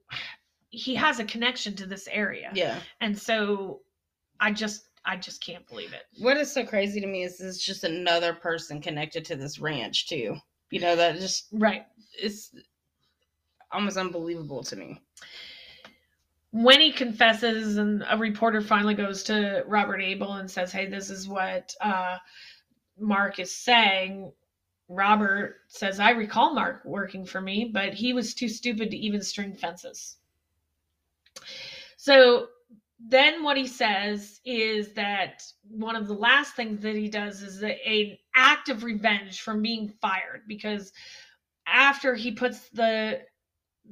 he 0.71 0.95
has 0.95 1.19
a 1.19 1.25
connection 1.25 1.75
to 1.77 1.87
this 1.87 2.09
area. 2.11 2.51
Yeah. 2.55 2.79
and 3.01 3.19
so 3.19 3.81
i 4.39 4.53
just 4.53 4.87
i 5.05 5.17
just 5.17 5.45
can't 5.45 5.67
believe 5.69 5.93
it. 5.93 6.03
What 6.19 6.37
is 6.37 6.53
so 6.53 6.65
crazy 6.65 7.01
to 7.01 7.07
me 7.07 7.23
is 7.25 7.41
it's 7.41 7.65
just 7.65 7.85
another 7.85 8.35
person 8.35 8.81
connected 8.81 9.25
to 9.27 9.37
this 9.37 9.59
ranch 9.59 10.09
too. 10.09 10.37
You 10.71 10.81
know 10.81 10.97
that 10.97 11.19
just 11.19 11.49
right. 11.53 11.87
it's 12.19 12.55
almost 13.73 13.97
unbelievable 13.97 14.63
to 14.65 14.77
me. 14.77 15.01
when 16.53 16.81
he 16.81 16.91
confesses 16.91 17.77
and 17.77 18.05
a 18.11 18.17
reporter 18.17 18.61
finally 18.61 18.95
goes 18.95 19.23
to 19.23 19.63
robert 19.67 20.01
abel 20.01 20.33
and 20.35 20.51
says 20.51 20.73
hey 20.73 20.87
this 20.87 21.09
is 21.09 21.29
what 21.29 21.73
uh, 21.81 22.17
mark 22.99 23.39
is 23.39 23.55
saying 23.55 24.33
robert 24.89 25.57
says 25.69 26.01
i 26.01 26.11
recall 26.11 26.53
mark 26.53 26.83
working 26.85 27.25
for 27.25 27.41
me 27.41 27.71
but 27.73 27.95
he 27.95 28.13
was 28.13 28.35
too 28.35 28.49
stupid 28.49 28.91
to 28.91 28.97
even 28.97 29.23
string 29.23 29.55
fences 29.55 30.17
so 31.97 32.49
then 32.99 33.43
what 33.43 33.57
he 33.57 33.67
says 33.67 34.41
is 34.45 34.93
that 34.93 35.43
one 35.71 35.97
of 35.97 36.07
the 36.07 36.15
last 36.15 36.55
things 36.55 36.83
that 36.83 36.97
he 36.97 37.09
does 37.09 37.43
is 37.43 37.63
an 37.63 38.19
act 38.35 38.69
of 38.69 38.85
revenge 38.85 39.41
from 39.41 39.63
being 39.63 39.89
fired 40.03 40.43
because 40.47 40.93
after 41.67 42.15
he 42.15 42.33
puts 42.33 42.69
the 42.71 43.21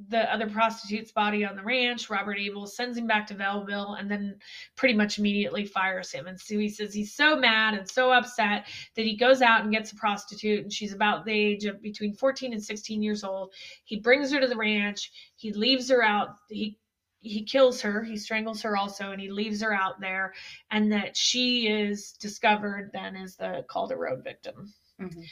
the 0.07 0.31
other 0.33 0.49
prostitute's 0.49 1.11
body 1.11 1.43
on 1.43 1.55
the 1.55 1.63
ranch. 1.63 2.09
Robert 2.09 2.37
Abel 2.39 2.65
sends 2.65 2.97
him 2.97 3.07
back 3.07 3.27
to 3.27 3.33
Belleville 3.33 3.95
and 3.95 4.09
then 4.09 4.37
pretty 4.75 4.93
much 4.93 5.19
immediately 5.19 5.65
fires 5.65 6.11
him. 6.11 6.27
And 6.27 6.39
he 6.47 6.69
says 6.69 6.93
he's 6.93 7.13
so 7.13 7.35
mad 7.35 7.73
and 7.73 7.89
so 7.89 8.11
upset 8.11 8.67
that 8.95 9.05
he 9.05 9.17
goes 9.17 9.41
out 9.41 9.61
and 9.61 9.71
gets 9.71 9.91
a 9.91 9.95
prostitute, 9.95 10.63
and 10.63 10.71
she's 10.71 10.93
about 10.93 11.25
the 11.25 11.33
age 11.33 11.65
of 11.65 11.81
between 11.81 12.13
14 12.13 12.53
and 12.53 12.63
16 12.63 13.03
years 13.03 13.23
old. 13.23 13.53
He 13.83 13.99
brings 13.99 14.31
her 14.31 14.39
to 14.39 14.47
the 14.47 14.55
ranch. 14.55 15.11
He 15.35 15.51
leaves 15.51 15.89
her 15.89 16.03
out. 16.03 16.29
He 16.49 16.77
he 17.21 17.43
kills 17.43 17.81
her. 17.81 18.01
He 18.01 18.15
strangles 18.15 18.61
her 18.61 18.77
also, 18.77 19.11
and 19.11 19.19
he 19.19 19.29
leaves 19.29 19.61
her 19.61 19.73
out 19.73 19.99
there. 19.99 20.33
And 20.71 20.91
that 20.93 21.17
she 21.17 21.67
is 21.67 22.13
discovered 22.13 22.91
then 22.93 23.17
as 23.17 23.35
the 23.35 23.65
Calder 23.67 23.97
Road 23.97 24.23
victim. 24.23 24.73
Mhm. 25.01 25.25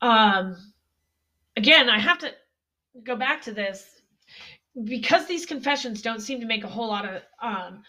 Um, 0.00 0.72
again, 1.56 1.90
I 1.90 1.98
have 1.98 2.18
to 2.18 2.32
go 3.02 3.16
back 3.16 3.42
to 3.42 3.52
this 3.52 4.02
because 4.82 5.26
these 5.26 5.46
confessions 5.46 6.02
don't 6.02 6.20
seem 6.20 6.40
to 6.40 6.46
make 6.46 6.64
a 6.64 6.68
whole 6.68 6.88
lot 6.88 7.04
of 7.04 7.22
um 7.42 7.82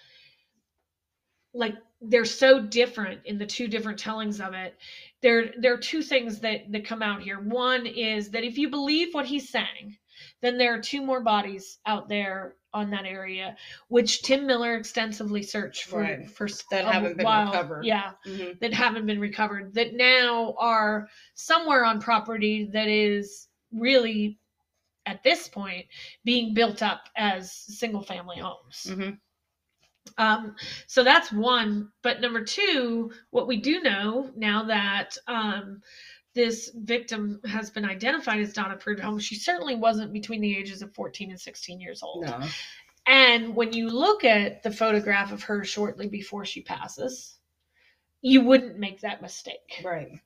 like 1.53 1.73
they're 2.01 2.25
so 2.25 2.61
different 2.61 3.21
in 3.25 3.37
the 3.37 3.45
two 3.45 3.67
different 3.67 3.97
tellings 3.97 4.39
of 4.39 4.53
it 4.53 4.75
there 5.21 5.53
there 5.57 5.73
are 5.73 5.77
two 5.77 6.01
things 6.01 6.39
that 6.39 6.71
that 6.71 6.85
come 6.85 7.01
out 7.01 7.21
here 7.21 7.39
one 7.39 7.85
is 7.85 8.29
that 8.29 8.43
if 8.43 8.57
you 8.57 8.69
believe 8.69 9.13
what 9.13 9.25
he's 9.25 9.49
saying 9.49 9.95
then 10.41 10.57
there 10.57 10.73
are 10.73 10.79
two 10.81 11.01
more 11.03 11.21
bodies 11.21 11.79
out 11.85 12.07
there 12.07 12.55
on 12.73 12.89
that 12.91 13.05
area 13.05 13.55
which 13.87 14.21
tim 14.21 14.45
miller 14.45 14.75
extensively 14.75 15.41
searched 15.41 15.85
for 15.85 16.01
Right. 16.01 16.29
for 16.29 16.47
That 16.71 16.85
haven't 16.85 17.17
been 17.17 17.25
while. 17.25 17.45
recovered. 17.47 17.85
yeah 17.85 18.11
Mhm. 18.27 18.59
that 18.59 18.73
haven't 18.73 19.05
been 19.05 19.19
recovered 19.19 19.73
that 19.73 19.93
now 19.93 20.53
are 20.59 21.07
somewhere 21.33 21.85
on 21.85 22.01
property 22.01 22.65
that 22.73 22.89
is 22.89 23.47
really 23.71 24.37
at 25.05 25.23
this 25.23 25.47
point 25.47 25.85
being 26.23 26.53
built 26.53 26.81
up 26.81 27.09
as 27.15 27.51
single 27.51 28.01
family 28.01 28.37
homes 28.37 28.87
Mhm. 28.89 29.19
um, 30.17 30.55
so 30.87 31.03
that's 31.03 31.31
one. 31.31 31.91
But 32.03 32.21
number 32.21 32.43
two, 32.43 33.11
what 33.31 33.47
we 33.47 33.57
do 33.57 33.81
know 33.81 34.31
now 34.35 34.63
that 34.65 35.17
um, 35.27 35.81
this 36.33 36.71
victim 36.75 37.41
has 37.45 37.69
been 37.69 37.85
identified 37.85 38.39
as 38.39 38.53
Donna 38.53 38.75
Prudhomme, 38.77 39.19
she 39.19 39.35
certainly 39.35 39.75
wasn't 39.75 40.13
between 40.13 40.41
the 40.41 40.55
ages 40.55 40.81
of 40.81 40.93
14 40.93 41.31
and 41.31 41.39
16 41.39 41.79
years 41.79 42.03
old. 42.03 42.25
No. 42.25 42.39
And 43.07 43.55
when 43.55 43.73
you 43.73 43.89
look 43.89 44.23
at 44.23 44.63
the 44.63 44.71
photograph 44.71 45.31
of 45.31 45.43
her 45.43 45.63
shortly 45.63 46.07
before 46.07 46.45
she 46.45 46.61
passes, 46.61 47.39
you 48.21 48.41
wouldn't 48.41 48.79
make 48.79 49.01
that 49.01 49.21
mistake. 49.21 49.81
Right. 49.83 50.19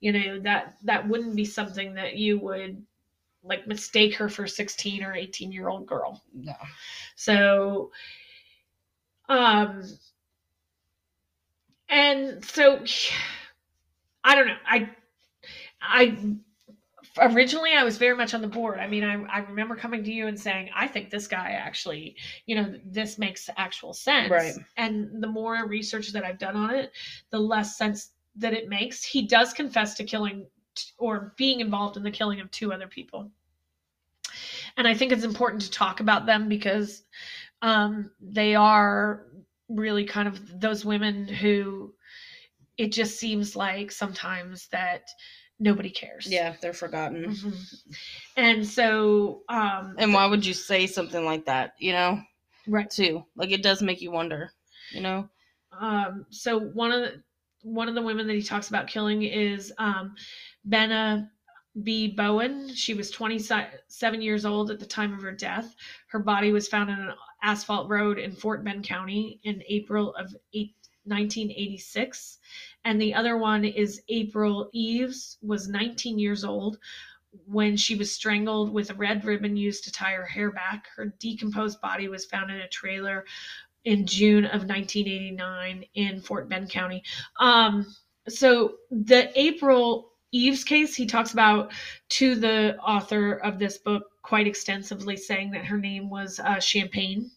You 0.00 0.12
know, 0.12 0.40
that 0.40 0.76
that 0.84 1.08
wouldn't 1.08 1.36
be 1.36 1.44
something 1.44 1.94
that 1.94 2.16
you 2.16 2.38
would 2.38 2.84
like 3.46 3.66
mistake 3.66 4.14
her 4.16 4.28
for 4.28 4.44
a 4.44 4.48
16 4.48 5.02
or 5.02 5.14
18 5.14 5.52
year 5.52 5.68
old 5.68 5.86
girl. 5.86 6.22
No. 6.34 6.54
So, 7.14 7.90
um, 9.28 9.82
and 11.88 12.44
so 12.44 12.84
I 14.24 14.34
don't 14.34 14.48
know. 14.48 14.56
I, 14.66 14.90
I 15.80 16.16
originally 17.18 17.72
I 17.72 17.84
was 17.84 17.96
very 17.96 18.16
much 18.16 18.34
on 18.34 18.42
the 18.42 18.48
board. 18.48 18.78
I 18.78 18.86
mean, 18.86 19.04
I, 19.04 19.22
I 19.24 19.38
remember 19.40 19.76
coming 19.76 20.04
to 20.04 20.12
you 20.12 20.26
and 20.26 20.38
saying, 20.38 20.70
I 20.74 20.86
think 20.86 21.10
this 21.10 21.26
guy 21.26 21.50
actually, 21.50 22.16
you 22.46 22.56
know, 22.56 22.74
this 22.84 23.18
makes 23.18 23.48
actual 23.56 23.94
sense. 23.94 24.30
Right. 24.30 24.54
And 24.76 25.22
the 25.22 25.28
more 25.28 25.66
research 25.66 26.12
that 26.12 26.24
I've 26.24 26.38
done 26.38 26.56
on 26.56 26.74
it, 26.74 26.92
the 27.30 27.38
less 27.38 27.78
sense 27.78 28.10
that 28.36 28.52
it 28.52 28.68
makes. 28.68 29.04
He 29.04 29.26
does 29.26 29.52
confess 29.52 29.94
to 29.94 30.04
killing 30.04 30.46
or 30.98 31.34
being 31.36 31.60
involved 31.60 31.96
in 31.96 32.02
the 32.02 32.10
killing 32.10 32.40
of 32.40 32.50
two 32.50 32.72
other 32.72 32.86
people. 32.86 33.30
And 34.76 34.86
I 34.86 34.94
think 34.94 35.12
it's 35.12 35.24
important 35.24 35.62
to 35.62 35.70
talk 35.70 36.00
about 36.00 36.26
them 36.26 36.48
because 36.48 37.04
um, 37.62 38.10
they 38.20 38.54
are 38.54 39.26
really 39.68 40.04
kind 40.04 40.28
of 40.28 40.60
those 40.60 40.84
women 40.84 41.26
who 41.26 41.94
it 42.76 42.92
just 42.92 43.18
seems 43.18 43.56
like 43.56 43.90
sometimes 43.90 44.68
that 44.68 45.02
nobody 45.58 45.90
cares. 45.90 46.30
Yeah, 46.30 46.54
they're 46.60 46.72
forgotten. 46.74 47.24
Mhm. 47.30 47.96
And 48.36 48.66
so, 48.66 49.42
um, 49.48 49.94
And 49.98 50.12
why 50.12 50.26
would 50.26 50.44
you 50.44 50.52
say 50.52 50.86
something 50.86 51.24
like 51.24 51.46
that? 51.46 51.72
You 51.78 51.92
know, 51.92 52.20
right. 52.66 52.90
too. 52.90 53.24
Like 53.34 53.50
it 53.50 53.62
does 53.62 53.80
make 53.82 54.02
you 54.02 54.10
wonder. 54.10 54.52
You 54.92 55.00
know. 55.00 55.28
Um, 55.78 56.26
so 56.30 56.58
one 56.58 56.92
of 56.92 57.00
the 57.00 57.22
one 57.62 57.88
of 57.88 57.94
the 57.94 58.02
women 58.02 58.26
that 58.28 58.34
he 58.34 58.42
talks 58.42 58.68
about 58.68 58.86
killing 58.86 59.22
is 59.22 59.72
um, 59.78 60.14
Benna 60.68 61.30
Bea 61.82 62.08
Bowen. 62.08 62.74
She 62.74 62.94
was 62.94 63.10
27 63.10 64.22
years 64.22 64.44
old 64.44 64.70
at 64.70 64.80
the 64.80 64.86
time 64.86 65.12
of 65.12 65.22
her 65.22 65.32
death. 65.32 65.74
Her 66.08 66.18
body 66.18 66.52
was 66.52 66.68
found 66.68 66.90
on 66.90 67.00
an 67.00 67.14
asphalt 67.42 67.88
road 67.88 68.18
in 68.18 68.32
Fort 68.32 68.64
Bend 68.64 68.84
County 68.84 69.40
in 69.44 69.62
April 69.68 70.14
of 70.14 70.34
1986. 70.52 72.38
And 72.84 73.00
the 73.00 73.14
other 73.14 73.36
one 73.36 73.64
is 73.64 74.02
April 74.08 74.70
Eaves, 74.72 75.38
was 75.42 75.68
19 75.68 76.18
years 76.18 76.44
old 76.44 76.78
when 77.44 77.76
she 77.76 77.94
was 77.94 78.12
strangled 78.12 78.72
with 78.72 78.90
a 78.90 78.94
red 78.94 79.24
ribbon 79.24 79.56
used 79.56 79.84
to 79.84 79.92
tie 79.92 80.12
her 80.12 80.24
hair 80.24 80.50
back. 80.50 80.86
Her 80.96 81.12
decomposed 81.18 81.80
body 81.80 82.08
was 82.08 82.24
found 82.24 82.50
in 82.50 82.58
a 82.58 82.68
trailer 82.68 83.26
in 83.84 84.06
June 84.06 84.46
of 84.46 84.66
1989 84.66 85.84
in 85.94 86.20
Fort 86.20 86.48
Bend 86.48 86.70
County. 86.70 87.02
Um, 87.38 87.94
so 88.28 88.76
the 88.90 89.30
April 89.38 90.12
Eaves 90.32 90.64
case, 90.64 90.94
he 90.94 91.06
talks 91.06 91.32
about 91.32 91.72
to 92.10 92.34
the 92.34 92.76
author 92.78 93.34
of 93.34 93.58
this 93.58 93.78
book 93.78 94.04
quite 94.22 94.46
extensively, 94.46 95.16
saying 95.16 95.52
that 95.52 95.64
her 95.64 95.78
name 95.78 96.10
was 96.10 96.40
uh, 96.40 96.60
Champagne, 96.60 97.30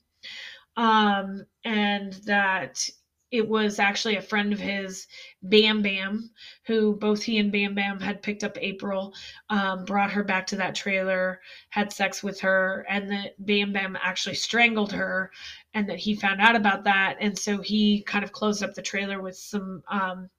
um, 0.76 1.46
and 1.64 2.14
that 2.26 2.90
it 3.32 3.48
was 3.48 3.78
actually 3.78 4.16
a 4.16 4.22
friend 4.22 4.52
of 4.52 4.60
his, 4.60 5.06
Bam 5.44 5.84
Bam, 5.84 6.32
who 6.66 6.96
both 6.96 7.22
he 7.22 7.38
and 7.38 7.52
Bam 7.52 7.76
Bam 7.76 8.00
had 8.00 8.24
picked 8.24 8.44
up 8.44 8.58
April, 8.60 9.14
um, 9.50 9.86
brought 9.86 10.12
her 10.12 10.24
back 10.24 10.48
to 10.48 10.56
that 10.56 10.74
trailer, 10.74 11.40
had 11.70 11.94
sex 11.94 12.24
with 12.24 12.40
her, 12.40 12.86
and 12.90 13.12
that 13.12 13.46
Bam 13.46 13.72
Bam 13.72 13.98
actually 14.02 14.36
strangled 14.36 14.92
her 14.94 15.32
and 15.76 15.88
that 15.88 16.00
he 16.00 16.16
found 16.16 16.42
out 16.42 16.56
about 16.56 16.86
that. 16.86 17.18
And 17.20 17.38
so 17.38 17.62
he 17.62 18.02
kind 18.02 18.24
of 18.24 18.32
closed 18.32 18.64
up 18.64 18.74
the 18.74 18.82
trailer 18.82 19.22
with 19.22 19.38
some 19.38 19.84
um, 19.90 20.30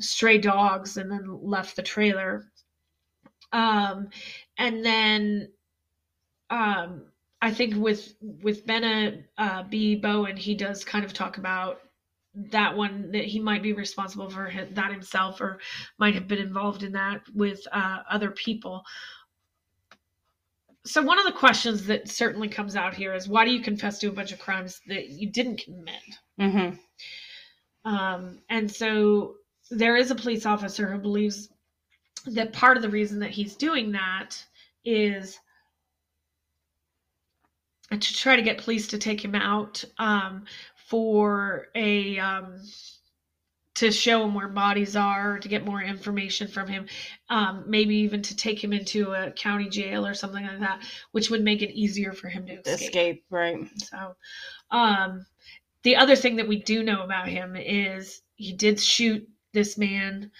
stray 0.00 0.38
dogs 0.38 0.96
and 0.96 1.10
then 1.10 1.38
left 1.42 1.76
the 1.76 1.82
trailer. 1.82 2.46
Um, 3.52 4.08
and 4.58 4.84
then 4.84 5.50
um, 6.50 7.02
i 7.42 7.52
think 7.52 7.74
with 7.76 8.14
with 8.20 8.66
benna 8.66 9.22
uh, 9.38 9.62
b 9.64 9.96
bowen 9.96 10.36
he 10.36 10.54
does 10.54 10.84
kind 10.84 11.04
of 11.04 11.12
talk 11.12 11.38
about 11.38 11.80
that 12.34 12.76
one 12.76 13.10
that 13.12 13.24
he 13.24 13.40
might 13.40 13.62
be 13.62 13.72
responsible 13.72 14.30
for 14.30 14.52
that 14.72 14.92
himself 14.92 15.40
or 15.40 15.58
might 15.98 16.14
have 16.14 16.28
been 16.28 16.38
involved 16.38 16.82
in 16.82 16.92
that 16.92 17.22
with 17.34 17.60
uh, 17.72 17.98
other 18.08 18.30
people. 18.30 18.84
So 20.86 21.02
one 21.02 21.18
of 21.18 21.26
the 21.26 21.32
questions 21.32 21.86
that 21.86 22.08
certainly 22.08 22.48
comes 22.48 22.76
out 22.76 22.94
here 22.94 23.14
is 23.14 23.28
why 23.28 23.44
do 23.44 23.50
you 23.50 23.60
confess 23.60 23.98
to 23.98 24.08
a 24.08 24.12
bunch 24.12 24.32
of 24.32 24.38
crimes 24.38 24.80
that 24.86 25.08
you 25.08 25.30
didn't 25.30 25.62
commit? 25.64 25.94
Mm-hmm. 26.40 27.90
um, 27.92 28.38
and 28.48 28.70
so 28.70 29.34
there 29.70 29.96
is 29.96 30.10
a 30.10 30.14
police 30.14 30.46
officer 30.46 30.90
who 30.90 30.98
believes 30.98 31.48
that 32.26 32.52
part 32.52 32.76
of 32.76 32.82
the 32.82 32.88
reason 32.88 33.20
that 33.20 33.30
he's 33.30 33.56
doing 33.56 33.92
that 33.92 34.44
is 34.84 35.38
to 37.90 37.98
try 37.98 38.36
to 38.36 38.42
get 38.42 38.58
police 38.58 38.88
to 38.88 38.98
take 38.98 39.24
him 39.24 39.34
out 39.34 39.84
um, 39.98 40.44
for 40.86 41.68
a 41.74 42.18
um, 42.18 42.60
to 43.74 43.90
show 43.90 44.24
him 44.24 44.34
where 44.34 44.48
bodies 44.48 44.94
are 44.94 45.38
to 45.38 45.48
get 45.48 45.64
more 45.64 45.80
information 45.80 46.46
from 46.46 46.68
him 46.68 46.86
um, 47.30 47.64
maybe 47.66 47.96
even 47.96 48.20
to 48.22 48.36
take 48.36 48.62
him 48.62 48.72
into 48.72 49.12
a 49.12 49.30
county 49.32 49.68
jail 49.68 50.06
or 50.06 50.14
something 50.14 50.44
like 50.44 50.60
that 50.60 50.82
which 51.12 51.30
would 51.30 51.42
make 51.42 51.62
it 51.62 51.70
easier 51.70 52.12
for 52.12 52.28
him 52.28 52.46
to 52.46 52.54
escape, 52.60 52.80
Escape. 52.80 53.24
Right. 53.30 53.68
so 53.76 54.14
um, 54.70 55.24
the 55.82 55.96
other 55.96 56.16
thing 56.16 56.36
that 56.36 56.48
we 56.48 56.62
do 56.62 56.82
know 56.82 57.02
about 57.02 57.28
him 57.28 57.56
is 57.56 58.20
he 58.34 58.52
did 58.52 58.78
shoot 58.78 59.26
this 59.52 59.78
man 59.78 60.30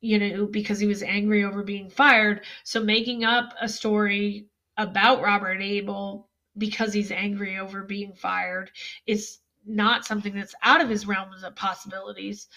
you 0.00 0.18
know 0.18 0.46
because 0.46 0.78
he 0.78 0.86
was 0.86 1.02
angry 1.02 1.44
over 1.44 1.62
being 1.62 1.90
fired 1.90 2.42
so 2.64 2.82
making 2.82 3.24
up 3.24 3.52
a 3.60 3.68
story 3.68 4.46
about 4.76 5.22
robert 5.22 5.60
abel 5.62 6.28
because 6.56 6.92
he's 6.92 7.10
angry 7.12 7.58
over 7.58 7.82
being 7.82 8.12
fired 8.14 8.70
is 9.06 9.38
not 9.66 10.04
something 10.04 10.34
that's 10.34 10.54
out 10.62 10.80
of 10.80 10.88
his 10.88 11.06
realms 11.06 11.42
of 11.42 11.54
possibilities 11.56 12.48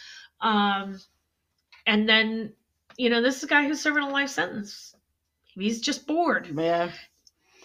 um 0.41 0.99
and 1.85 2.07
then 2.07 2.53
you 2.97 3.09
know 3.09 3.21
this 3.21 3.37
is 3.37 3.43
a 3.43 3.47
guy 3.47 3.65
who's 3.67 3.81
serving 3.81 4.03
a 4.03 4.09
life 4.09 4.29
sentence 4.29 4.95
he's 5.55 5.81
just 5.81 6.07
bored 6.07 6.47
Yeah. 6.55 6.91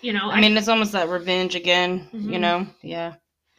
you 0.03 0.13
know 0.13 0.31
I 0.31 0.41
mean, 0.41 0.57
it's 0.57 0.69
almost 0.69 0.93
that 0.93 1.09
revenge 1.09 1.55
again. 1.55 2.09
You 2.13 2.39
Mhm. 2.39 2.41
know. 2.41 2.67
Yeah. 2.83 3.15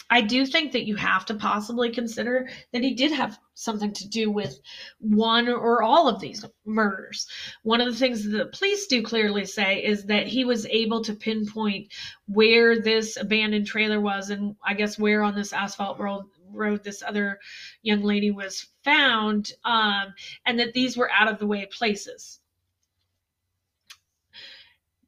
I 0.09 0.21
do 0.21 0.45
think 0.45 0.71
that 0.71 0.85
you 0.85 0.95
have 0.95 1.25
to 1.25 1.35
possibly 1.35 1.91
consider 1.91 2.49
that 2.71 2.81
he 2.81 2.93
did 2.93 3.11
have 3.11 3.37
something 3.55 3.91
to 3.93 4.07
do 4.07 4.31
with 4.31 4.59
one 4.99 5.49
or 5.49 5.83
all 5.83 6.07
of 6.07 6.21
these 6.21 6.45
murders. 6.65 7.27
One 7.63 7.81
of 7.81 7.87
the 7.87 7.99
things 7.99 8.23
that 8.23 8.29
the 8.29 8.45
police 8.45 8.87
do 8.87 9.03
clearly 9.03 9.45
say 9.45 9.83
is 9.83 10.05
that 10.05 10.27
he 10.27 10.45
was 10.45 10.65
able 10.67 11.03
to 11.03 11.13
pinpoint 11.13 11.93
where 12.27 12.79
this 12.79 13.17
abandoned 13.17 13.67
trailer 13.67 13.99
was 13.99 14.29
and 14.29 14.55
I 14.63 14.75
guess 14.75 14.97
where 14.97 15.23
on 15.23 15.35
this 15.35 15.51
asphalt 15.53 15.99
road 15.99 16.25
road 16.49 16.83
this 16.83 17.03
other 17.03 17.39
young 17.81 18.01
lady 18.01 18.31
was 18.31 18.67
found 18.83 19.51
um, 19.65 20.13
and 20.45 20.59
that 20.59 20.73
these 20.73 20.95
were 20.95 21.11
out 21.11 21.27
of 21.27 21.39
the 21.39 21.47
way 21.47 21.65
places. 21.65 22.39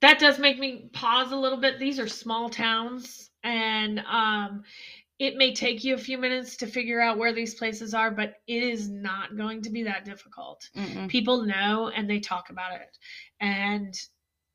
That 0.02 0.20
does 0.20 0.40
make 0.40 0.60
me 0.60 0.90
pause 0.92 1.32
a 1.32 1.38
little 1.38 1.58
bit. 1.58 1.80
These 1.80 2.00
are 2.00 2.08
small 2.08 2.50
towns 2.50 3.29
and 3.44 4.00
um, 4.12 4.64
it 5.20 5.36
may 5.36 5.54
take 5.54 5.84
you 5.84 5.94
a 5.96 5.98
few 5.98 6.18
minutes 6.18 6.58
to 6.58 6.68
figure 6.68 7.02
out 7.02 7.18
where 7.18 7.34
these 7.34 7.56
places 7.56 7.94
are 7.94 8.12
but 8.12 8.36
it 8.48 8.64
is 8.64 8.90
not 8.90 9.36
going 9.38 9.62
to 9.62 9.70
be 9.70 9.84
that 9.84 10.06
difficult 10.06 10.70
Mm-mm. 10.76 11.08
people 11.08 11.44
know 11.44 11.90
and 11.96 12.10
they 12.10 12.20
talk 12.20 12.50
about 12.50 12.74
it 12.74 12.98
and 13.40 13.94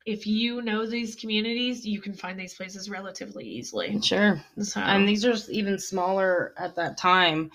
if 0.05 0.25
you 0.27 0.61
know 0.61 0.85
these 0.85 1.15
communities, 1.15 1.85
you 1.85 1.99
can 1.99 2.13
find 2.13 2.39
these 2.39 2.53
places 2.53 2.89
relatively 2.89 3.45
easily. 3.45 3.99
Sure. 4.01 4.41
So, 4.59 4.79
And 4.81 5.07
these 5.07 5.25
are 5.25 5.35
even 5.51 5.79
smaller 5.79 6.53
at 6.57 6.75
that 6.75 6.97
time 6.97 7.51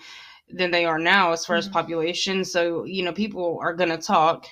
than 0.49 0.71
they 0.71 0.85
are 0.85 0.99
now 0.99 1.31
as 1.31 1.45
far 1.45 1.55
as 1.55 1.67
Mhm. 1.67 1.73
population. 1.73 2.43
So, 2.43 2.83
you 2.85 3.03
know, 3.03 3.13
people 3.13 3.59
are 3.61 3.73
going 3.73 3.89
to 3.89 3.97
talk. 3.97 4.45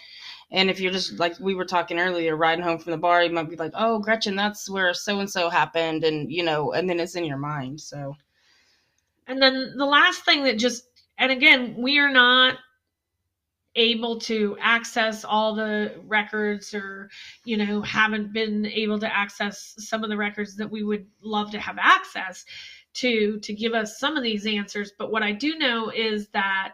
And 0.52 0.70
if 0.70 0.80
you're 0.80 0.92
just 0.92 1.20
like 1.20 1.40
we 1.40 1.54
were 1.54 1.66
talking 1.66 2.00
earlier, 2.00 2.36
riding 2.36 2.64
home 2.64 2.80
from 2.80 2.92
the 2.92 2.98
bar, 2.98 3.24
you 3.24 3.32
might 3.32 3.50
be 3.50 3.56
like, 3.56 3.74
oh, 3.76 4.00
Gretchen, 4.00 4.36
that's 4.36 4.70
where 4.70 4.94
so 4.94 5.20
and 5.20 5.30
so 5.30 5.50
happened. 5.50 6.04
And, 6.04 6.32
you 6.32 6.44
know, 6.44 6.74
and 6.74 6.90
then 6.90 7.00
it's 7.00 7.16
in 7.16 7.26
your 7.26 7.38
mind. 7.38 7.80
So, 7.82 8.16
And 9.28 9.42
then 9.42 9.76
the 9.78 9.86
last 9.86 10.26
thing 10.26 10.44
that 10.46 10.58
just, 10.58 10.86
and 11.20 11.32
again, 11.32 11.76
we 11.78 12.00
are 12.00 12.12
not 12.12 12.58
able 13.76 14.20
to 14.20 14.58
access 14.60 15.24
all 15.24 15.54
the 15.54 15.94
records 16.08 16.74
or, 16.74 17.10
you 17.46 17.56
know, 17.56 17.82
haven't 17.84 18.34
been 18.34 18.66
able 18.66 19.00
to 19.00 19.16
access 19.16 19.76
some 19.78 20.04
of 20.04 20.10
the 20.10 20.18
records 20.18 20.56
that 20.58 20.70
we 20.70 20.84
would 20.84 21.06
love 21.22 21.52
to 21.52 21.60
have 21.60 21.78
access 21.80 22.44
to 22.92 23.40
to 23.40 23.54
give 23.54 23.74
us 23.74 24.00
some 24.00 24.18
of 24.18 24.24
these 24.24 24.48
answers. 24.48 24.92
But 24.98 25.12
what 25.12 25.22
I 25.22 25.32
do 25.32 25.58
know 25.58 25.92
is 25.92 26.28
that 26.30 26.74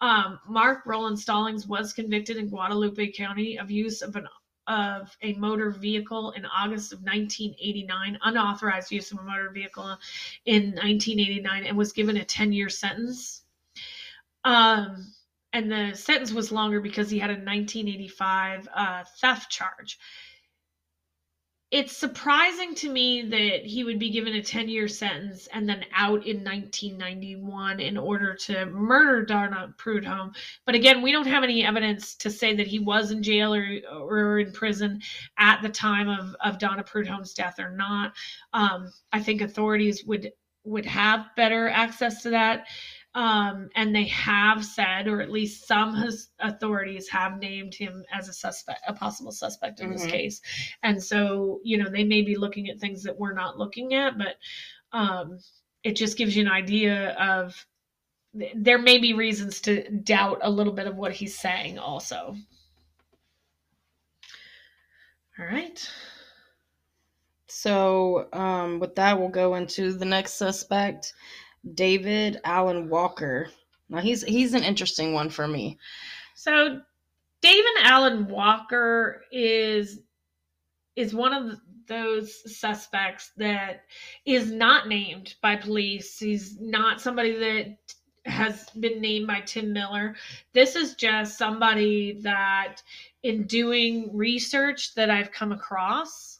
um, 0.00 0.38
Mark 0.46 0.86
Roland 0.86 1.18
Stallings 1.18 1.66
was 1.66 1.92
convicted 1.92 2.36
in 2.36 2.48
Guadalupe 2.48 3.12
County 3.12 3.58
of 3.58 3.70
use 3.70 4.02
of 4.02 4.16
an 4.16 4.28
of 4.68 5.16
a 5.22 5.32
motor 5.34 5.70
vehicle 5.70 6.32
in 6.32 6.44
August 6.44 6.92
of 6.92 6.98
1989, 6.98 8.18
unauthorized 8.22 8.92
use 8.92 9.10
of 9.10 9.18
a 9.18 9.22
motor 9.22 9.50
vehicle 9.50 9.96
in 10.44 10.72
1989, 10.72 11.64
and 11.64 11.76
was 11.76 11.92
given 11.92 12.18
a 12.18 12.24
10 12.24 12.52
year 12.52 12.68
sentence. 12.68 13.44
Um, 14.44 15.14
and 15.54 15.72
the 15.72 15.94
sentence 15.94 16.32
was 16.32 16.52
longer 16.52 16.80
because 16.80 17.10
he 17.10 17.18
had 17.18 17.30
a 17.30 17.32
1985 17.32 18.68
uh, 18.74 19.04
theft 19.18 19.50
charge. 19.50 19.98
It's 21.70 21.94
surprising 21.94 22.74
to 22.76 22.88
me 22.88 23.28
that 23.28 23.66
he 23.66 23.84
would 23.84 23.98
be 23.98 24.08
given 24.08 24.34
a 24.34 24.42
10 24.42 24.70
year 24.70 24.88
sentence 24.88 25.48
and 25.52 25.68
then 25.68 25.84
out 25.92 26.26
in 26.26 26.42
1991 26.42 27.80
in 27.80 27.98
order 27.98 28.34
to 28.34 28.64
murder 28.66 29.22
Donna 29.22 29.74
Prudhomme. 29.76 30.32
But 30.64 30.74
again, 30.74 31.02
we 31.02 31.12
don't 31.12 31.26
have 31.26 31.44
any 31.44 31.66
evidence 31.66 32.14
to 32.16 32.30
say 32.30 32.54
that 32.54 32.66
he 32.66 32.78
was 32.78 33.10
in 33.10 33.22
jail 33.22 33.54
or, 33.54 33.80
or 33.92 34.38
in 34.38 34.50
prison 34.52 35.02
at 35.36 35.60
the 35.60 35.68
time 35.68 36.08
of, 36.08 36.34
of 36.42 36.58
Donna 36.58 36.82
Prudhomme's 36.82 37.34
death 37.34 37.58
or 37.58 37.70
not. 37.70 38.14
Um, 38.54 38.90
I 39.12 39.20
think 39.20 39.42
authorities 39.42 40.04
would 40.06 40.32
would 40.64 40.86
have 40.86 41.26
better 41.36 41.68
access 41.68 42.22
to 42.22 42.30
that. 42.30 42.66
Um, 43.14 43.70
and 43.74 43.94
they 43.94 44.04
have 44.04 44.64
said, 44.64 45.08
or 45.08 45.20
at 45.20 45.30
least 45.30 45.66
some 45.66 45.94
has, 45.94 46.28
authorities 46.38 47.08
have 47.08 47.38
named 47.40 47.74
him 47.74 48.04
as 48.12 48.28
a 48.28 48.32
suspect, 48.32 48.80
a 48.86 48.92
possible 48.92 49.32
suspect 49.32 49.80
in 49.80 49.90
this 49.90 50.06
Mhm. 50.06 50.10
case. 50.10 50.40
And 50.82 51.02
so, 51.02 51.60
you 51.64 51.78
know, 51.78 51.88
they 51.90 52.04
may 52.04 52.22
be 52.22 52.36
looking 52.36 52.68
at 52.68 52.78
things 52.78 53.02
that 53.04 53.18
we're 53.18 53.32
not 53.32 53.58
looking 53.58 53.94
at, 53.94 54.18
but 54.18 54.36
um, 54.92 55.38
it 55.82 55.96
just 55.96 56.16
gives 56.18 56.36
you 56.36 56.42
an 56.42 56.52
idea 56.52 57.10
of 57.14 57.66
th- 58.38 58.52
there 58.54 58.78
may 58.78 58.98
be 58.98 59.14
reasons 59.14 59.60
to 59.62 59.88
doubt 59.90 60.38
a 60.42 60.50
little 60.50 60.72
bit 60.72 60.86
of 60.86 60.96
what 60.96 61.12
he's 61.12 61.36
saying, 61.36 61.78
also. 61.78 62.36
All 65.38 65.46
right. 65.46 65.88
so 67.48 68.28
um, 68.32 68.78
with 68.80 68.94
that, 68.96 69.18
we'll 69.18 69.28
go 69.28 69.54
into 69.54 69.92
the 69.92 70.04
next 70.04 70.34
suspect, 70.34 71.14
David 71.74 72.40
Allen 72.44 72.88
Walker. 72.88 73.50
Now 73.88 73.98
he's 73.98 74.22
he's 74.22 74.54
an 74.54 74.64
interesting 74.64 75.12
one 75.12 75.30
for 75.30 75.48
me. 75.48 75.78
So 76.34 76.80
David 77.40 77.72
Allen 77.82 78.28
Walker 78.28 79.24
is 79.32 80.00
is 80.96 81.14
one 81.14 81.32
of 81.32 81.58
those 81.86 82.58
suspects 82.58 83.32
that 83.36 83.82
is 84.26 84.50
not 84.50 84.88
named 84.88 85.36
by 85.40 85.56
police. 85.56 86.18
He's 86.18 86.60
not 86.60 87.00
somebody 87.00 87.36
that 87.38 87.78
has 88.26 88.68
been 88.70 89.00
named 89.00 89.26
by 89.26 89.40
Tim 89.40 89.72
Miller. 89.72 90.14
This 90.52 90.76
is 90.76 90.94
just 90.94 91.38
somebody 91.38 92.20
that 92.20 92.82
in 93.22 93.46
doing 93.46 94.10
research 94.14 94.94
that 94.94 95.08
I've 95.08 95.32
come 95.32 95.52
across 95.52 96.37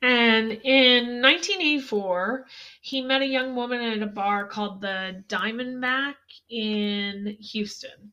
And 0.00 0.52
in 0.52 1.20
1984, 1.20 2.46
he 2.80 3.02
met 3.02 3.22
a 3.22 3.26
young 3.26 3.56
woman 3.56 3.80
at 3.80 4.02
a 4.02 4.06
bar 4.06 4.46
called 4.46 4.80
the 4.80 5.24
Diamondback 5.28 6.14
in 6.48 7.36
Houston. 7.40 8.12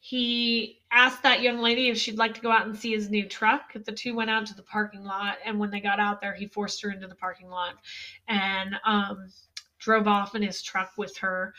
He 0.00 0.80
asked 0.90 1.22
that 1.22 1.42
young 1.42 1.58
lady 1.58 1.88
if 1.88 1.98
she'd 1.98 2.18
like 2.18 2.34
to 2.34 2.40
go 2.40 2.50
out 2.50 2.66
and 2.66 2.76
see 2.76 2.92
his 2.92 3.10
new 3.10 3.26
truck. 3.26 3.72
The 3.74 3.92
two 3.92 4.14
went 4.14 4.30
out 4.30 4.46
to 4.46 4.54
the 4.54 4.62
parking 4.62 5.04
lot, 5.04 5.36
and 5.44 5.58
when 5.58 5.70
they 5.70 5.80
got 5.80 6.00
out 6.00 6.20
there, 6.20 6.34
he 6.34 6.46
forced 6.46 6.82
her 6.82 6.90
into 6.90 7.06
the 7.06 7.14
parking 7.14 7.48
lot 7.48 7.74
and 8.26 8.76
um, 8.84 9.30
drove 9.78 10.08
off 10.08 10.34
in 10.34 10.42
his 10.42 10.62
truck 10.62 10.92
with 10.96 11.16
her. 11.18 11.54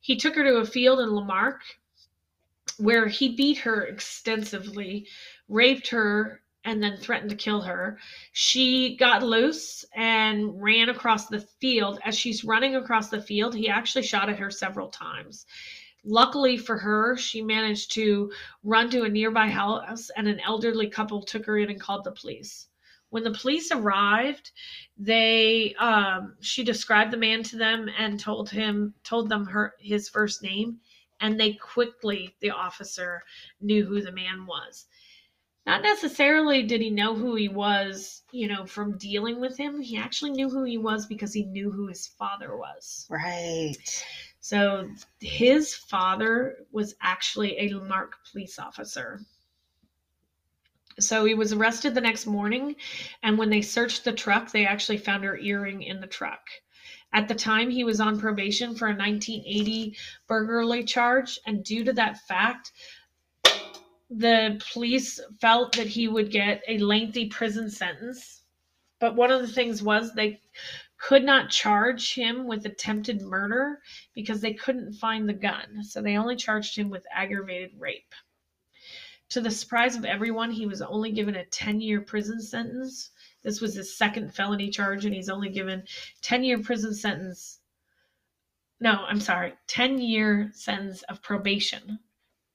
He 0.00 0.16
took 0.16 0.34
her 0.34 0.44
to 0.44 0.56
a 0.56 0.66
field 0.66 1.00
in 1.00 1.10
La 1.10 1.24
Marque 1.24 1.64
where 2.78 3.06
he 3.06 3.36
beat 3.36 3.58
her 3.58 3.84
extensively, 3.84 5.06
raped 5.48 5.88
her, 5.88 6.40
and 6.64 6.82
then 6.82 6.96
threatened 6.96 7.30
to 7.30 7.36
kill 7.36 7.62
her. 7.62 7.98
She 8.32 8.96
got 8.96 9.22
loose 9.22 9.84
and 9.94 10.62
ran 10.62 10.88
across 10.88 11.26
the 11.26 11.40
field. 11.40 11.98
As 12.04 12.16
she's 12.16 12.44
running 12.44 12.76
across 12.76 13.08
the 13.08 13.22
field, 13.22 13.54
he 13.54 13.68
actually 13.68 14.02
shot 14.02 14.28
at 14.28 14.38
her 14.38 14.50
several 14.50 14.88
times. 14.88 15.46
Luckily 16.04 16.56
for 16.56 16.78
her, 16.78 17.16
she 17.16 17.42
managed 17.42 17.92
to 17.92 18.32
run 18.62 18.90
to 18.90 19.02
a 19.02 19.08
nearby 19.08 19.48
house, 19.48 20.10
and 20.16 20.28
an 20.28 20.40
elderly 20.40 20.88
couple 20.88 21.22
took 21.22 21.46
her 21.46 21.58
in 21.58 21.70
and 21.70 21.80
called 21.80 22.04
the 22.04 22.12
police. 22.12 22.68
When 23.10 23.24
the 23.24 23.32
police 23.32 23.72
arrived, 23.72 24.52
they 24.96 25.74
um, 25.78 26.36
she 26.40 26.62
described 26.62 27.10
the 27.10 27.16
man 27.16 27.42
to 27.44 27.56
them 27.56 27.88
and 27.98 28.20
told 28.20 28.50
him 28.50 28.94
told 29.02 29.28
them 29.28 29.46
her 29.46 29.74
his 29.80 30.08
first 30.08 30.42
name, 30.42 30.78
and 31.20 31.38
they 31.38 31.54
quickly 31.54 32.34
the 32.40 32.50
officer 32.50 33.22
knew 33.60 33.84
who 33.84 34.00
the 34.00 34.12
man 34.12 34.46
was 34.46 34.86
not 35.66 35.82
necessarily 35.82 36.62
did 36.62 36.80
he 36.80 36.90
know 36.90 37.14
who 37.14 37.34
he 37.34 37.48
was, 37.48 38.22
you 38.32 38.48
know, 38.48 38.66
from 38.66 38.98
dealing 38.98 39.40
with 39.40 39.56
him. 39.56 39.80
He 39.80 39.96
actually 39.96 40.30
knew 40.30 40.48
who 40.48 40.64
he 40.64 40.78
was 40.78 41.06
because 41.06 41.32
he 41.32 41.44
knew 41.44 41.70
who 41.70 41.86
his 41.86 42.06
father 42.06 42.56
was. 42.56 43.06
Right. 43.10 43.76
So 44.40 44.88
his 45.20 45.74
father 45.74 46.64
was 46.72 46.94
actually 47.02 47.58
a 47.58 47.68
La 47.68 47.84
Marque 47.84 48.16
police 48.30 48.58
officer. 48.58 49.20
So 50.98 51.24
he 51.24 51.34
was 51.34 51.52
arrested 51.52 51.94
the 51.94 52.00
next 52.00 52.26
morning, 52.26 52.76
and 53.22 53.38
when 53.38 53.50
they 53.50 53.62
searched 53.62 54.04
the 54.04 54.12
truck, 54.12 54.50
they 54.50 54.66
actually 54.66 54.98
found 54.98 55.24
her 55.24 55.38
earring 55.38 55.82
in 55.82 56.00
the 56.00 56.06
truck. 56.06 56.40
At 57.12 57.28
the 57.28 57.34
time, 57.34 57.70
he 57.70 57.84
was 57.84 58.00
on 58.00 58.20
probation 58.20 58.74
for 58.74 58.86
a 58.86 58.94
1980 58.94 59.96
burglary 60.28 60.84
charge, 60.84 61.38
and 61.46 61.64
due 61.64 61.84
to 61.84 61.92
that 61.94 62.18
fact, 62.26 62.72
the 64.10 64.60
police 64.72 65.20
felt 65.40 65.76
that 65.76 65.86
he 65.86 66.08
would 66.08 66.32
get 66.32 66.62
a 66.66 66.78
lengthy 66.78 67.26
prison 67.28 67.70
sentence. 67.70 68.42
But 68.98 69.14
one 69.14 69.30
of 69.30 69.40
the 69.40 69.48
things 69.48 69.82
was 69.82 70.12
they 70.12 70.40
could 70.98 71.24
not 71.24 71.48
charge 71.48 72.14
him 72.14 72.46
with 72.46 72.66
attempted 72.66 73.22
murder 73.22 73.80
because 74.12 74.40
they 74.40 74.52
couldn't 74.52 74.94
find 74.94 75.28
the 75.28 75.32
gun. 75.32 75.82
So 75.84 76.02
they 76.02 76.16
only 76.16 76.34
charged 76.36 76.76
him 76.76 76.90
with 76.90 77.06
aggravated 77.14 77.70
rape. 77.78 78.12
To 79.30 79.40
the 79.40 79.50
surprise 79.50 79.94
of 79.94 80.04
everyone, 80.04 80.50
he 80.50 80.66
was 80.66 80.82
only 80.82 81.12
given 81.12 81.36
a 81.36 81.44
10 81.44 81.80
year 81.80 82.00
prison 82.00 82.42
sentence. 82.42 83.12
This 83.42 83.60
was 83.60 83.74
his 83.74 83.96
second 83.96 84.34
felony 84.34 84.70
charge, 84.70 85.04
and 85.04 85.14
he's 85.14 85.30
only 85.30 85.50
given 85.50 85.84
10 86.20 86.42
year 86.42 86.58
prison 86.58 86.92
sentence. 86.92 87.60
No, 88.80 89.04
I'm 89.06 89.20
sorry, 89.20 89.54
10 89.68 90.00
year 90.00 90.50
sentence 90.52 91.02
of 91.04 91.22
probation. 91.22 92.00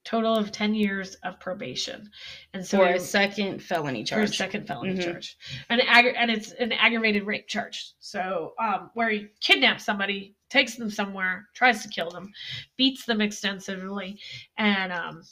Total 0.06 0.36
of 0.36 0.52
10 0.52 0.72
years 0.72 1.16
of 1.24 1.40
probation. 1.40 2.08
And 2.54 2.64
so 2.64 2.78
For 2.78 2.86
a 2.86 3.00
second 3.00 3.58
felony 3.60 4.04
charge. 4.04 4.28
for 4.28 4.32
a 4.32 4.34
second 4.36 4.66
felony 4.66 4.94
Mhm. 4.94 5.02
charge, 5.04 5.36
an 5.68 5.80
aggra- 5.80 6.14
and 6.16 6.30
it's 6.30 6.52
an 6.52 6.70
aggravated 6.70 7.24
rape 7.24 7.48
charge. 7.48 7.90
So, 7.98 8.54
um, 8.60 8.90
where 8.94 9.10
he 9.10 9.26
kidnaps 9.40 9.84
somebody, 9.84 10.36
takes 10.48 10.76
them 10.76 10.90
somewhere, 10.90 11.48
tries 11.54 11.82
to 11.82 11.88
kill 11.88 12.08
them, 12.08 12.32
beats 12.76 13.04
them 13.04 13.20
extensively, 13.20 14.20
and 14.58 14.92
um, 14.92 15.24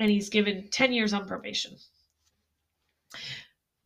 and 0.00 0.10
he's 0.10 0.28
given 0.28 0.68
ten 0.70 0.92
years 0.92 1.12
on 1.12 1.26
probation. 1.28 1.76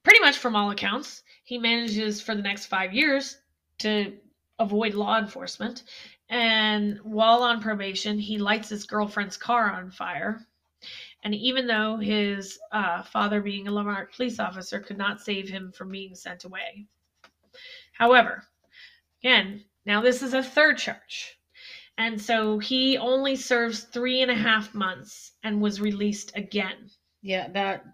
Pretty 0.03 0.21
much 0.21 0.39
from 0.39 0.57
all 0.57 0.71
accounts, 0.71 1.23
he 1.45 1.59
manages 1.59 2.23
for 2.23 2.35
the 2.35 2.41
next 2.43 2.67
five 2.67 2.95
years 2.95 3.37
to 3.81 4.19
avoid 4.59 4.95
law 4.95 5.19
enforcement. 5.19 5.83
And 6.31 7.01
while 7.03 7.43
on 7.43 7.61
probation, 7.61 8.19
he 8.19 8.39
lights 8.39 8.69
his 8.69 8.85
girlfriend's 8.85 9.37
car 9.37 9.71
on 9.73 9.91
fire. 9.91 10.47
And 11.25 11.35
even 11.35 11.67
though 11.67 11.97
his 11.97 12.59
uh, 12.73 13.03
father, 13.03 13.43
being 13.43 13.67
a 13.67 13.71
La 13.71 13.83
Marque 13.83 14.15
police 14.15 14.39
officer, 14.39 14.81
could 14.81 14.97
not 14.97 15.21
save 15.21 15.49
him 15.49 15.73
from 15.73 15.91
being 15.91 16.15
sent 16.15 16.45
away. 16.45 16.87
However, 17.93 18.45
again, 19.23 19.65
now 19.85 20.01
this 20.01 20.23
is 20.23 20.33
a 20.33 20.43
third 20.43 20.79
charge. 20.79 21.37
And 21.99 22.19
so 22.19 22.59
he 22.59 22.97
only 22.97 23.37
serves 23.37 23.83
three 23.83 24.23
and 24.23 24.31
a 24.31 24.35
half 24.35 24.73
months 24.73 25.33
and 25.43 25.61
was 25.61 25.81
released 25.81 26.33
again. 26.37 26.91
Yeah, 27.21 27.49
that 27.49 27.85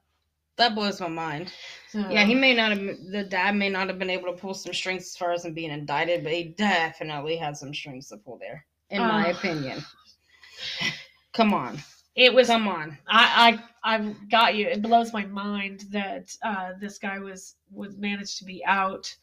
that 0.56 0.74
blows 0.74 1.00
my 1.00 1.08
mind. 1.08 1.52
So, 1.88 2.00
Yeah, 2.10 2.24
he 2.24 2.34
may 2.34 2.54
not 2.54 2.70
have 2.72 2.80
the 3.10 3.24
dad 3.28 3.54
may 3.54 3.68
not 3.68 3.88
have 3.88 3.98
been 3.98 4.10
able 4.10 4.32
to 4.32 4.38
pull 4.38 4.54
some 4.54 4.74
strings 4.74 5.02
as 5.04 5.16
far 5.16 5.32
as 5.32 5.44
him 5.44 5.54
being 5.54 5.70
indicted, 5.70 6.24
but 6.24 6.32
he 6.32 6.44
definitely 6.44 7.36
had 7.36 7.56
some 7.56 7.74
strings 7.74 8.08
to 8.08 8.16
pull 8.16 8.38
there, 8.38 8.64
in 8.90 9.02
my 9.02 9.28
opinion. 9.28 9.84
Come 11.32 11.52
on. 11.52 11.78
it 12.14 12.32
was 12.32 12.48
Come 12.48 12.68
on. 12.68 12.96
I, 13.06 13.60
I 13.84 13.94
I've 13.94 14.30
got 14.30 14.54
you. 14.54 14.66
It 14.66 14.82
blows 14.82 15.12
my 15.12 15.26
mind 15.26 15.84
that 15.90 16.34
uh, 16.42 16.72
this 16.80 16.98
guy 16.98 17.18
was 17.18 17.56
was 17.70 17.96
managed 17.96 18.38
to 18.38 18.44
be 18.44 18.64
out. 18.64 19.14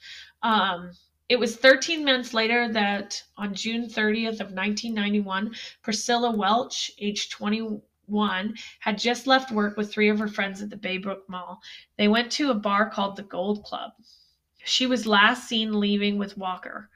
Um, 0.43 0.91
it 1.29 1.39
was 1.39 1.55
13 1.55 2.05
months 2.05 2.33
later 2.33 2.71
that 2.73 3.21
on 3.37 3.55
June 3.55 3.87
30th 3.87 4.39
of 4.39 4.51
1991, 4.51 5.55
Priscilla 5.81 6.31
Welch, 6.31 6.91
age 6.99 7.29
21, 8.07 8.55
had 8.79 8.97
just 8.97 9.27
left 9.27 9.51
work 9.51 9.77
with 9.77 9.91
three 9.91 10.09
of 10.09 10.19
her 10.19 10.27
friends 10.27 10.61
at 10.61 10.69
the 10.69 10.77
Baybrook 10.77 11.27
Mall. 11.27 11.61
They 11.97 12.07
went 12.07 12.31
to 12.33 12.51
a 12.51 12.55
bar 12.55 12.89
called 12.89 13.15
the 13.15 13.23
Gold 13.23 13.63
Club. 13.63 13.91
She 14.65 14.85
was 14.85 15.05
last 15.05 15.47
seen 15.47 15.79
leaving 15.79 16.17
with 16.17 16.37
Walker. 16.37 16.89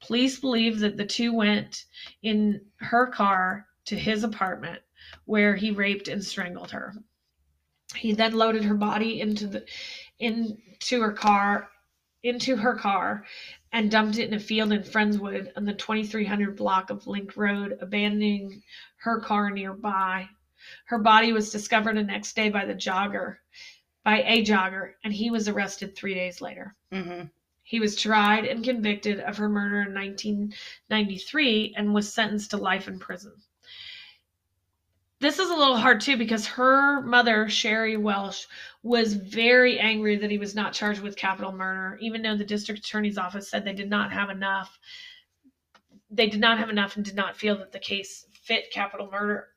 Police 0.00 0.40
believe 0.40 0.80
that 0.80 0.96
the 0.96 1.06
two 1.06 1.32
went 1.32 1.84
in 2.22 2.60
her 2.76 3.06
car 3.06 3.66
to 3.84 3.96
his 3.96 4.24
apartment 4.24 4.82
where 5.24 5.54
he 5.56 5.70
raped 5.70 6.08
and 6.08 6.24
strangled 6.24 6.70
her. 6.70 6.94
He 7.94 8.12
then 8.12 8.32
loaded 8.32 8.64
her 8.64 8.74
body 8.74 9.20
into 9.20 9.46
the 9.46 9.64
into 10.18 11.00
her 11.00 11.12
car 11.12 11.68
into 12.22 12.56
her 12.56 12.74
car 12.74 13.24
and 13.72 13.90
dumped 13.90 14.18
it 14.18 14.28
in 14.28 14.34
a 14.34 14.40
field 14.40 14.72
in 14.72 14.82
Friendswood 14.82 15.52
on 15.56 15.64
the 15.64 15.74
2300 15.74 16.56
block 16.56 16.90
of 16.90 17.06
Link 17.06 17.36
Road, 17.36 17.76
abandoning 17.80 18.62
her 18.96 19.20
car 19.20 19.50
nearby. 19.50 20.28
Her 20.86 20.98
body 20.98 21.32
was 21.32 21.50
discovered 21.50 21.96
the 21.96 22.02
next 22.02 22.36
day 22.36 22.48
by 22.48 22.64
the 22.64 22.74
jogger, 22.74 23.38
by 24.04 24.22
a 24.22 24.44
jogger, 24.44 24.94
and 25.04 25.12
he 25.12 25.30
was 25.30 25.48
arrested 25.48 25.96
3 25.96 26.14
days 26.14 26.40
later. 26.40 26.74
hmm 26.92 27.22
He 27.62 27.80
was 27.80 28.00
tried 28.00 28.44
and 28.44 28.64
convicted 28.64 29.20
of 29.20 29.36
her 29.36 29.48
murder 29.48 29.82
in 29.82 29.94
1993 29.94 31.74
and 31.76 31.94
was 31.94 32.12
sentenced 32.12 32.50
to 32.50 32.56
life 32.56 32.88
in 32.88 32.98
prison. 32.98 33.32
This 35.20 35.38
is 35.38 35.50
a 35.50 35.54
little 35.54 35.76
hard 35.76 36.00
too 36.00 36.16
because 36.16 36.46
her 36.48 37.00
mother, 37.00 37.48
Sherry 37.48 37.96
Welch, 37.96 38.48
was 38.82 39.14
very 39.14 39.78
angry 39.78 40.16
that 40.16 40.32
he 40.32 40.38
was 40.38 40.56
not 40.56 40.72
charged 40.72 41.00
with 41.00 41.14
capital 41.14 41.52
murder, 41.52 41.96
even 42.00 42.22
though 42.22 42.36
the 42.36 42.44
district 42.44 42.84
attorney's 42.84 43.18
office 43.18 43.48
said 43.48 43.64
they 43.64 43.72
did 43.72 43.88
not 43.88 44.12
have 44.12 44.30
enough. 44.30 44.80
They 46.10 46.28
did 46.28 46.40
not 46.40 46.58
have 46.58 46.70
enough 46.70 46.96
and 46.96 47.04
did 47.04 47.14
not 47.14 47.36
feel 47.36 47.56
that 47.58 47.70
the 47.70 47.78
case 47.78 48.26
fit 48.32 48.72
capital 48.72 49.08
murder. 49.12 49.50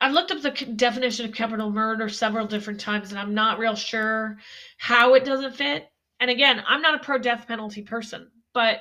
I've 0.00 0.12
looked 0.12 0.30
up 0.30 0.40
the 0.42 0.50
definition 0.50 1.26
of 1.26 1.34
capital 1.34 1.70
murder 1.70 2.08
several 2.08 2.46
different 2.46 2.80
times 2.80 3.10
and 3.10 3.18
I'm 3.20 3.34
not 3.34 3.58
real 3.58 3.74
sure 3.74 4.38
how 4.78 5.14
it 5.14 5.24
doesn't 5.24 5.56
fit. 5.56 5.90
And 6.20 6.30
again, 6.30 6.62
I'm 6.66 6.82
not 6.82 6.94
a 6.94 7.04
pro 7.04 7.18
death 7.18 7.46
penalty 7.46 7.82
person, 7.82 8.30
but 8.54 8.80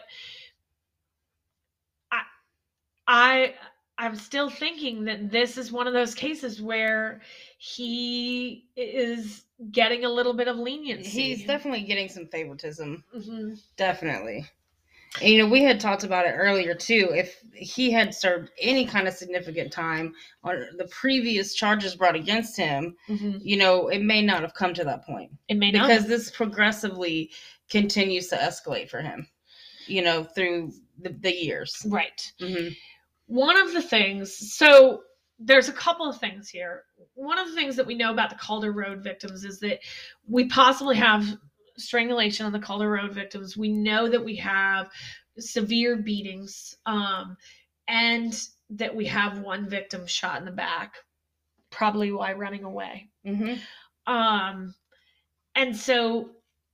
I 2.11 2.21
I 3.07 3.55
I'm 3.97 4.15
still 4.15 4.49
thinking 4.49 5.05
that 5.05 5.29
this 5.29 5.57
is 5.57 5.71
one 5.73 5.87
of 5.87 5.93
those 5.93 6.15
cases 6.15 6.61
where 6.61 7.21
he 7.57 8.69
is 8.77 9.43
getting 9.71 10.05
a 10.05 10.09
little 10.09 10.33
bit 10.33 10.47
of 10.47 10.55
leniency. 10.55 11.09
He's 11.35 11.45
definitely 11.45 11.83
getting 11.83 12.07
some 12.07 12.27
favoritism. 12.27 13.03
Mhm. 13.13 13.61
Definitely. 13.75 14.47
And, 15.21 15.29
you 15.29 15.37
know, 15.39 15.49
we 15.49 15.63
had 15.63 15.79
talked 15.79 16.03
about 16.03 16.25
it 16.25 16.31
earlier 16.37 16.75
too. 16.75 17.09
If 17.13 17.39
he 17.53 17.91
had 17.91 18.13
served 18.13 18.51
any 18.61 18.85
kind 18.85 19.07
of 19.07 19.13
significant 19.15 19.71
time 19.71 20.13
on 20.43 20.63
the 20.77 20.85
previous 20.85 21.55
charges 21.55 21.95
brought 21.95 22.15
against 22.15 22.55
him, 22.55 22.95
Mhm. 23.07 23.39
you 23.43 23.57
know, 23.57 23.87
it 23.87 24.01
may 24.03 24.21
not 24.21 24.41
have 24.41 24.53
come 24.53 24.73
to 24.75 24.83
that 24.83 25.03
point. 25.05 25.31
It 25.47 25.57
may 25.57 25.71
not 25.71 25.87
because 25.87 26.05
this 26.07 26.29
progressively 26.29 27.31
continues 27.69 28.27
to 28.27 28.35
escalate 28.35 28.89
for 28.89 29.01
him 29.01 29.27
you 29.89 30.01
know 30.01 30.23
through 30.23 30.71
the, 31.01 31.09
the 31.21 31.33
years 31.33 31.85
right. 31.89 32.31
hmm 32.39 32.69
one 33.25 33.57
of 33.57 33.73
the 33.73 33.81
things 33.81 34.55
so 34.55 35.01
there's 35.39 35.69
a 35.69 35.73
couple 35.73 36.07
of 36.09 36.17
things 36.19 36.49
here 36.49 36.83
one 37.13 37.37
of 37.37 37.47
the 37.47 37.53
things 37.55 37.75
that 37.75 37.85
we 37.85 37.95
know 37.95 38.11
about 38.11 38.29
the 38.29 38.35
calder 38.35 38.71
road 38.71 39.03
victims 39.03 39.43
is 39.43 39.59
that 39.59 39.79
we 40.27 40.45
possibly 40.45 40.95
have 40.95 41.37
strangulation 41.79 42.45
on 42.45 42.51
the 42.51 42.59
calder 42.59 42.89
road 42.89 43.13
victims. 43.13 43.57
We 43.57 43.69
know 43.69 44.09
that 44.09 44.23
we 44.23 44.35
have 44.37 44.89
severe 45.37 45.97
beatings 45.97 46.75
um, 46.85 47.37
and 47.87 48.39
that 48.71 48.95
we 48.95 49.05
have 49.05 49.39
one 49.39 49.67
victim 49.69 50.05
shot 50.05 50.39
in 50.39 50.45
the 50.45 50.51
back 50.51 50.95
probably 51.71 52.11
while 52.11 52.35
running 52.35 52.63
away. 52.63 53.09
Hmm 53.25 53.55
um 54.09 54.73
and 55.55 55.75
so 55.75 56.31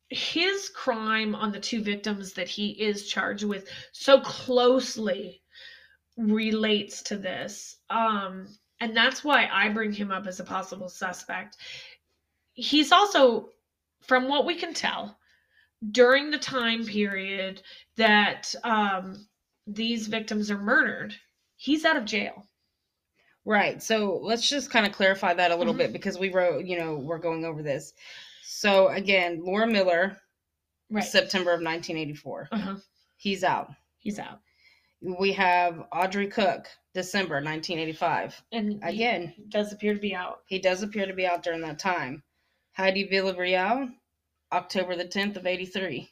his 0.10 0.70
crime 0.70 1.36
on 1.36 1.52
the 1.52 1.60
two 1.60 1.82
victims 1.82 2.34
that 2.34 2.48
he 2.48 2.70
is 2.70 3.10
charged 3.10 3.44
with 3.44 3.68
so 3.92 4.22
closely 4.22 5.42
relates 6.18 7.04
to 7.04 7.18
this. 7.18 7.78
Um 7.90 8.48
and 8.80 8.96
that's 8.96 9.24
why 9.24 9.50
i 9.52 9.70
bring 9.70 9.92
him 9.92 10.12
up 10.12 10.28
as 10.28 10.40
a 10.40 10.44
possible 10.44 10.90
suspect. 10.90 11.58
He's 12.54 12.92
also 12.92 13.50
from 14.08 14.28
what 14.28 14.46
we 14.46 14.56
can 14.56 14.74
tell 14.74 15.18
during 15.92 16.32
the 16.32 16.38
time 16.38 16.86
period 16.86 17.62
that 17.98 18.54
um 18.64 19.28
these 19.68 20.08
victims 20.08 20.50
are 20.52 20.58
murdered 20.58 21.14
he's 21.58 21.86
out 21.86 21.98
of 21.98 22.06
jail. 22.06 22.48
Right 23.46 23.82
so 23.82 24.20
let's 24.24 24.48
just 24.50 24.72
kind 24.72 24.86
of 24.88 24.92
clarify 24.94 25.34
that 25.36 25.52
a 25.52 25.56
little 25.56 25.74
Mhm. 25.74 25.78
bit 25.80 25.94
because 25.94 26.18
we 26.18 26.30
wrote 26.30 26.66
you 26.66 26.80
know 26.80 26.96
we're 26.96 27.20
going 27.20 27.46
over 27.46 27.62
this. 27.62 27.94
So 28.44 28.88
again 28.90 29.44
laura 29.44 29.68
miller 29.68 30.18
right. 30.90 31.04
September 31.04 31.52
of 31.52 31.62
1984 31.62 32.50
uh-huh. 32.52 32.76
he's 33.18 33.44
out. 33.44 33.72
He's 34.00 34.20
out. 34.20 34.40
We 35.02 35.32
have 35.34 35.86
audrey 35.92 36.28
cook 36.28 36.68
december 36.94 37.36
1985 37.36 38.42
and 38.52 38.72
he 38.72 38.80
again. 38.90 39.34
does 39.50 39.74
appear 39.74 39.94
to 39.94 40.00
be 40.00 40.16
out. 40.16 40.40
He 40.48 40.58
does 40.60 40.82
appear 40.82 41.06
to 41.06 41.14
be 41.14 41.28
out 41.28 41.44
during 41.44 41.62
that 41.62 41.78
time 41.80 42.24
heidi 42.76 43.08
villarreal 43.08 43.90
october 44.52 44.96
the 44.96 45.06
10th 45.06 45.38
of 45.38 45.46
83 45.46 46.10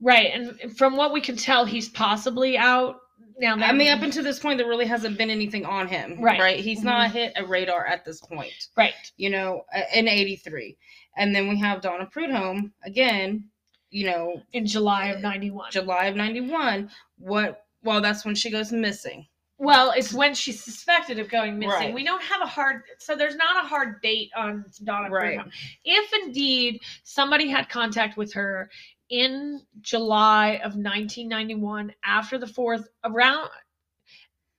Right, 0.00 0.30
and 0.34 0.76
from 0.76 0.96
what 0.98 1.12
we 1.14 1.22
can 1.22 1.36
tell, 1.36 1.64
he's 1.64 1.88
possibly 1.88 2.58
out 2.58 2.96
now. 3.38 3.56
That 3.56 3.70
I 3.70 3.72
mean, 3.72 3.88
up 3.88 4.02
until 4.02 4.22
this 4.22 4.38
point, 4.38 4.58
there 4.58 4.68
really 4.68 4.84
hasn't 4.84 5.16
been 5.16 5.30
anything 5.30 5.64
on 5.64 5.88
him. 5.88 6.20
Right. 6.20 6.38
Right. 6.38 6.60
He's 6.60 6.80
Mhm. 6.80 6.84
not 6.84 7.12
hit 7.12 7.32
a 7.36 7.46
radar 7.46 7.86
at 7.86 8.04
this 8.04 8.20
point, 8.20 8.52
right, 8.76 8.92
you 9.16 9.30
know, 9.30 9.64
uh, 9.74 9.84
in 9.94 10.06
83. 10.06 10.76
And 11.16 11.34
then 11.34 11.48
we 11.48 11.58
have 11.60 11.80
Donna 11.80 12.04
Prudhomme 12.04 12.74
again, 12.84 13.48
you 13.88 14.04
know, 14.04 14.42
in 14.52 14.66
July 14.66 15.06
of 15.06 15.22
'91. 15.22 15.72
July 15.72 16.06
of 16.06 16.16
91. 16.16 16.90
What, 17.16 17.64
well, 17.82 18.02
that's 18.02 18.22
when 18.24 18.34
she 18.34 18.50
goes 18.50 18.72
missing. 18.72 19.26
Well, 19.58 19.92
it's 19.96 20.12
when 20.12 20.34
she's 20.34 20.62
suspected 20.62 21.18
of 21.18 21.30
going 21.30 21.58
missing. 21.58 21.72
Right. 21.72 21.94
We 21.94 22.04
don't 22.04 22.22
have 22.22 22.42
a 22.42 22.46
hard, 22.46 22.82
so 22.98 23.16
there's 23.16 23.36
not 23.36 23.64
a 23.64 23.66
hard 23.66 24.02
date 24.02 24.30
on 24.36 24.66
Donna 24.84 25.08
Right. 25.08 25.40
If 25.84 26.12
indeed 26.24 26.82
somebody 27.04 27.48
had 27.48 27.68
contact 27.70 28.18
with 28.18 28.32
her 28.34 28.68
in 29.08 29.62
July 29.80 30.56
of 30.56 30.74
1991, 30.76 31.94
after 32.04 32.38
the 32.38 32.46
fourth, 32.46 32.88
around 33.04 33.48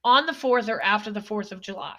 on 0.03 0.25
the 0.25 0.33
fourth 0.33 0.67
or 0.67 0.81
after 0.81 1.11
the 1.11 1.21
fourth 1.21 1.51
of 1.51 1.61
July, 1.61 1.97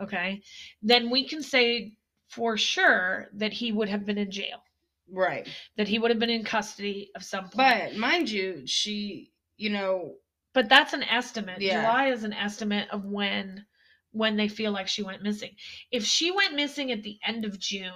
okay, 0.00 0.42
then 0.82 1.10
we 1.10 1.28
can 1.28 1.42
say 1.42 1.92
for 2.28 2.56
sure 2.56 3.28
that 3.34 3.52
he 3.52 3.70
would 3.70 3.88
have 3.88 4.04
been 4.04 4.18
in 4.18 4.30
jail. 4.30 4.62
Right. 5.10 5.48
that 5.78 5.88
he 5.88 5.98
would 5.98 6.10
have 6.10 6.20
been 6.20 6.28
in 6.28 6.44
custody 6.44 7.10
of 7.14 7.22
some 7.22 7.44
point. 7.44 7.56
But 7.56 7.96
mind 7.96 8.28
you, 8.28 8.66
she, 8.66 9.30
you 9.56 9.70
know, 9.70 10.16
But 10.58 10.68
that's 10.68 10.92
an 10.92 11.04
estimate. 11.04 11.60
Yeah. 11.60 11.82
July 11.82 12.08
is 12.08 12.24
an 12.24 12.32
estimate 12.32 12.88
of 12.90 13.04
when 13.04 13.64
when 14.10 14.36
they 14.36 14.48
feel 14.48 14.72
like 14.72 14.88
she 14.88 15.04
went 15.04 15.22
missing. 15.22 15.54
If 15.92 16.02
she 16.02 16.32
went 16.32 16.56
missing 16.56 16.90
at 16.90 17.04
the 17.04 17.16
end 17.24 17.44
of 17.44 17.60
June, 17.60 17.92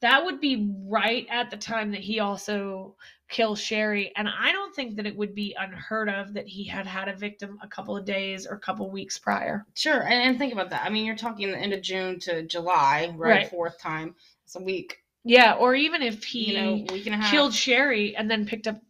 that 0.00 0.24
would 0.24 0.38
be 0.38 0.70
right 0.86 1.26
at 1.28 1.50
the 1.50 1.56
time 1.56 1.90
that 1.90 2.00
he 2.00 2.20
also 2.20 2.94
killed 3.28 3.58
Sherry. 3.58 4.12
And 4.14 4.28
I 4.28 4.52
don't 4.52 4.72
think 4.72 4.94
that 4.94 5.06
it 5.08 5.16
would 5.16 5.34
be 5.34 5.56
unheard 5.58 6.08
of 6.08 6.34
that 6.34 6.46
he 6.46 6.68
had 6.68 6.86
had 6.86 7.08
a 7.08 7.16
victim 7.16 7.58
a 7.60 7.66
couple 7.66 7.96
of 7.96 8.04
days 8.04 8.46
or 8.46 8.54
a 8.54 8.60
couple 8.60 8.86
of 8.86 8.92
weeks 8.92 9.18
prior. 9.18 9.66
sure. 9.74 10.02
And, 10.04 10.22
and 10.22 10.38
think 10.38 10.52
about 10.52 10.70
that. 10.70 10.84
I 10.84 10.88
mean, 10.88 11.04
you're 11.04 11.16
talking 11.16 11.50
the 11.50 11.58
end 11.58 11.72
of 11.72 11.82
June 11.82 12.20
to 12.20 12.44
July, 12.44 13.12
right? 13.16 13.28
Right. 13.28 13.50
Fourth 13.50 13.80
time. 13.80 14.14
It's 14.44 14.54
a 14.54 14.62
week, 14.62 14.98
Yeah, 15.24 15.54
or 15.54 15.74
even 15.74 16.00
if 16.00 16.22
he 16.22 16.52
you 16.52 16.60
know, 16.60 16.72
week 16.92 17.06
and 17.06 17.16
a 17.16 17.18
half. 17.18 17.32
killed 17.32 17.54
Sherry 17.54 18.14
and 18.14 18.30
then 18.30 18.46
picked 18.46 18.68
up 18.68 18.80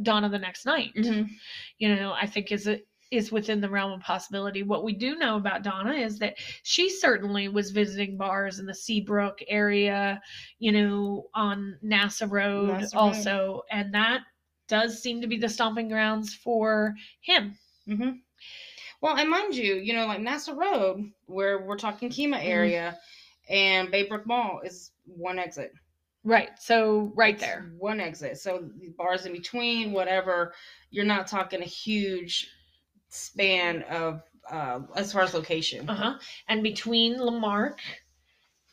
Donna 0.00 0.28
the 0.28 0.38
next 0.38 0.64
night. 0.64 0.92
Mhm. 0.96 1.28
you 1.78 1.94
know, 1.94 2.12
I 2.12 2.26
think 2.26 2.50
is 2.52 2.66
a, 2.66 2.80
is 3.10 3.30
within 3.30 3.60
the 3.60 3.68
realm 3.68 3.92
of 3.92 4.00
possibility. 4.00 4.62
What 4.62 4.84
we 4.84 4.94
do 4.94 5.16
know 5.16 5.36
about 5.36 5.62
Donna 5.62 5.92
is 5.92 6.18
that 6.20 6.36
she 6.62 6.88
certainly 6.88 7.48
was 7.48 7.70
visiting 7.70 8.16
bars 8.16 8.58
in 8.58 8.64
the 8.64 8.74
Seabrook 8.74 9.38
area, 9.48 10.22
you 10.58 10.72
know, 10.72 11.26
on 11.34 11.78
NASA 11.84 12.30
Road 12.30 12.70
NASA 12.70 12.94
Road. 12.94 13.00
also, 13.00 13.62
and 13.70 13.92
that 13.92 14.20
does 14.68 15.02
seem 15.02 15.20
to 15.20 15.26
be 15.26 15.36
the 15.36 15.48
stomping 15.48 15.88
grounds 15.88 16.34
for 16.34 16.94
him. 17.20 17.58
Mm-hmm. 17.86 18.12
Well, 19.02 19.16
and 19.18 19.28
mind 19.28 19.54
you, 19.56 19.74
you 19.74 19.92
know, 19.92 20.06
like 20.06 20.20
NASA 20.20 20.56
Road, 20.56 21.10
where 21.26 21.58
we're 21.66 21.76
talking 21.76 22.08
Kemah 22.08 22.40
Mhm. 22.40 22.44
area, 22.46 22.98
and 23.50 23.88
Baybrook 23.92 24.24
Mall 24.24 24.60
is 24.64 24.92
one 25.04 25.38
exit. 25.38 25.72
Right. 26.24 26.50
So 26.58 27.12
right 27.16 27.34
It's 27.34 27.42
there. 27.42 27.72
one 27.78 28.00
exit. 28.00 28.38
So 28.38 28.70
bars 28.96 29.26
in 29.26 29.32
between, 29.32 29.92
whatever. 29.92 30.54
You're 30.90 31.04
not 31.04 31.26
talking 31.26 31.62
a 31.62 31.66
huge 31.66 32.48
span 33.08 33.82
of 33.84 34.22
uh 34.50 34.80
as 34.96 35.12
far 35.12 35.22
as 35.22 35.34
location. 35.34 35.88
Uh 35.88 35.94
huh. 35.94 36.18
And 36.48 36.62
between 36.62 37.18
La 37.18 37.32
Marque 37.32 37.80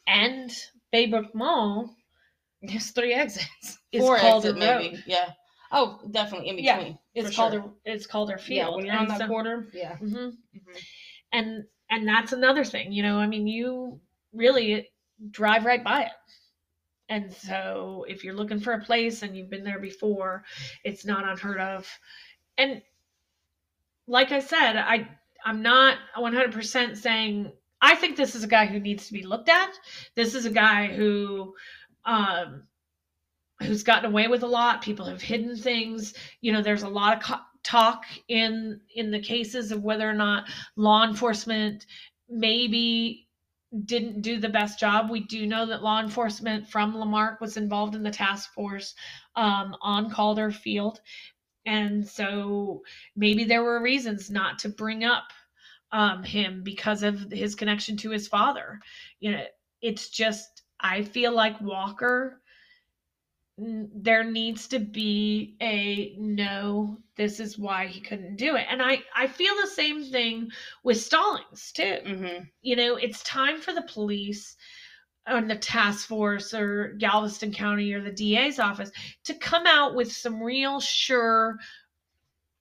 and 0.07 0.51
Baybrook 0.93 1.33
Mall, 1.33 1.95
There's 2.61 2.91
three 2.91 3.13
exits. 3.13 3.79
Is 3.91 4.01
Four 4.03 4.17
Calder 4.19 4.49
exit, 4.49 4.59
maybe. 4.59 5.03
Yeah. 5.07 5.31
Oh, 5.71 5.99
definitely 6.11 6.49
in 6.49 6.55
between. 6.57 6.97
Yeah, 7.13 7.23
it's 7.25 7.35
called 7.35 7.53
sure. 7.53 7.73
a, 7.85 7.91
it's 7.93 8.05
Calder 8.07 8.37
Field. 8.37 8.69
Yeah, 8.69 8.75
when 8.75 8.85
you're 8.85 8.95
on 8.95 9.01
And 9.03 9.11
that 9.11 9.19
so- 9.19 9.27
quarter. 9.27 9.67
Yeah. 9.73 9.97
Mhm. 9.97 10.33
Mhm. 10.55 10.83
and 11.31 11.63
and 11.91 12.07
that's 12.07 12.33
another 12.33 12.63
thing 12.63 12.91
you 12.91 13.01
know 13.01 13.17
i 13.17 13.25
mean 13.25 13.47
you 13.47 13.99
really 14.33 14.87
drive 15.31 15.65
right 15.65 15.83
by 15.83 16.03
it 16.03 16.11
and 17.09 17.33
so 17.33 18.05
if 18.07 18.23
you're 18.23 18.35
looking 18.35 18.59
for 18.59 18.73
a 18.73 18.83
place 18.83 19.23
and 19.23 19.35
you've 19.35 19.49
been 19.49 19.63
there 19.63 19.79
before 19.79 20.43
it's 20.83 21.05
not 21.05 21.27
unheard 21.27 21.59
of. 21.59 21.87
And 22.57 22.81
like 24.07 24.31
i 24.31 24.39
said 24.39 24.75
i 24.75 25.07
i'm 25.45 25.61
not 25.61 25.97
100% 26.17 26.97
saying 26.97 27.51
i 27.81 27.95
think 27.95 28.15
this 28.15 28.35
is 28.35 28.43
a 28.43 28.47
guy 28.47 28.65
who 28.65 28.79
needs 28.79 29.07
to 29.07 29.13
be 29.13 29.23
looked 29.25 29.49
at. 29.49 29.71
This 30.15 30.35
is 30.35 30.45
a 30.45 30.51
guy 30.51 30.87
who 30.87 31.55
um 32.05 32.63
who's 33.61 33.83
gotten 33.83 34.05
away 34.05 34.27
with 34.27 34.43
a 34.43 34.47
lot. 34.47 34.81
People 34.81 35.05
have 35.05 35.21
hidden 35.21 35.55
things. 35.55 36.13
You 36.41 36.53
know 36.53 36.61
there's 36.61 36.83
a 36.83 36.89
lot 36.89 37.17
of 37.17 37.23
co- 37.23 37.45
talk 37.63 38.05
in 38.27 38.81
in 38.95 39.11
the 39.11 39.21
cases 39.21 39.71
of 39.71 39.83
whether 39.83 40.09
or 40.09 40.13
not 40.13 40.49
law 40.75 41.03
enforcement 41.05 41.85
maybe 42.29 43.27
didn't 43.85 44.21
do 44.21 44.39
the 44.39 44.49
best 44.49 44.79
job. 44.79 45.09
We 45.09 45.21
do 45.21 45.45
know 45.45 45.65
that 45.67 45.83
law 45.83 46.01
enforcement 46.01 46.67
from 46.67 46.95
La 46.95 47.05
Marque 47.05 47.41
was 47.41 47.57
involved 47.57 47.95
in 47.95 48.03
the 48.03 48.11
task 48.11 48.53
force 48.53 48.95
um, 49.35 49.75
on 49.81 50.09
Calder 50.09 50.51
Field. 50.51 50.99
And 51.65 52.07
so 52.07 52.81
maybe 53.15 53.43
there 53.43 53.63
were 53.63 53.81
reasons 53.81 54.29
not 54.31 54.57
to 54.59 54.69
bring 54.69 55.03
up 55.03 55.25
um, 55.91 56.23
him 56.23 56.63
because 56.63 57.03
of 57.03 57.31
his 57.31 57.55
connection 57.55 57.97
to 57.97 58.09
his 58.09 58.27
father. 58.27 58.79
You 59.19 59.31
know, 59.31 59.43
it's 59.81 60.09
just, 60.09 60.63
I 60.79 61.03
feel 61.03 61.31
like 61.31 61.61
Walker, 61.61 62.41
there 63.59 64.23
needs 64.23 64.67
to 64.69 64.79
be 64.79 65.55
a 65.61 66.15
no, 66.17 66.97
this 67.17 67.39
is 67.39 67.57
why 67.59 67.87
he 67.87 67.99
couldn't 67.99 68.37
do 68.37 68.55
it. 68.55 68.65
And 68.69 68.81
I, 68.81 69.03
I 69.15 69.27
feel 69.27 69.53
the 69.59 69.67
same 69.67 70.03
thing 70.03 70.49
with 70.83 71.01
Stallings 71.01 71.71
too 71.71 71.97
Mm-hmm. 72.05 72.43
you 72.61 72.75
know, 72.75 72.95
it's 72.95 73.23
time 73.23 73.59
for 73.59 73.73
the 73.73 73.81
police 73.83 74.55
or 75.29 75.41
the 75.41 75.55
task 75.55 76.07
force 76.07 76.53
or 76.53 76.93
Galveston 76.99 77.51
County 77.51 77.91
or 77.93 78.01
the 78.01 78.11
DA's 78.11 78.59
office 78.59 78.91
to 79.25 79.33
come 79.33 79.67
out 79.67 79.93
with 79.95 80.11
some 80.11 80.41
real 80.41 80.79
sure 80.79 81.57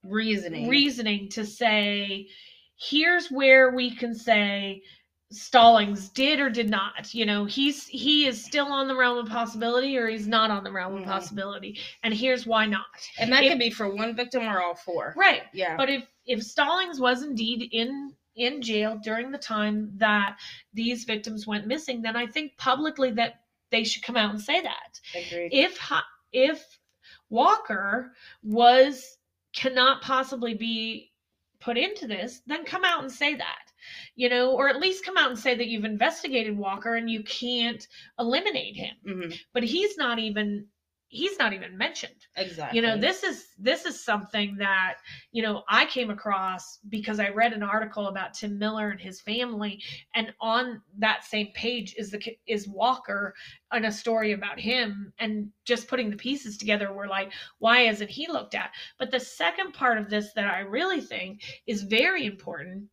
Reasoning. 0.02 0.68
reasoning 0.68 1.28
to 1.30 1.44
say, 1.44 2.28
here's 2.76 3.30
where 3.30 3.70
we 3.74 3.94
can 3.94 4.14
say 4.14 4.82
Stallings 5.30 6.08
did 6.08 6.40
or 6.40 6.48
did 6.48 6.70
not. 6.70 7.12
You 7.12 7.26
know, 7.26 7.44
he's 7.44 7.86
he 7.86 8.26
is 8.26 8.42
still 8.42 8.66
on 8.72 8.88
the 8.88 8.96
realm 8.96 9.18
of 9.18 9.28
possibility 9.28 9.98
or 9.98 10.08
he's 10.08 10.26
not 10.26 10.50
on 10.50 10.64
the 10.64 10.72
realm 10.72 10.94
Mhm. 10.94 11.00
of 11.02 11.04
possibility. 11.06 11.78
And 12.02 12.14
here's 12.14 12.46
why 12.46 12.64
not. 12.66 12.86
and 13.18 13.30
that 13.32 13.44
If- 13.44 13.50
could 13.52 13.58
be 13.58 13.70
for 13.70 13.94
one 13.94 14.14
victim 14.16 14.42
or 14.44 14.60
all 14.62 14.74
four. 14.74 15.12
Right. 15.16 15.42
Yeah. 15.52 15.76
But 15.76 15.90
if 15.90 16.06
if 16.24 16.42
Stallings 16.42 16.98
was 17.00 17.22
indeed 17.22 17.68
in 17.72 18.14
in 18.36 18.62
jail 18.62 18.98
during 19.02 19.30
the 19.30 19.38
time 19.38 19.90
that 19.98 20.38
these 20.72 21.04
victims 21.04 21.46
went 21.46 21.66
missing, 21.66 22.00
then 22.02 22.16
I 22.16 22.26
think 22.26 22.56
publicly 22.56 23.10
that 23.12 23.42
they 23.70 23.84
should 23.84 24.02
come 24.04 24.16
out 24.16 24.30
and 24.30 24.40
say 24.40 24.62
that. 24.62 25.00
Agreed. 25.14 25.52
If 25.52 25.78
if 26.32 26.78
Walker 27.28 28.14
was 28.42 29.18
cannot 29.52 30.00
possibly 30.02 30.54
be 30.54 31.12
put 31.60 31.76
into 31.76 32.06
this, 32.06 32.40
then 32.46 32.64
come 32.64 32.84
out 32.84 33.02
and 33.02 33.12
say 33.12 33.34
that. 33.34 33.67
You 34.16 34.28
know, 34.28 34.52
or 34.52 34.68
at 34.68 34.80
least 34.80 35.04
come 35.04 35.16
out 35.16 35.30
and 35.30 35.38
say 35.38 35.54
that 35.54 35.68
you've 35.68 35.84
investigated 35.84 36.56
Walker 36.56 36.96
and 36.96 37.10
you 37.10 37.22
can't 37.22 37.86
eliminate 38.18 38.76
him. 38.76 38.96
hmm 39.04 39.30
But 39.52 39.62
he's 39.64 39.96
not 39.96 40.18
even 40.18 40.66
he's 41.08 41.38
not 41.38 41.52
even 41.54 41.76
mentioned 41.76 42.26
Exactly. 42.36 42.76
you 42.78 42.86
know 42.86 42.96
this 42.96 43.22
is 43.22 43.48
this 43.58 43.86
is 43.86 44.04
something 44.04 44.56
that 44.58 44.96
you 45.32 45.42
know 45.42 45.62
i 45.68 45.86
came 45.86 46.10
across 46.10 46.78
because 46.90 47.18
i 47.18 47.30
read 47.30 47.52
an 47.54 47.62
article 47.62 48.08
about 48.08 48.34
tim 48.34 48.58
miller 48.58 48.90
and 48.90 49.00
his 49.00 49.20
family 49.20 49.82
and 50.14 50.32
on 50.40 50.82
that 50.98 51.24
same 51.24 51.48
page 51.54 51.94
is 51.96 52.10
the 52.10 52.36
is 52.46 52.68
walker 52.68 53.34
and 53.72 53.86
a 53.86 53.92
story 53.92 54.32
about 54.32 54.60
him 54.60 55.12
and 55.18 55.48
just 55.64 55.88
putting 55.88 56.10
the 56.10 56.16
pieces 56.16 56.58
together 56.58 56.92
we're 56.92 57.08
like 57.08 57.32
why 57.58 57.80
isn't 57.80 58.10
he 58.10 58.26
looked 58.28 58.54
at 58.54 58.70
but 58.98 59.10
the 59.10 59.20
second 59.20 59.72
part 59.72 59.96
of 59.96 60.10
this 60.10 60.32
that 60.34 60.52
i 60.52 60.60
really 60.60 61.00
think 61.00 61.42
is 61.66 61.82
very 61.84 62.26
important 62.26 62.84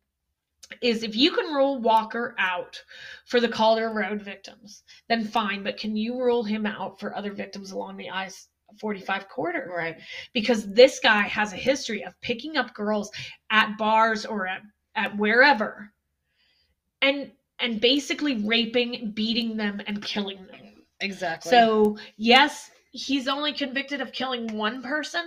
is 0.80 1.02
if 1.02 1.16
you 1.16 1.32
can 1.32 1.54
rule 1.54 1.78
Walker 1.78 2.34
out 2.38 2.82
for 3.24 3.40
the 3.40 3.48
Calder 3.48 3.90
Road 3.90 4.22
victims, 4.22 4.82
then 5.08 5.24
fine. 5.24 5.62
But 5.62 5.78
can 5.78 5.96
you 5.96 6.20
rule 6.20 6.42
him 6.42 6.66
out 6.66 6.98
for 6.98 7.14
other 7.14 7.32
victims 7.32 7.72
along 7.72 7.96
the 7.96 8.10
I 8.10 8.30
45 8.80 9.28
corridor? 9.28 9.72
Right. 9.74 9.96
Because 10.32 10.72
this 10.72 10.98
guy 11.00 11.22
has 11.22 11.52
a 11.52 11.56
history 11.56 12.02
of 12.02 12.20
picking 12.20 12.56
up 12.56 12.74
girls 12.74 13.10
at 13.50 13.76
bars 13.78 14.26
or 14.26 14.46
at, 14.46 14.62
at 14.94 15.16
wherever 15.16 15.92
and 17.02 17.30
and 17.58 17.80
basically 17.80 18.36
raping, 18.44 19.12
beating 19.12 19.56
them, 19.56 19.80
and 19.86 20.02
killing 20.02 20.46
them. 20.46 20.84
Exactly. 21.00 21.50
So, 21.50 21.96
yes, 22.16 22.70
he's 22.90 23.28
only 23.28 23.52
convicted 23.52 24.00
of 24.00 24.12
killing 24.12 24.56
one 24.56 24.82
person. 24.82 25.26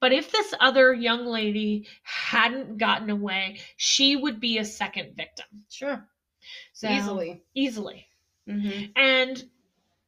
But 0.00 0.12
if 0.12 0.32
this 0.32 0.54
other 0.60 0.92
young 0.94 1.26
lady 1.26 1.86
hadn't 2.02 2.78
gotten 2.78 3.10
away, 3.10 3.60
she 3.76 4.16
would 4.16 4.40
be 4.40 4.58
a 4.58 4.64
second 4.64 5.14
victim. 5.16 5.46
sure. 5.70 6.06
So, 6.72 6.88
Easily. 6.88 7.42
Easily. 7.54 8.06
hmm 8.46 8.84
And 8.96 9.44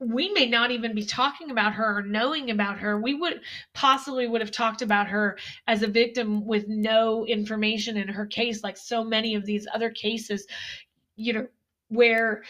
we 0.00 0.30
may 0.32 0.46
not 0.46 0.70
even 0.70 0.94
be 0.94 1.04
talking 1.04 1.50
about 1.50 1.74
her 1.74 1.98
or 1.98 2.02
knowing 2.02 2.50
about 2.50 2.78
her. 2.78 3.00
We 3.00 3.14
would 3.14 3.40
possibly 3.72 4.26
would 4.26 4.40
have 4.40 4.50
talked 4.50 4.82
about 4.82 5.06
her 5.08 5.38
as 5.68 5.82
a 5.82 5.86
victim 5.86 6.44
with 6.44 6.66
no 6.66 7.24
information 7.26 7.96
in 7.96 8.08
her 8.08 8.26
case, 8.26 8.64
like 8.64 8.76
so 8.76 9.04
many 9.04 9.36
of 9.36 9.46
these 9.46 9.66
other 9.72 9.90
cases, 9.90 10.46
you 11.14 11.32
know, 11.32 11.46
where 11.88 12.42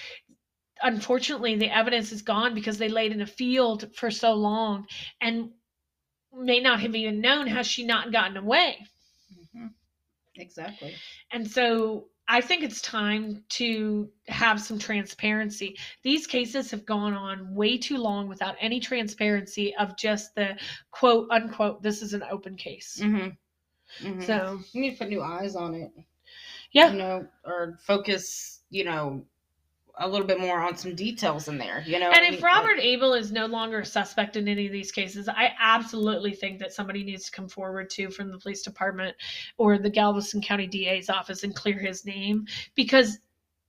unfortunately 0.83 1.57
the 1.57 1.71
evidence 1.71 2.11
is 2.13 2.23
gone 2.23 2.55
because 2.55 2.79
they 2.79 2.89
laid 2.89 3.13
in 3.13 3.21
a 3.21 3.27
field 3.27 3.91
for 3.95 4.11
so 4.11 4.33
long 4.33 4.87
and 5.21 5.51
may 6.33 6.61
not 6.61 6.81
have 6.81 6.95
even 6.95 7.21
known 7.21 7.47
has 7.47 7.67
she 7.67 7.85
not 7.85 8.13
gotten 8.13 8.37
away. 8.37 8.87
hmm 9.55 9.67
Exactly. 10.37 11.03
And 11.33 11.49
so 11.49 12.09
I 12.29 12.41
think 12.41 12.63
it's 12.63 12.81
time 12.81 13.45
to 13.51 14.11
have 14.29 14.61
some 14.61 14.79
transparency. 14.79 15.77
These 16.03 16.27
cases 16.27 16.71
have 16.71 16.87
gone 16.87 17.13
on 17.15 17.55
way 17.55 17.77
too 17.77 17.99
long 17.99 18.29
without 18.29 18.57
any 18.61 18.81
transparency 18.81 19.75
of 19.77 19.97
just 19.97 20.35
the 20.35 20.57
quote 20.91 21.29
unquote, 21.31 21.83
this 21.83 22.03
is 22.03 22.15
an 22.15 22.23
open 22.31 22.57
case. 22.57 23.01
hmm 23.01 23.29
hmm 24.01 24.21
So, 24.23 24.61
you 24.73 24.81
need 24.81 24.93
to 24.93 24.99
put 24.99 25.09
new 25.09 25.23
eyes 25.23 25.57
on 25.57 25.75
it. 25.75 25.91
yeah. 26.73 26.93
You 26.93 26.99
know, 26.99 27.29
or 27.45 27.79
focus. 27.81 28.63
You 28.71 28.85
know, 28.85 29.27
a 29.99 30.09
little 30.09 30.27
bit 30.27 30.41
more 30.41 30.61
on 30.61 30.77
some 30.77 30.95
details 30.95 31.49
in 31.49 31.59
there. 31.59 31.83
You 31.87 31.99
know. 31.99 32.11
And 32.11 32.35
if 32.35 32.43
Robert 32.43 32.79
Abel 32.79 33.15
is 33.15 33.31
no 33.31 33.47
longer 33.47 33.81
a 33.81 33.87
suspect 33.87 34.37
in 34.37 34.49
any 34.49 34.67
of 34.67 34.73
these 34.73 34.91
cases, 34.91 35.29
I 35.29 35.53
absolutely 35.61 36.33
think 36.33 36.59
that 36.61 36.73
somebody 36.73 37.05
needs 37.05 37.27
to 37.27 37.33
come 37.33 37.49
forward 37.49 37.91
too 37.91 38.11
from 38.11 38.31
the 38.31 38.39
police 38.39 38.63
department 38.63 39.17
or 39.59 39.79
the 39.79 39.91
Galveston 39.91 40.41
County 40.43 40.67
DA's 40.67 41.11
office 41.11 41.45
and 41.45 41.55
clear 41.55 41.79
his 41.79 42.05
name 42.05 42.47
because 42.75 43.19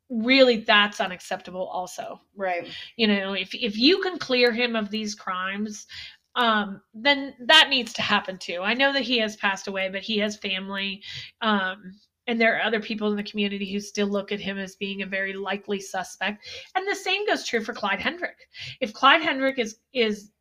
really 0.10 0.58
that's 0.58 1.00
unacceptable 1.00 1.68
also. 1.68 2.20
right. 2.36 2.68
you 2.98 3.08
know 3.08 3.34
if 3.34 3.54
if 3.56 3.78
you 3.78 4.00
can 4.02 4.20
clear 4.20 4.52
him 4.52 4.76
of 4.76 4.90
these 4.90 5.16
crimes 5.16 5.88
um 6.36 6.82
then 6.94 7.34
that 7.40 7.70
needs 7.70 7.94
to 7.94 8.02
happen 8.02 8.38
too 8.38 8.62
i 8.64 8.74
know 8.74 8.92
that 8.92 9.04
he 9.04 9.18
has 9.18 9.36
passed 9.38 9.68
away 9.68 9.90
but 9.90 10.02
he 10.02 10.18
has 10.18 10.38
family 10.38 11.02
um 11.42 11.94
and 12.28 12.40
there 12.40 12.58
are 12.58 12.62
other 12.64 12.80
people 12.80 13.10
in 13.12 13.18
the 13.18 13.24
community 13.24 13.72
who 13.72 13.80
still 13.80 14.08
look 14.08 14.32
at 14.32 14.40
him 14.40 14.58
as 14.58 14.76
being 14.76 15.02
a 15.02 15.06
very 15.06 15.34
likely 15.34 15.80
suspect 15.80 16.46
and 16.76 16.88
the 16.88 16.96
same 16.96 17.26
goes 17.28 17.46
true 17.46 17.64
for 17.64 17.74
clyde 17.74 18.00
hendrick 18.00 18.38
if 18.80 18.94
clyde 18.94 19.22
hendrick 19.22 19.60
is 19.60 19.78
is 19.94 20.32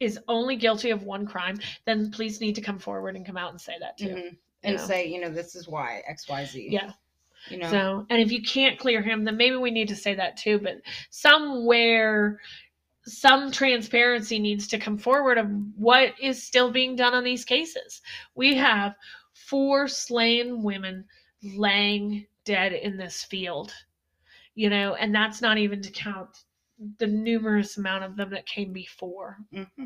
is 0.00 0.18
only 0.28 0.56
guilty 0.56 0.90
of 0.90 1.02
one 1.04 1.26
crime 1.26 1.58
then 1.84 2.10
police 2.10 2.40
need 2.40 2.54
to 2.54 2.60
come 2.60 2.78
forward 2.78 3.16
and 3.16 3.26
come 3.26 3.36
out 3.36 3.50
and 3.50 3.60
say 3.60 3.74
that 3.80 3.96
too 3.98 4.08
hmm 4.14 4.28
And 4.62 4.78
know. 4.78 4.86
say, 4.86 5.06
you 5.06 5.20
know, 5.20 5.30
this 5.30 5.54
is 5.56 5.68
why 5.68 6.02
X, 6.06 6.28
Y, 6.28 6.44
Z. 6.44 6.68
yeah 6.70 6.92
You 7.48 7.58
know. 7.58 7.70
so, 7.70 8.06
and 8.10 8.20
if 8.20 8.30
you 8.30 8.42
can't 8.42 8.78
clear 8.78 9.00
him, 9.02 9.24
then 9.24 9.36
maybe 9.36 9.56
we 9.56 9.70
need 9.70 9.88
to 9.88 9.96
say 9.96 10.14
that 10.14 10.36
too. 10.36 10.58
But 10.58 10.82
somewhere, 11.10 12.38
some 13.06 13.50
transparency 13.50 14.38
needs 14.38 14.68
to 14.68 14.78
come 14.78 14.98
forward 14.98 15.38
of 15.38 15.48
what 15.76 16.14
is 16.20 16.42
still 16.42 16.70
being 16.70 16.96
done 16.96 17.14
on 17.14 17.24
these 17.24 17.44
cases. 17.44 18.02
We 18.34 18.54
have 18.56 18.94
four 19.32 19.88
slain 19.88 20.62
women 20.62 21.04
laying 21.42 22.26
dead 22.44 22.72
in 22.72 22.96
this 22.96 23.24
field, 23.24 23.72
you 24.54 24.70
know, 24.70 24.94
and 24.94 25.14
that's 25.14 25.40
not 25.40 25.58
even 25.58 25.82
to 25.82 25.90
count 25.90 26.44
the 26.98 27.06
numerous 27.06 27.76
amount 27.76 28.04
of 28.04 28.16
them 28.16 28.30
that 28.30 28.46
came 28.46 28.72
before. 28.72 29.38
Mm-hmm. 29.54 29.84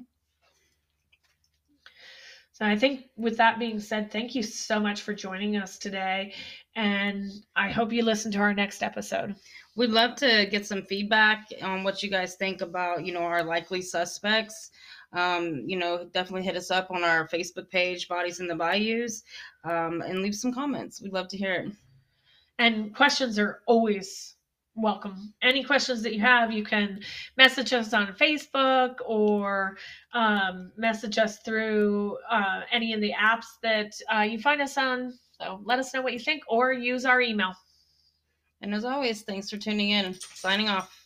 So 2.52 2.64
I 2.64 2.76
think 2.76 3.06
with 3.16 3.36
that 3.38 3.58
being 3.58 3.80
said, 3.80 4.12
thank 4.12 4.36
you 4.36 4.42
so 4.44 4.78
much 4.78 5.02
for 5.02 5.12
joining 5.12 5.56
us 5.56 5.76
today. 5.76 6.34
And 6.76 7.32
I 7.56 7.68
hope 7.68 7.92
you 7.92 8.04
listen 8.04 8.30
to 8.30 8.38
our 8.38 8.54
next 8.54 8.84
episode. 8.84 9.34
We'd 9.74 9.90
love 9.90 10.14
to 10.18 10.46
get 10.48 10.64
some 10.64 10.82
feedback 10.82 11.48
on 11.62 11.82
what 11.82 12.04
you 12.04 12.10
guys 12.10 12.36
think 12.36 12.60
about, 12.60 13.04
you 13.04 13.12
know, 13.12 13.24
our 13.24 13.42
likely 13.42 13.82
suspects. 13.82 14.70
Um, 15.14 15.62
you 15.66 15.78
know, 15.78 16.08
definitely 16.12 16.42
hit 16.42 16.56
us 16.56 16.70
up 16.70 16.90
on 16.90 17.04
our 17.04 17.28
Facebook 17.28 17.70
page, 17.70 18.08
Bodies 18.08 18.40
in 18.40 18.48
the 18.48 18.54
Bayous, 18.54 19.22
um, 19.64 20.02
and 20.02 20.20
leave 20.20 20.34
some 20.34 20.52
comments. 20.52 21.00
We'd 21.00 21.12
love 21.12 21.28
to 21.28 21.36
hear 21.36 21.54
it. 21.54 21.72
And 22.58 22.94
questions 22.94 23.38
are 23.38 23.60
always 23.66 24.34
welcome. 24.76 25.32
Any 25.42 25.64
questions 25.64 26.02
that 26.02 26.14
you 26.14 26.20
have, 26.20 26.52
you 26.52 26.64
can 26.64 27.00
message 27.36 27.72
us 27.72 27.92
on 27.92 28.08
Facebook 28.14 28.96
or 29.06 29.76
um, 30.12 30.72
message 30.76 31.18
us 31.18 31.38
through 31.38 32.18
uh, 32.30 32.60
any 32.72 32.92
of 32.92 33.00
the 33.00 33.12
apps 33.12 33.46
that 33.62 33.92
uh, 34.14 34.22
you 34.22 34.38
find 34.38 34.60
us 34.60 34.76
on. 34.76 35.14
So 35.40 35.60
let 35.64 35.78
us 35.78 35.92
know 35.94 36.02
what 36.02 36.12
you 36.12 36.18
think 36.18 36.42
or 36.48 36.72
use 36.72 37.04
our 37.04 37.20
email. 37.20 37.54
And 38.60 38.74
as 38.74 38.84
always, 38.84 39.22
thanks 39.22 39.50
for 39.50 39.56
tuning 39.58 39.90
in. 39.90 40.14
Signing 40.14 40.68
off. 40.68 41.03